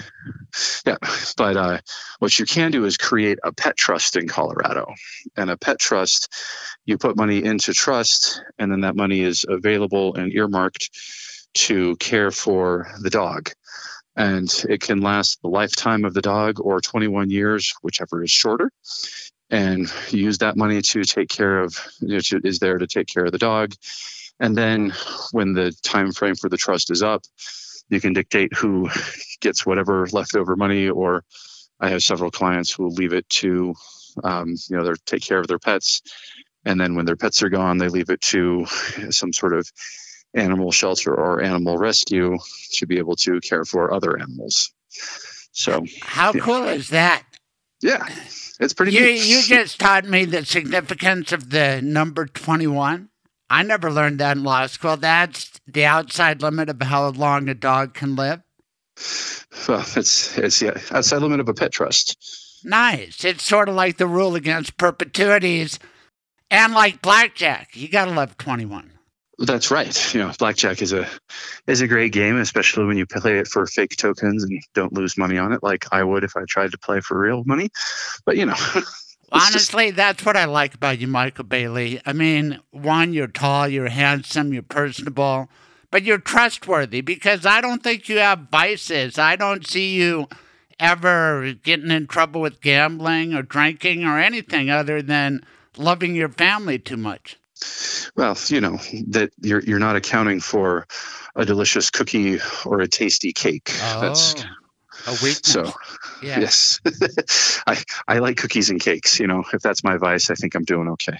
[0.86, 0.98] yeah,
[1.38, 1.80] but uh,
[2.20, 4.94] what you can do is create a pet trust in Colorado.
[5.36, 6.34] And a pet trust,
[6.86, 10.90] you put money into trust, and then that money is available and earmarked
[11.56, 13.52] to care for the dog.
[14.18, 18.72] And it can last the lifetime of the dog or 21 years, whichever is shorter
[19.50, 23.08] and use that money to take care of you know, to, is there to take
[23.08, 23.74] care of the dog.
[24.40, 24.94] And then
[25.32, 27.24] when the time frame for the trust is up
[27.90, 28.90] you can dictate who
[29.42, 31.24] gets whatever leftover money or
[31.80, 33.76] i have several clients who will leave it to
[34.24, 36.02] um, you know they take care of their pets.
[36.64, 38.66] And then when their pets are gone they leave it to
[39.10, 39.70] some sort of
[40.34, 42.38] animal shelter or animal rescue
[42.74, 44.74] to be able to care for other animals.
[45.52, 47.24] So how cool is that
[47.86, 48.06] yeah
[48.60, 49.26] it's pretty you, neat.
[49.26, 53.10] You just taught me the significance of the number 21.
[53.50, 54.98] I never learned that in law school.
[54.98, 58.42] That's the outside limit of how long a dog can live.
[59.68, 62.62] Well, it's it's the outside limit of a pet trust.
[62.64, 63.24] Nice.
[63.24, 65.78] It's sort of like the rule against perpetuities
[66.50, 67.76] and like blackjack.
[67.76, 68.92] You got to live 21.
[69.38, 70.14] That's right.
[70.14, 71.08] You know, blackjack is a
[71.68, 75.18] is a great game, especially when you play it for fake tokens and don't lose
[75.18, 77.70] money on it, like I would if I tried to play for real money.
[78.26, 78.56] But you know,
[79.32, 79.98] honestly, just...
[79.98, 82.02] that's what I like about you, Michael Bailey.
[82.06, 85.50] I mean, one, you're tall, you're handsome, you're personable,
[85.92, 89.20] but you're trustworthy because I don't think you have vices.
[89.20, 90.30] I don't see you
[90.80, 95.46] ever getting in trouble with gambling or drinking or anything other than
[95.78, 97.38] loving your family too much.
[98.16, 98.78] Well, you know
[99.08, 100.88] that you're you're not accounting for
[101.36, 103.72] a delicious cookie or a tasty cake.
[103.82, 104.36] Oh, That's
[105.08, 105.42] a weakness.
[105.44, 105.72] So,
[106.22, 106.40] yeah.
[106.40, 106.80] yes,
[107.68, 109.20] I I like cookies and cakes.
[109.20, 111.18] You know, if that's my vice, I think I'm doing okay.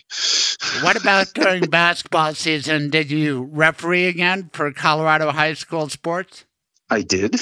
[0.82, 2.90] What about during basketball season?
[2.90, 6.46] Did you referee again for Colorado high school sports?
[6.90, 7.40] I did.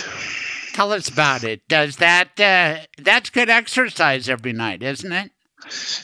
[0.73, 1.61] Tell us about it.
[1.67, 5.31] Does that uh, that's good exercise every night, isn't it?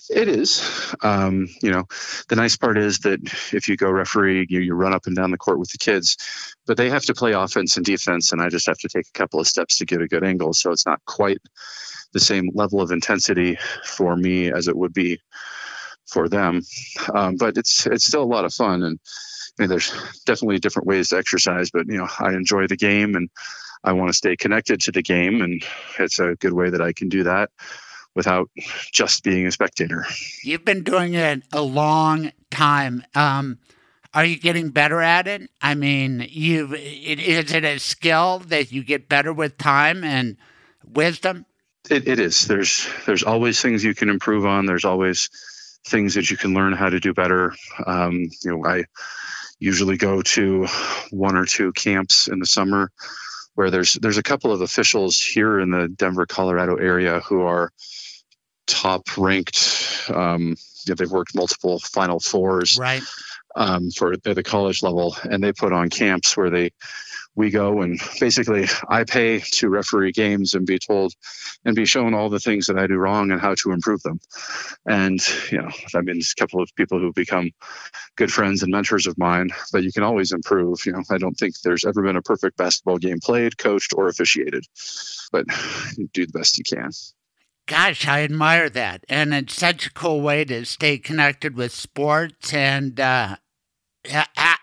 [0.10, 0.96] It is.
[1.02, 1.86] Um, you know,
[2.30, 3.20] the nice part is that
[3.54, 6.18] if you go referee, you, you run up and down the court with the kids,
[6.66, 9.18] but they have to play offense and defense, and I just have to take a
[9.18, 10.54] couple of steps to get a good angle.
[10.54, 11.40] So it's not quite
[12.14, 15.20] the same level of intensity for me as it would be
[16.08, 16.62] for them.
[17.14, 19.00] Um, but it's it's still a lot of fun, and
[19.58, 19.92] there's
[20.26, 21.70] definitely different ways to exercise.
[21.72, 23.30] But you know, I enjoy the game, and
[23.84, 25.64] I want to stay connected to the game, and
[26.00, 27.50] it's a good way that I can do that
[28.20, 28.50] without
[28.92, 30.06] just being a spectator.
[30.44, 33.02] You've been doing it a long time.
[33.16, 33.60] Um,
[34.14, 35.50] are you getting better at it?
[35.62, 40.36] I mean, you is it a skill that you get better with time and
[40.86, 41.46] wisdom?
[41.90, 42.46] It, it is.
[42.46, 44.66] There's there's always things you can improve on.
[44.66, 45.30] There's always
[45.88, 47.54] things that you can learn how to do better.
[47.86, 48.84] Um, you know, I
[49.60, 50.68] usually go to
[51.12, 52.92] one or two camps in the summer
[53.60, 57.74] where there's there's a couple of officials here in the Denver, Colorado area who are
[58.70, 60.10] top ranked.
[60.14, 60.56] Um,
[60.86, 63.04] you know, they've worked multiple Final Fours right.
[63.56, 66.72] um, for at the college level, and they put on camps where they
[67.36, 71.14] we go and basically I pay to referee games and be told
[71.64, 74.20] and be shown all the things that I do wrong and how to improve them.
[74.86, 75.20] And
[75.50, 77.52] you know, I mean, a couple of people who've become
[78.18, 79.52] good friends and mentors of mine.
[79.72, 80.86] But you can always improve.
[80.86, 84.10] You know, I don't think there's ever been a perfect basketball game played, coached, or
[84.10, 84.66] officiated,
[85.32, 85.46] but
[86.14, 86.92] do the best you can.
[87.70, 89.06] Gosh, I admire that.
[89.08, 92.52] And it's such a cool way to stay connected with sports.
[92.52, 93.36] And uh,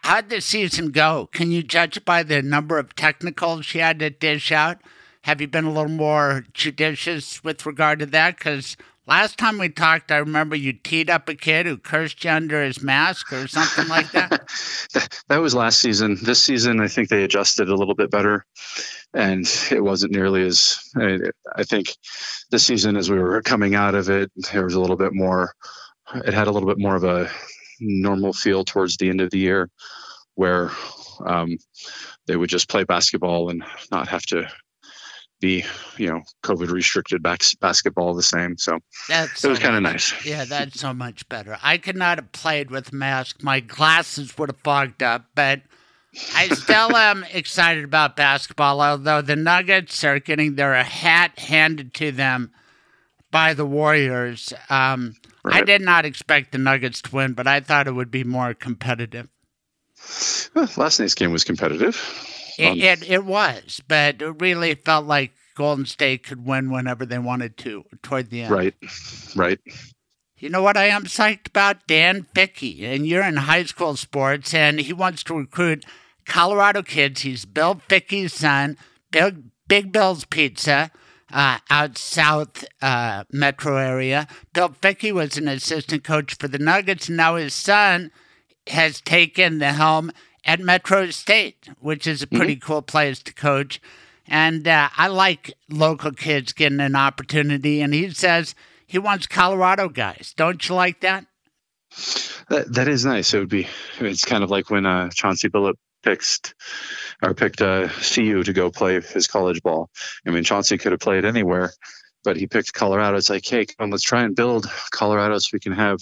[0.03, 1.29] how'd the season go?
[1.33, 4.79] Can you judge by the number of technicals you had to dish out?
[5.23, 8.39] Have you been a little more judicious with regard to that?
[8.39, 8.77] Because
[9.07, 12.63] last time we talked, I remember you teed up a kid who cursed you under
[12.63, 14.49] his mask or something like that.
[15.29, 16.19] that was last season.
[16.23, 18.45] This season, I think they adjusted a little bit better
[19.17, 21.97] and it wasn't nearly as I think
[22.51, 25.55] this season as we were coming out of it there was a little bit more
[26.15, 27.31] it had a little bit more of a
[27.81, 29.71] normal feel towards the end of the year
[30.35, 30.71] where
[31.25, 31.57] um,
[32.27, 34.49] they would just play basketball and not have to
[35.41, 35.65] be
[35.97, 39.83] you know covid restricted back, basketball the same so that's it was so kind of
[39.83, 44.37] nice yeah that's so much better i could not have played with mask my glasses
[44.39, 45.61] would have fogged up but
[46.35, 52.13] I still am excited about basketball, although the Nuggets are getting their hat handed to
[52.13, 52.53] them
[53.31, 54.53] by the Warriors.
[54.71, 55.15] Um,
[55.45, 55.57] right.
[55.57, 58.55] I did not expect the Nuggets to win, but I thought it would be more
[58.55, 59.29] competitive.
[60.55, 61.97] Well, last night's game was competitive.
[62.59, 67.19] It, it, it was, but it really felt like Golden State could win whenever they
[67.19, 68.51] wanted to toward the end.
[68.51, 68.75] Right,
[69.35, 69.61] right.
[70.39, 71.87] You know what I am psyched about?
[71.87, 75.85] Dan Fickey, and you're in high school sports, and he wants to recruit
[76.27, 77.23] Colorado kids.
[77.23, 78.77] He's Bill Fickey's son,
[79.11, 80.91] Big, Big Bill's Pizza.
[81.33, 84.29] Uh, out south uh, metro area.
[84.53, 88.13] Bill Fickey was an assistant coach for the Nuggets, and now his son
[88.69, 90.13] has taken the helm
[90.47, 92.67] at Metro State, which is a pretty mm-hmm.
[92.67, 93.81] cool place to coach.
[94.29, 97.83] And uh, I like local kids getting an opportunity.
[97.83, 98.55] And he says
[98.87, 100.33] he wants Colorado guys.
[100.37, 101.27] Don't you like that?
[102.49, 103.35] That, that is nice.
[103.35, 103.67] It would be.
[104.01, 106.55] It's kind of like when uh, Chauncey Billups picked
[107.23, 109.91] or picked uh, CU to go play his college ball.
[110.27, 111.73] I mean, Chauncey could have played anywhere,
[112.23, 113.17] but he picked Colorado.
[113.17, 115.99] It's like, hey, come on, let's try and build Colorado so we can have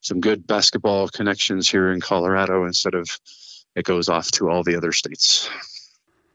[0.00, 3.08] some good basketball connections here in Colorado instead of
[3.74, 5.48] it goes off to all the other states.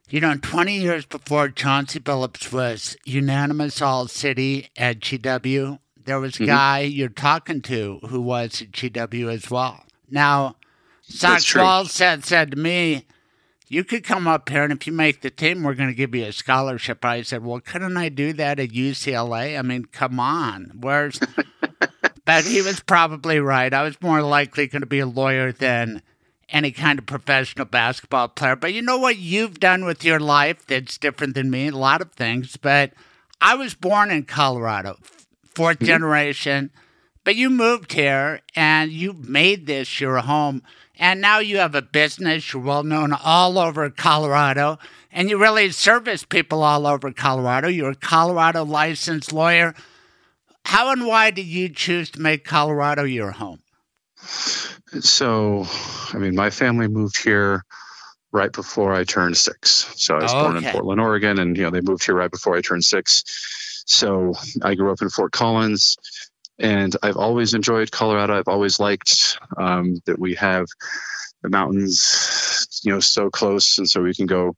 [0.09, 6.37] You know, 20 years before Chauncey Billups was unanimous All City at GW, there was
[6.37, 6.45] a mm-hmm.
[6.45, 9.83] guy you're talking to who was at GW as well.
[10.09, 10.55] Now,
[11.01, 11.53] Sox.
[11.53, 13.05] Walseth said to me,
[13.67, 16.15] "You could come up here, and if you make the team, we're going to give
[16.15, 19.59] you a scholarship." I said, "Well, couldn't I do that at UCLA?
[19.59, 21.19] I mean, come on, where's?"
[22.25, 23.73] but he was probably right.
[23.73, 26.01] I was more likely going to be a lawyer than
[26.49, 28.55] any kind of professional basketball player.
[28.55, 31.67] But you know what you've done with your life that's different than me?
[31.67, 32.93] A lot of things, but
[33.41, 34.97] I was born in Colorado,
[35.53, 35.85] 4th mm-hmm.
[35.85, 36.71] generation.
[37.23, 40.63] But you moved here and you made this your home.
[40.97, 42.53] And now you have a business.
[42.53, 44.79] You're well known all over Colorado.
[45.11, 47.67] And you really service people all over Colorado.
[47.67, 49.75] You're a Colorado licensed lawyer.
[50.65, 53.59] How and why did you choose to make Colorado your home?
[55.01, 55.65] So,
[56.13, 57.63] I mean, my family moved here
[58.31, 59.69] right before I turned six.
[59.95, 62.55] So I was born in Portland, Oregon, and you know they moved here right before
[62.55, 63.23] I turned six.
[63.85, 64.33] So
[64.63, 65.97] I grew up in Fort Collins,
[66.59, 68.37] and I've always enjoyed Colorado.
[68.37, 70.65] I've always liked um, that we have
[71.41, 74.55] the mountains, you know, so close, and so we can go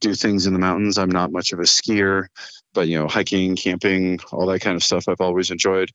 [0.00, 0.98] do things in the mountains.
[0.98, 2.26] I'm not much of a skier,
[2.74, 5.08] but you know, hiking, camping, all that kind of stuff.
[5.08, 5.90] I've always enjoyed.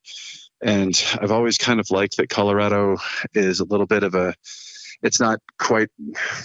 [0.61, 2.97] And I've always kind of liked that Colorado
[3.33, 4.33] is a little bit of a
[5.03, 5.89] it's not quite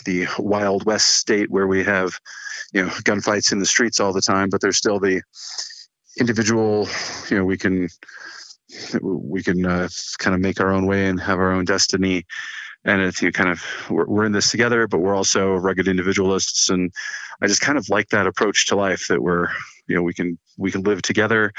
[0.04, 2.18] the wild west state where we have
[2.74, 5.22] you know gunfights in the streets all the time but there's still the
[6.18, 6.86] individual
[7.30, 7.88] you know we can
[9.02, 12.24] we can uh, kind of make our own way and have our own destiny.
[12.84, 16.70] And if you kind of we're, we're in this together but we're also rugged individualists.
[16.70, 16.92] And
[17.40, 19.48] i just kind of like that approach to life that we're
[19.88, 21.52] you know we can we can live together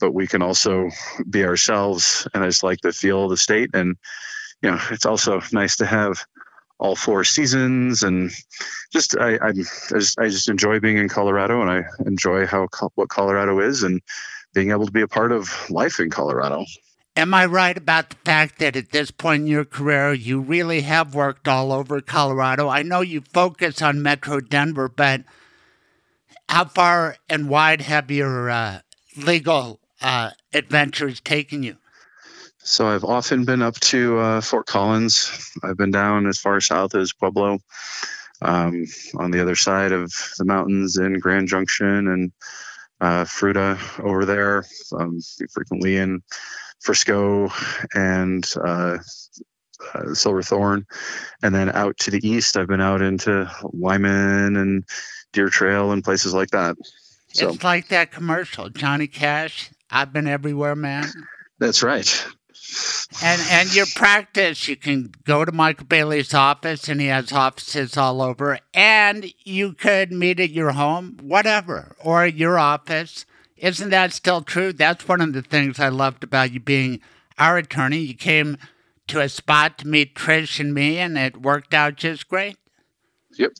[0.00, 0.90] but we can also
[1.28, 3.96] be ourselves and i just like the feel of the state and
[4.62, 6.24] you know it's also nice to have
[6.78, 8.30] all four seasons and
[8.92, 9.60] just I, I'm,
[9.92, 13.82] I just I just enjoy being in Colorado and I enjoy how what Colorado is
[13.82, 14.02] and
[14.52, 16.64] being able to be a part of life in Colorado.
[17.16, 20.80] Am I right about the fact that at this point in your career, you really
[20.80, 22.68] have worked all over Colorado?
[22.68, 25.22] I know you focus on Metro Denver, but
[26.48, 28.80] how far and wide have your uh,
[29.16, 31.76] legal uh, adventures taken you?
[32.58, 35.50] So I've often been up to uh, Fort Collins.
[35.62, 37.58] I've been down as far south as Pueblo,
[38.42, 38.86] um,
[39.16, 42.32] on the other side of the mountains in Grand Junction and
[43.00, 44.64] uh, Fruita over there.
[44.98, 45.20] Um,
[45.52, 46.22] frequently in
[46.80, 47.50] Frisco
[47.94, 48.98] and uh,
[49.94, 50.86] uh, Silverthorne,
[51.42, 52.56] and then out to the east.
[52.56, 54.84] I've been out into Limon and
[55.32, 56.76] Deer Trail and places like that.
[57.32, 59.70] So It's like that commercial, Johnny Cash.
[59.94, 61.06] I've been everywhere, man.
[61.60, 62.26] that's right.
[63.22, 67.96] And and your practice, you can go to Michael Bailey's office, and he has offices
[67.96, 68.58] all over.
[68.74, 73.24] And you could meet at your home, whatever, or your office.
[73.56, 74.72] Isn't that still true?
[74.72, 77.00] That's one of the things I loved about you being
[77.38, 77.98] our attorney.
[77.98, 78.58] You came
[79.06, 82.56] to a spot to meet Trish and me, and it worked out just great.
[83.38, 83.52] Yep.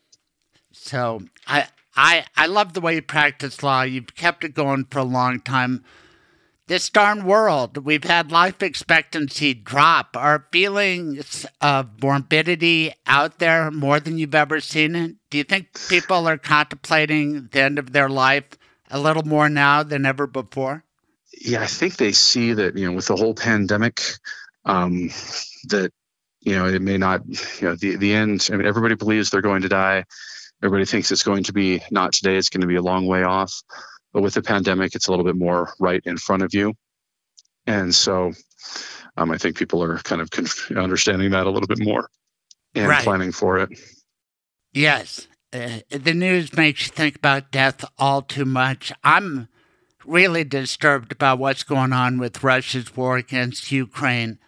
[0.72, 3.82] So I I I love the way you practice law.
[3.82, 5.84] You've kept it going for a long time.
[6.66, 10.16] This darn world, we've had life expectancy drop.
[10.16, 15.16] Are feelings of morbidity out there more than you've ever seen it?
[15.28, 18.44] Do you think people are contemplating the end of their life
[18.90, 20.84] a little more now than ever before?
[21.40, 24.00] yeah, I think they see that you know with the whole pandemic,
[24.64, 25.10] um,
[25.68, 25.92] that
[26.40, 27.22] you know it may not
[27.60, 28.48] you know the the end.
[28.52, 30.04] I mean, everybody believes they're going to die.
[30.62, 32.36] Everybody thinks it's going to be not today.
[32.36, 33.52] It's going to be a long way off.
[34.14, 36.72] But with the pandemic, it's a little bit more right in front of you,
[37.66, 38.32] and so
[39.18, 42.08] um, I think people are kind of conf- understanding that a little bit more
[42.74, 43.04] and Right.
[43.04, 43.70] planning for it.
[44.72, 45.26] Yes.
[45.52, 48.92] Uh, the news makes you think about death all too much.
[49.04, 49.48] I'm
[50.04, 54.38] really disturbed about what's going on with Russia's war against Ukraine.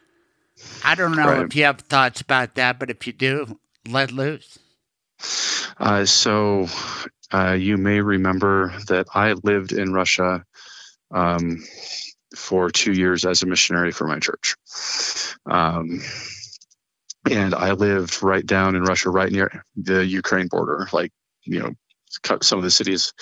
[0.85, 1.47] I don't know Right.
[1.47, 4.59] if you have thoughts about that, but if you do, let loose.
[5.79, 6.69] Uh, so
[7.33, 10.45] uh, you may remember that I lived in Russia
[11.11, 11.65] um,
[12.37, 14.57] for two years as a missionary for my church.
[15.47, 16.03] Um,
[17.29, 21.13] and I lived right down in Russia, right near the Ukraine border, like,
[21.45, 21.73] you know,
[22.43, 23.13] some of the cities.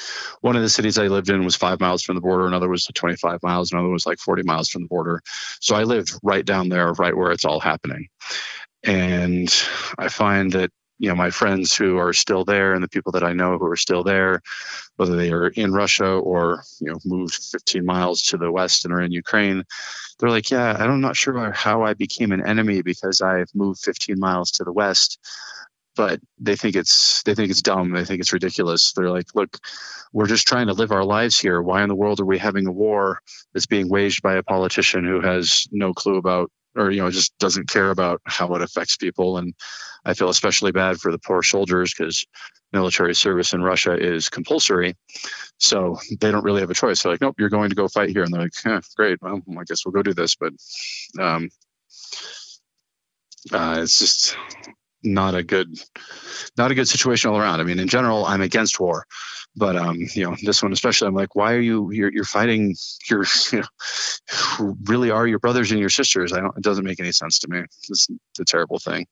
[0.41, 2.47] One of the cities I lived in was five miles from the border.
[2.47, 3.73] Another was 25 miles.
[3.73, 5.23] Another was like 40 miles from the border.
[5.61, 8.09] So I lived right down there, right where it's all happening.
[8.85, 9.53] And
[9.99, 13.25] I find that you know my friends who are still there and the people that
[13.25, 14.41] I know who are still there,
[14.97, 18.95] whether they are in Russia or you know moved 15 miles to the west and
[18.95, 19.65] are in Ukraine,
[20.19, 24.19] they're like, yeah, I'm not sure how I became an enemy because I've moved 15
[24.19, 25.19] miles to the west.
[25.97, 27.93] But they think it's they think it's dumb.
[27.93, 28.93] They think it's ridiculous.
[28.93, 29.59] They're like, look,
[30.13, 31.63] we're just trying to live our lives here.
[31.63, 33.21] Why in the world are we having a war
[33.53, 37.37] that's being waged by a politician who has no clue about or you know just
[37.39, 39.55] doesn't care about how it affects people and
[40.05, 42.27] i feel especially bad for the poor soldiers because
[42.73, 44.95] military service in russia is compulsory
[45.59, 48.11] so they don't really have a choice they're like nope you're going to go fight
[48.11, 50.53] here and they're like eh, great well i guess we'll go do this but
[51.21, 51.49] um,
[53.53, 54.37] uh, it's just
[55.03, 55.69] not a good
[56.57, 59.05] not a good situation all around i mean in general i'm against war
[59.57, 62.75] but um, you know, this one especially, I'm like, why are you you're, you're fighting
[63.09, 63.67] your you know,
[64.57, 66.33] who really are your brothers and your sisters?
[66.33, 66.57] I don't.
[66.57, 67.63] It doesn't make any sense to me.
[67.89, 68.09] It's
[68.41, 69.07] a terrible thing.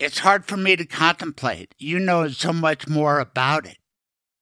[0.00, 1.74] It's hard for me to contemplate.
[1.76, 3.76] You know so much more about it.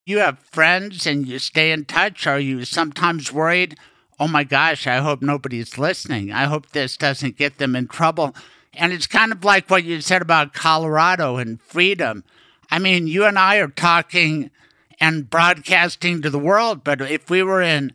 [0.07, 2.29] You have friends and you stay in touch.
[2.29, 3.77] Are you sometimes worried?
[4.21, 6.31] Oh my gosh, I hope nobody's listening.
[6.31, 8.37] I hope this doesn't get them in trouble.
[8.73, 12.23] And it's kind of like what you said about Colorado and freedom.
[12.71, 14.53] I mean, you and I are talking
[15.01, 16.85] and broadcasting to the world.
[16.85, 17.93] But if we were in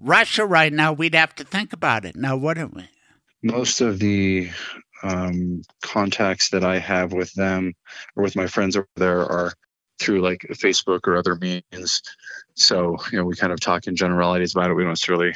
[0.00, 2.88] Russia right now, we'd have to think about it now, wouldn't we?
[3.44, 4.50] Most of the
[5.02, 7.74] um, contacts that I have with them
[8.16, 9.52] or with my friends over there are
[9.98, 12.02] through like Facebook or other means.
[12.54, 14.74] So, you know, we kind of talk in generalities about it.
[14.74, 15.32] We don't necessarily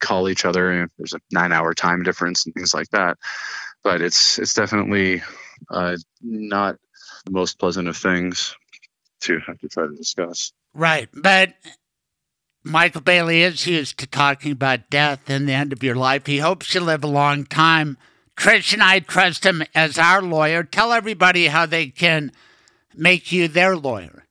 [0.00, 0.88] call each other.
[0.98, 3.18] There's a nine hour time difference and things like that.
[3.82, 5.22] But it's it's definitely
[5.70, 6.76] uh, not
[7.24, 8.54] the most pleasant of things
[9.22, 10.52] to have to try to discuss.
[10.74, 11.08] Right.
[11.12, 11.54] But
[12.62, 16.26] Michael Bailey is used to talking about death and the end of your life.
[16.26, 17.96] He hopes you live a long time.
[18.40, 20.62] Trish and I trust him as our lawyer.
[20.62, 22.32] Tell everybody how they can
[22.96, 24.24] make you their lawyer.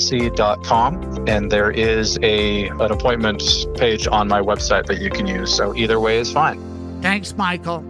[0.00, 3.42] michaelbaileylawllc.com and there is a an appointment
[3.76, 5.54] page on my website that you can use.
[5.54, 6.60] So either way is fine.
[7.02, 7.84] Thanks, Michael.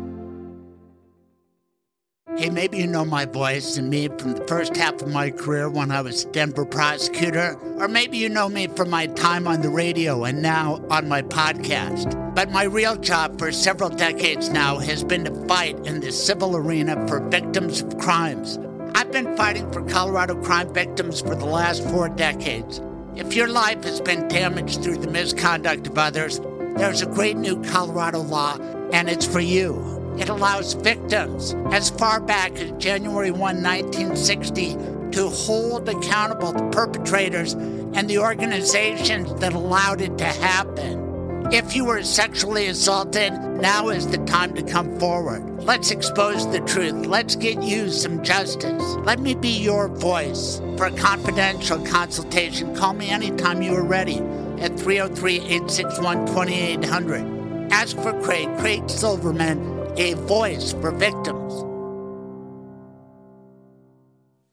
[2.37, 5.69] Hey, maybe you know my voice and me from the first half of my career
[5.69, 9.61] when I was a Denver prosecutor, or maybe you know me from my time on
[9.61, 12.17] the radio and now on my podcast.
[12.35, 16.57] But my real job for several decades now has been to fight in the civil
[16.57, 18.59] arena for victims of crimes.
[18.95, 22.81] I've been fighting for Colorado crime victims for the last four decades.
[23.17, 26.41] If your life has been damaged through the misconduct of others,
[26.77, 28.57] there's a great new Colorado law
[28.93, 30.15] and it's for you.
[30.19, 34.75] It allows victims as far back as January 1, 1960,
[35.13, 41.10] to hold accountable the perpetrators and the organizations that allowed it to happen.
[41.53, 45.65] If you were sexually assaulted, now is the time to come forward.
[45.65, 47.07] Let's expose the truth.
[47.07, 48.81] Let's get you some justice.
[49.05, 50.61] Let me be your voice.
[50.77, 54.19] For a confidential consultation, call me anytime you are ready
[54.61, 57.73] at 303 861 2800.
[57.73, 61.65] Ask for Craig, Craig Silverman, a voice for victims.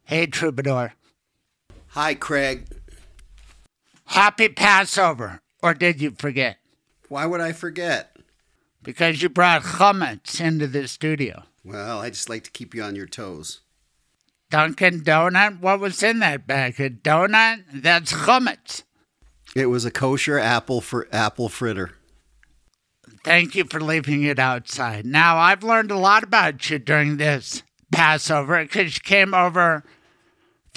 [0.03, 0.95] Hey, Troubadour.
[1.89, 2.65] Hi, Craig.
[4.05, 5.41] Happy Passover.
[5.61, 6.57] Or did you forget?
[7.09, 8.15] Why would I forget?
[8.83, 11.43] Because you brought chametz into the studio.
[11.63, 13.61] Well, I just like to keep you on your toes.
[14.49, 15.59] Dunkin' Donut?
[15.59, 16.79] What was in that bag?
[16.79, 17.63] A donut?
[17.73, 18.83] That's chametz.
[19.55, 21.91] It was a kosher apple for apple fritter.
[23.23, 25.05] Thank you for leaving it outside.
[25.05, 29.83] Now, I've learned a lot about you during this Passover because you came over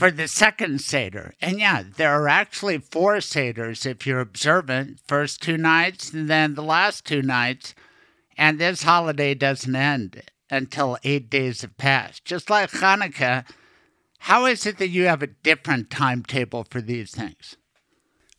[0.00, 1.34] for the second Seder.
[1.42, 6.54] And yeah, there are actually four Seders if you're observant first two nights and then
[6.54, 7.74] the last two nights.
[8.38, 12.24] And this holiday doesn't end until eight days have passed.
[12.24, 13.44] Just like Hanukkah,
[14.20, 17.58] how is it that you have a different timetable for these things?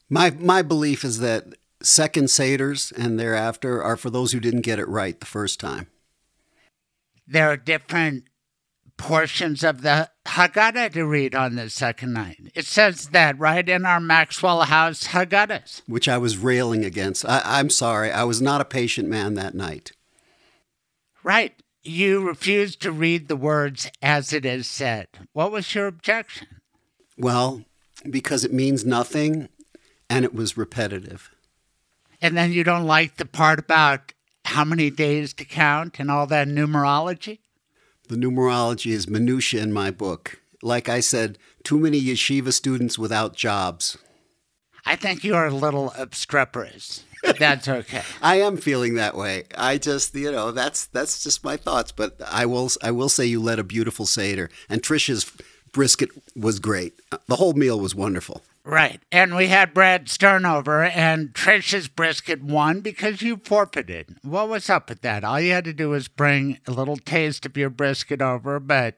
[0.09, 1.45] My my belief is that
[1.83, 5.85] second seders and thereafter are for those who didn't get it right the first time.
[7.27, 8.23] There are different
[9.01, 12.37] portions of the Haggadah to read on the second night.
[12.53, 15.81] It says that right in our Maxwell House Haggadahs.
[15.87, 17.25] Which I was railing against.
[17.25, 19.91] I, I'm sorry, I was not a patient man that night.
[21.23, 21.53] Right.
[21.83, 25.07] You refused to read the words as it is said.
[25.33, 26.47] What was your objection?
[27.17, 27.63] Well,
[28.07, 29.49] because it means nothing
[30.09, 31.31] and it was repetitive.
[32.21, 34.13] And then you don't like the part about
[34.45, 37.39] how many days to count and all that numerology?
[38.11, 40.41] The numerology is minutia in my book.
[40.61, 43.97] Like I said, too many yeshiva students without jobs.
[44.85, 47.05] I think you're a little obstreperous.
[47.39, 48.01] That's okay.
[48.21, 49.45] I am feeling that way.
[49.57, 51.93] I just, you know, that's that's just my thoughts.
[51.93, 55.31] But I will, I will say you led a beautiful seder, and Trisha's
[55.71, 56.99] brisket was great.
[57.27, 58.41] The whole meal was wonderful.
[58.63, 59.01] Right.
[59.11, 64.17] And we had Brad Stern over, and Trisha's brisket won because you forfeited.
[64.21, 65.23] What was up with that?
[65.23, 68.97] All you had to do was bring a little taste of your brisket over, but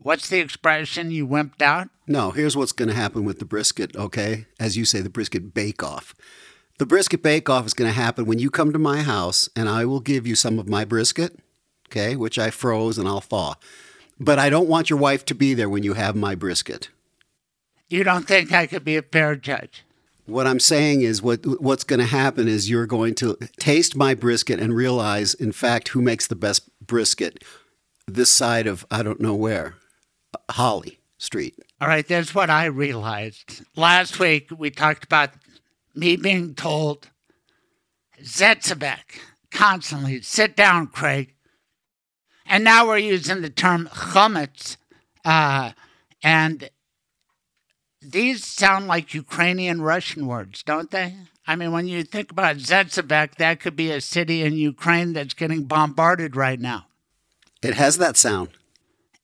[0.00, 1.10] what's the expression?
[1.10, 1.90] You wimped out?
[2.06, 4.46] No, here's what's going to happen with the brisket, okay?
[4.58, 6.14] As you say, the brisket bake off.
[6.78, 9.68] The brisket bake off is going to happen when you come to my house, and
[9.68, 11.38] I will give you some of my brisket,
[11.88, 13.56] okay, which I froze and I'll thaw.
[14.18, 16.88] But I don't want your wife to be there when you have my brisket.
[17.90, 19.84] You don't think I could be a fair judge?
[20.26, 24.14] What I'm saying is what what's going to happen is you're going to taste my
[24.14, 27.42] brisket and realize in fact who makes the best brisket
[28.06, 29.74] this side of I don't know where.
[30.50, 31.56] Holly Street.
[31.80, 33.62] All right, that's what I realized.
[33.74, 35.30] Last week we talked about
[35.92, 37.10] me being told
[38.22, 39.18] Zetzebek
[39.50, 41.34] constantly sit down, Craig.
[42.46, 44.76] And now we're using the term chametz,
[45.24, 45.72] uh,
[46.22, 46.70] and
[48.02, 51.16] these sound like Ukrainian Russian words, don't they?
[51.46, 55.34] I mean, when you think about Zetzebek, that could be a city in Ukraine that's
[55.34, 56.86] getting bombarded right now.
[57.62, 58.50] It has that sound.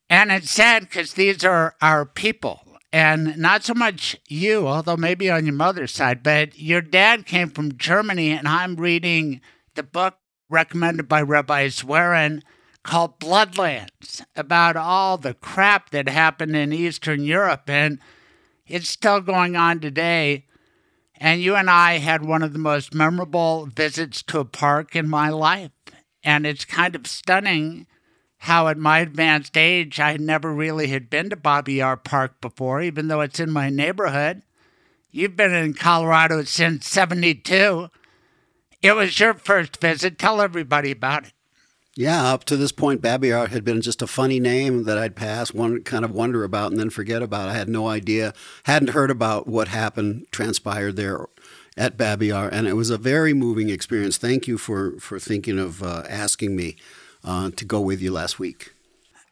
[0.09, 2.61] And it's sad because these are our people.
[2.93, 7.49] And not so much you, although maybe on your mother's side, but your dad came
[7.49, 9.41] from Germany, and I'm reading
[9.75, 10.15] the book
[10.49, 12.41] recommended by Rabbi Zwerin
[12.83, 17.69] called Bloodlands about all the crap that happened in Eastern Europe.
[17.69, 17.99] And
[18.67, 20.45] it's still going on today.
[21.19, 25.09] And you and I had one of the most memorable visits to a park in
[25.09, 25.71] my life.
[26.23, 27.87] And it's kind of stunning
[28.41, 32.81] how, at my advanced age, I never really had been to Babi Yar Park before,
[32.81, 34.43] even though it's in my neighborhood.
[35.09, 37.89] You've been in Colorado since 72.
[38.83, 40.19] It was your first visit.
[40.19, 41.33] Tell everybody about it.
[41.97, 45.15] Yeah, up to this point, Babi Yar had been just a funny name that I'd
[45.15, 47.49] pass, one kind of wonder about, and then forget about.
[47.49, 51.25] I had no idea, hadn't heard about what happened, transpired there
[51.75, 54.17] at Babi Yar, and it was a very moving experience.
[54.17, 56.75] Thank you for for thinking of uh, asking me
[57.23, 58.73] uh, to go with you last week.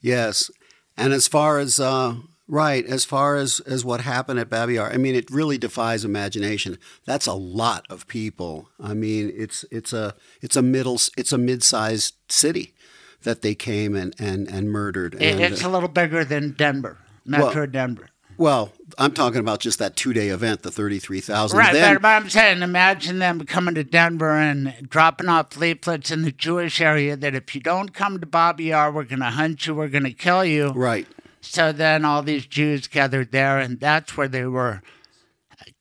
[0.00, 0.50] Yes.
[0.96, 2.16] And as far as uh,
[2.46, 6.04] right, as far as as what happened at Babi Yar, I mean, it really defies
[6.04, 6.78] imagination.
[7.04, 8.68] That's a lot of people.
[8.80, 12.74] I mean, it's it's a it's a middle it's a mid-sized city
[13.22, 15.14] that they came and and and murdered.
[15.14, 18.08] And, it's a little bigger than Denver, Metro well, Denver.
[18.36, 21.56] Well, I'm talking about just that two day event, the 33,000.
[21.56, 26.22] Right, then, but I'm saying imagine them coming to Denver and dropping off leaflets in
[26.22, 29.66] the Jewish area that if you don't come to Babi Yar, we're going to hunt
[29.66, 30.70] you, we're going to kill you.
[30.70, 31.06] Right.
[31.44, 34.82] So then all these Jews gathered there, and that's where they were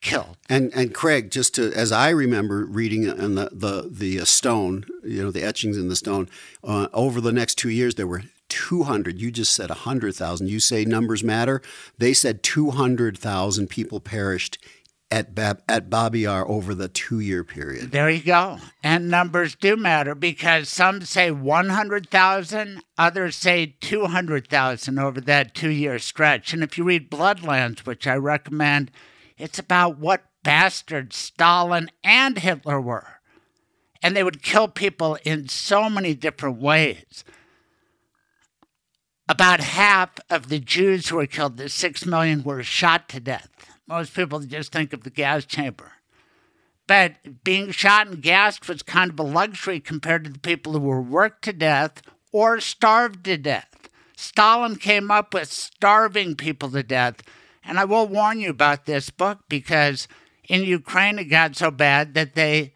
[0.01, 0.37] killed.
[0.49, 4.85] And and Craig, just to as I remember reading in the the the uh, stone,
[5.03, 6.29] you know, the etchings in the stone,
[6.63, 9.19] uh, over the next two years there were 200.
[9.19, 10.47] You just said 100,000.
[10.47, 11.61] You say numbers matter.
[11.97, 14.59] They said 200,000 people perished
[15.13, 17.91] at Bab- at Babi Yar over the two year period.
[17.91, 18.57] There you go.
[18.81, 25.99] And numbers do matter because some say 100,000, others say 200,000 over that two year
[25.99, 26.51] stretch.
[26.51, 28.89] And if you read Bloodlands, which I recommend,
[29.37, 33.19] it's about what bastards Stalin and Hitler were.
[34.01, 37.23] And they would kill people in so many different ways
[39.29, 43.72] about half of the Jews who were killed, the six million, were shot to death.
[43.87, 45.93] Most people just think of the gas chamber.
[46.87, 50.79] But being shot and gassed was kind of a luxury compared to the people who
[50.79, 52.01] were worked to death
[52.31, 53.89] or starved to death.
[54.15, 57.21] Stalin came up with starving people to death.
[57.63, 60.07] And I will warn you about this book because
[60.49, 62.73] in Ukraine it got so bad that they,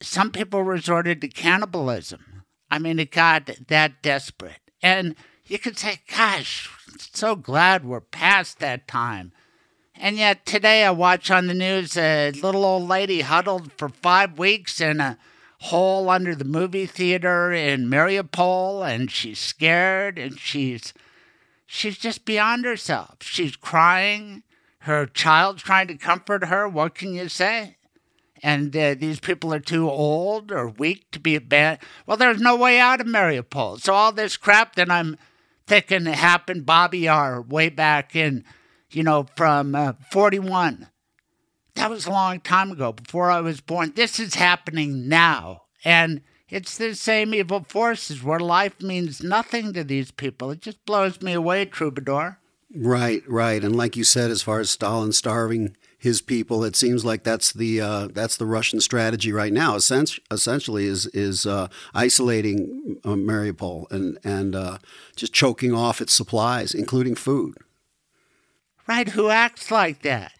[0.00, 2.44] some people resorted to cannibalism.
[2.70, 4.60] I mean, it got that desperate.
[4.82, 5.16] And
[5.46, 6.68] you could say, gosh,
[6.98, 9.32] so glad we're past that time.
[10.00, 14.38] And yet today I watch on the news a little old lady huddled for five
[14.38, 15.18] weeks in a
[15.62, 20.94] hole under the movie theater in Mariupol, and she's scared and she's
[21.66, 23.16] she's just beyond herself.
[23.22, 24.44] She's crying.
[24.80, 26.68] Her child's trying to comfort her.
[26.68, 27.76] What can you say?
[28.40, 31.80] And uh, these people are too old or weak to be abandoned.
[32.06, 33.80] Well, there's no way out of Mariupol.
[33.80, 35.16] So all this crap that I'm
[35.66, 38.44] thinking happened Babi Yar way back in,
[38.90, 40.88] you know, from uh, 41.
[41.74, 43.92] That was a long time ago, before I was born.
[43.94, 45.62] This is happening now.
[45.84, 50.50] And it's the same evil forces where life means nothing to these people.
[50.50, 52.38] It just blows me away, Troubadour.
[52.74, 53.62] Right, right.
[53.62, 56.64] And like you said, as far as Stalin starving his people.
[56.64, 59.74] It seems like that's the uh, that's the Russian strategy right now.
[59.76, 64.78] essentially, is is uh, isolating uh, Mariupol and and uh,
[65.16, 67.56] just choking off its supplies, including food.
[68.88, 69.08] Right?
[69.10, 70.32] Who acts like that?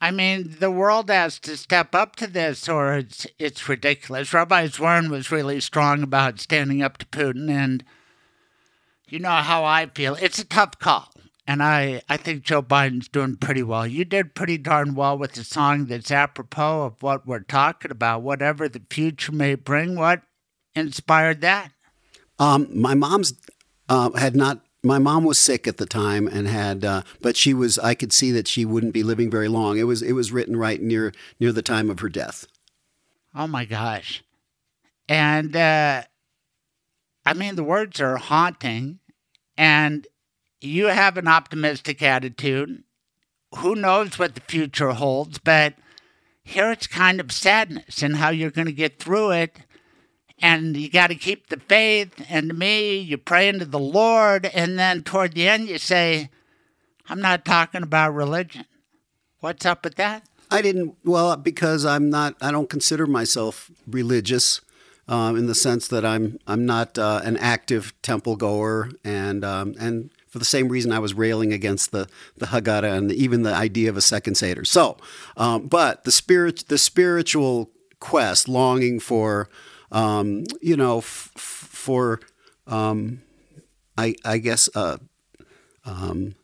[0.00, 4.32] I mean, the world has to step up to this, or it's it's ridiculous.
[4.32, 7.84] Rabbi Zwerin was really strong about standing up to Putin, and
[9.08, 10.16] you know how I feel.
[10.20, 11.12] It's a tough call.
[11.46, 13.86] And I, I think Joe Biden's doing pretty well.
[13.86, 18.22] You did pretty darn well with the song that's apropos of what we're talking about,
[18.22, 19.96] whatever the future may bring.
[19.96, 20.22] What
[20.74, 21.72] inspired that?
[22.38, 23.34] Um, my mom's
[23.88, 24.60] uh, had not.
[24.84, 27.78] My mom was sick at the time and had, uh, but she was.
[27.78, 29.78] I could see that she wouldn't be living very long.
[29.78, 30.02] It was.
[30.02, 32.46] It was written right near near the time of her death.
[33.34, 34.24] Oh my gosh!
[35.08, 36.02] And uh,
[37.24, 38.98] I mean, the words are haunting,
[39.56, 40.06] and
[40.60, 42.82] you have an optimistic attitude.
[43.58, 45.74] Who knows what the future holds, but
[46.42, 49.58] here it's kind of sadness and how you're going to get through it.
[50.42, 52.26] And you got to keep the faith.
[52.28, 54.44] And to me, you pray into the Lord.
[54.46, 56.28] And then toward the end, you say,
[57.08, 58.66] I'm not talking about religion.
[59.40, 60.24] What's up with that?
[60.50, 64.60] I didn't, well, because I'm not, I don't consider myself religious.
[65.08, 69.74] Um, in the sense that I'm I'm not uh, an active temple goer, and um,
[69.78, 73.52] and for the same reason I was railing against the the Haggadah and even the
[73.52, 74.64] idea of a second Seder.
[74.64, 74.96] So,
[75.36, 79.48] um, but the spirit, the spiritual quest, longing for,
[79.92, 82.20] um, you know, f- f- for,
[82.66, 83.22] um,
[83.96, 84.98] I I guess, uh,
[85.84, 86.34] um,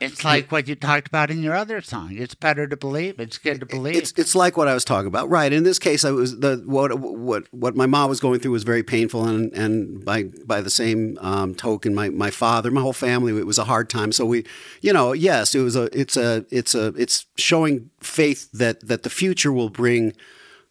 [0.00, 2.16] It's like what you talked about in your other song.
[2.16, 3.18] It's better to believe.
[3.18, 3.96] It's good to believe.
[3.96, 5.52] It's it's like what I was talking about, right?
[5.52, 8.64] In this case, I was the what what what my mom was going through was
[8.64, 12.92] very painful, and and by by the same um, token, my my father, my whole
[12.92, 14.12] family, it was a hard time.
[14.12, 14.44] So we,
[14.82, 19.02] you know, yes, it was a it's a it's a it's showing faith that that
[19.02, 20.12] the future will bring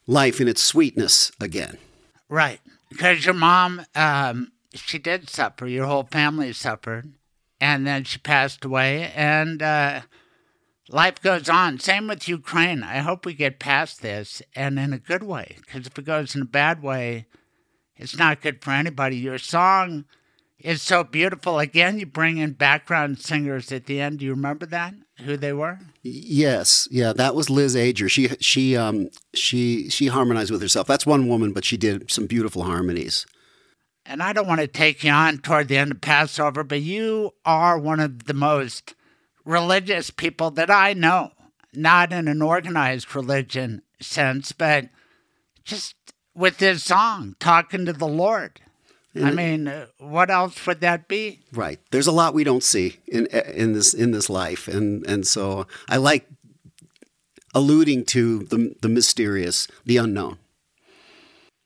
[0.07, 1.77] life in its sweetness again.
[2.29, 2.59] Right.
[2.89, 5.67] Because your mom, um, she did suffer.
[5.67, 7.13] Your whole family suffered.
[7.59, 9.11] And then she passed away.
[9.15, 10.01] And uh,
[10.89, 11.79] life goes on.
[11.79, 12.83] Same with Ukraine.
[12.83, 15.57] I hope we get past this and in a good way.
[15.65, 17.25] Because if it goes in a bad way,
[17.95, 19.17] it's not good for anybody.
[19.17, 20.05] Your song
[20.59, 21.59] is so beautiful.
[21.59, 24.19] Again, you bring in background singers at the end.
[24.19, 24.93] Do you remember that?
[25.21, 25.79] Who they were?
[26.01, 28.09] Yes, yeah, that was Liz Ager.
[28.09, 30.87] She she um she she harmonized with herself.
[30.87, 33.25] That's one woman, but she did some beautiful harmonies.
[34.05, 37.31] And I don't want to take you on toward the end of Passover, but you
[37.43, 38.93] are one of the most
[39.45, 41.31] religious people that I know.
[41.73, 44.89] Not in an organized religion sense, but
[45.63, 45.95] just
[46.35, 48.61] with this song, talking to the Lord.
[49.23, 51.39] I mean, uh, what else would that be?
[51.53, 51.79] Right.
[51.91, 55.67] There's a lot we don't see in in this in this life, and and so
[55.87, 56.27] I like
[57.53, 60.39] alluding to the the mysterious, the unknown.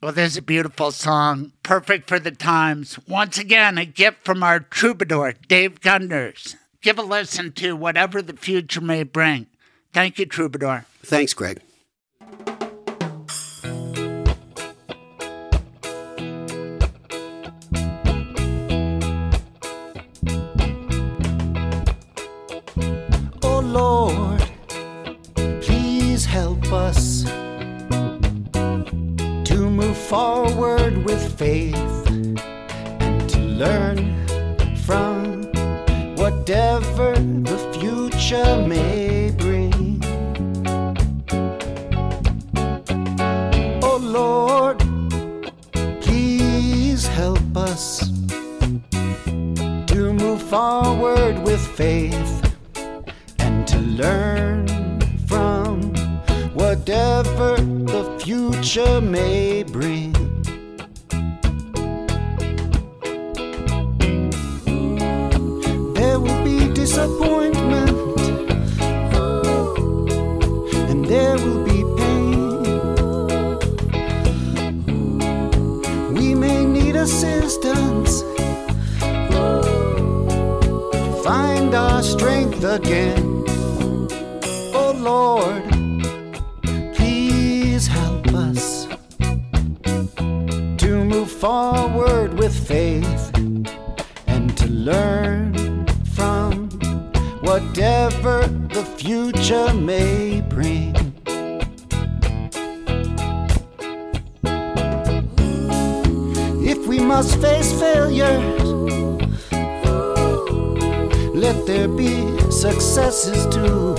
[0.01, 2.97] Well, there's a beautiful song, perfect for the times.
[3.05, 6.55] Once again, a gift from our troubadour, Dave Gunders.
[6.81, 9.47] Give a listen to whatever the future may bring.
[9.91, 10.85] Thank you, troubadour.
[11.03, 11.61] Thanks, Greg.
[31.39, 32.05] Faith
[32.99, 33.97] and to learn
[34.75, 35.41] from
[36.17, 40.03] whatever the future may bring.
[43.81, 44.79] Oh Lord,
[46.01, 48.09] please help us
[48.91, 52.35] to move forward with faith
[53.39, 54.67] and to learn
[55.25, 55.81] from
[56.53, 59.58] whatever the future may
[99.09, 100.93] future may bring.
[106.63, 108.61] If we must face failures,
[111.33, 112.13] let there be
[112.51, 113.95] successes too.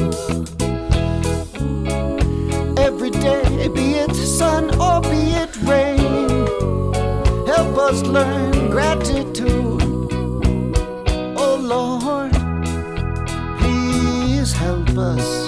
[2.78, 6.46] Every day, be it sun or be it rain,
[7.48, 9.59] help us learn gratitude.
[15.00, 15.39] Us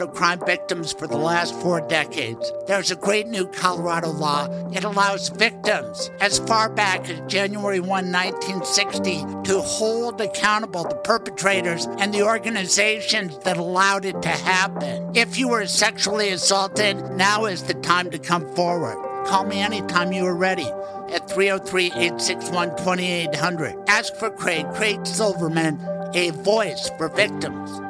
[0.00, 2.50] Colorado crime victims for the last four decades.
[2.66, 4.46] There's a great new Colorado law.
[4.72, 11.86] It allows victims, as far back as January 1, 1960, to hold accountable the perpetrators
[11.98, 15.14] and the organizations that allowed it to happen.
[15.14, 18.96] If you were sexually assaulted, now is the time to come forward.
[19.26, 20.70] Call me anytime you are ready
[21.10, 23.76] at 303 861 2800.
[23.86, 25.78] Ask for Craig, Craig Silverman,
[26.14, 27.89] a voice for victims.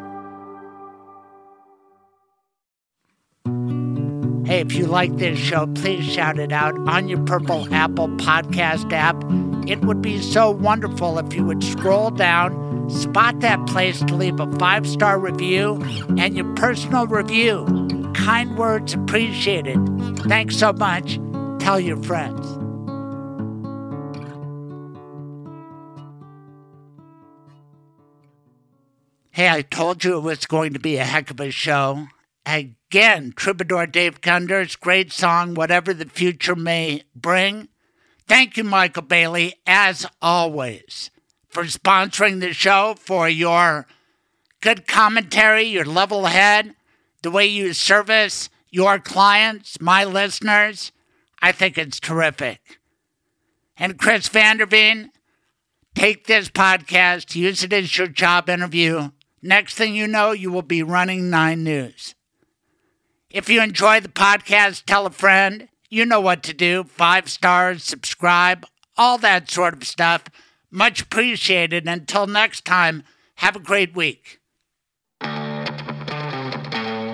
[4.51, 8.93] Hey, if you like this show, please shout it out on your Purple Apple podcast
[8.93, 9.15] app.
[9.71, 14.41] It would be so wonderful if you would scroll down, spot that place to leave
[14.41, 15.81] a five star review,
[16.19, 17.65] and your personal review.
[18.13, 19.79] Kind words appreciated.
[20.27, 21.21] Thanks so much.
[21.61, 22.45] Tell your friends.
[29.31, 32.09] Hey, I told you it was going to be a heck of a show.
[32.47, 37.69] Again, Troubadour Dave Gunders, great song, whatever the future may bring.
[38.27, 41.11] Thank you, Michael Bailey, as always,
[41.49, 43.87] for sponsoring the show, for your
[44.61, 46.75] good commentary, your level head,
[47.23, 50.93] the way you service your clients, my listeners.
[51.43, 52.79] I think it's terrific.
[53.77, 55.11] And Chris Vanderveen,
[55.95, 59.11] take this podcast, use it as your job interview.
[59.43, 62.15] Next thing you know, you will be running Nine News.
[63.31, 65.69] If you enjoy the podcast, tell a friend.
[65.89, 66.83] You know what to do.
[66.85, 68.67] Five stars, subscribe,
[68.97, 70.25] all that sort of stuff.
[70.71, 71.87] Much appreciated.
[71.87, 73.05] Until next time,
[73.37, 74.41] have a great week.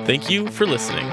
[0.07, 1.07] Thank you for listening.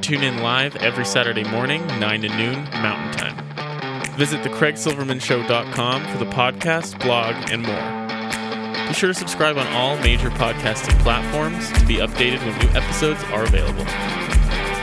[0.00, 4.16] Tune in live every Saturday morning, 9 to noon Mountain Time.
[4.16, 8.03] Visit thecraigsilvermanshow.com for the podcast, blog, and more.
[8.88, 13.22] Be sure to subscribe on all major podcasting platforms to be updated when new episodes
[13.32, 13.84] are available.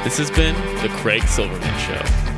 [0.04, 2.31] This has been The Craig Silverman Show.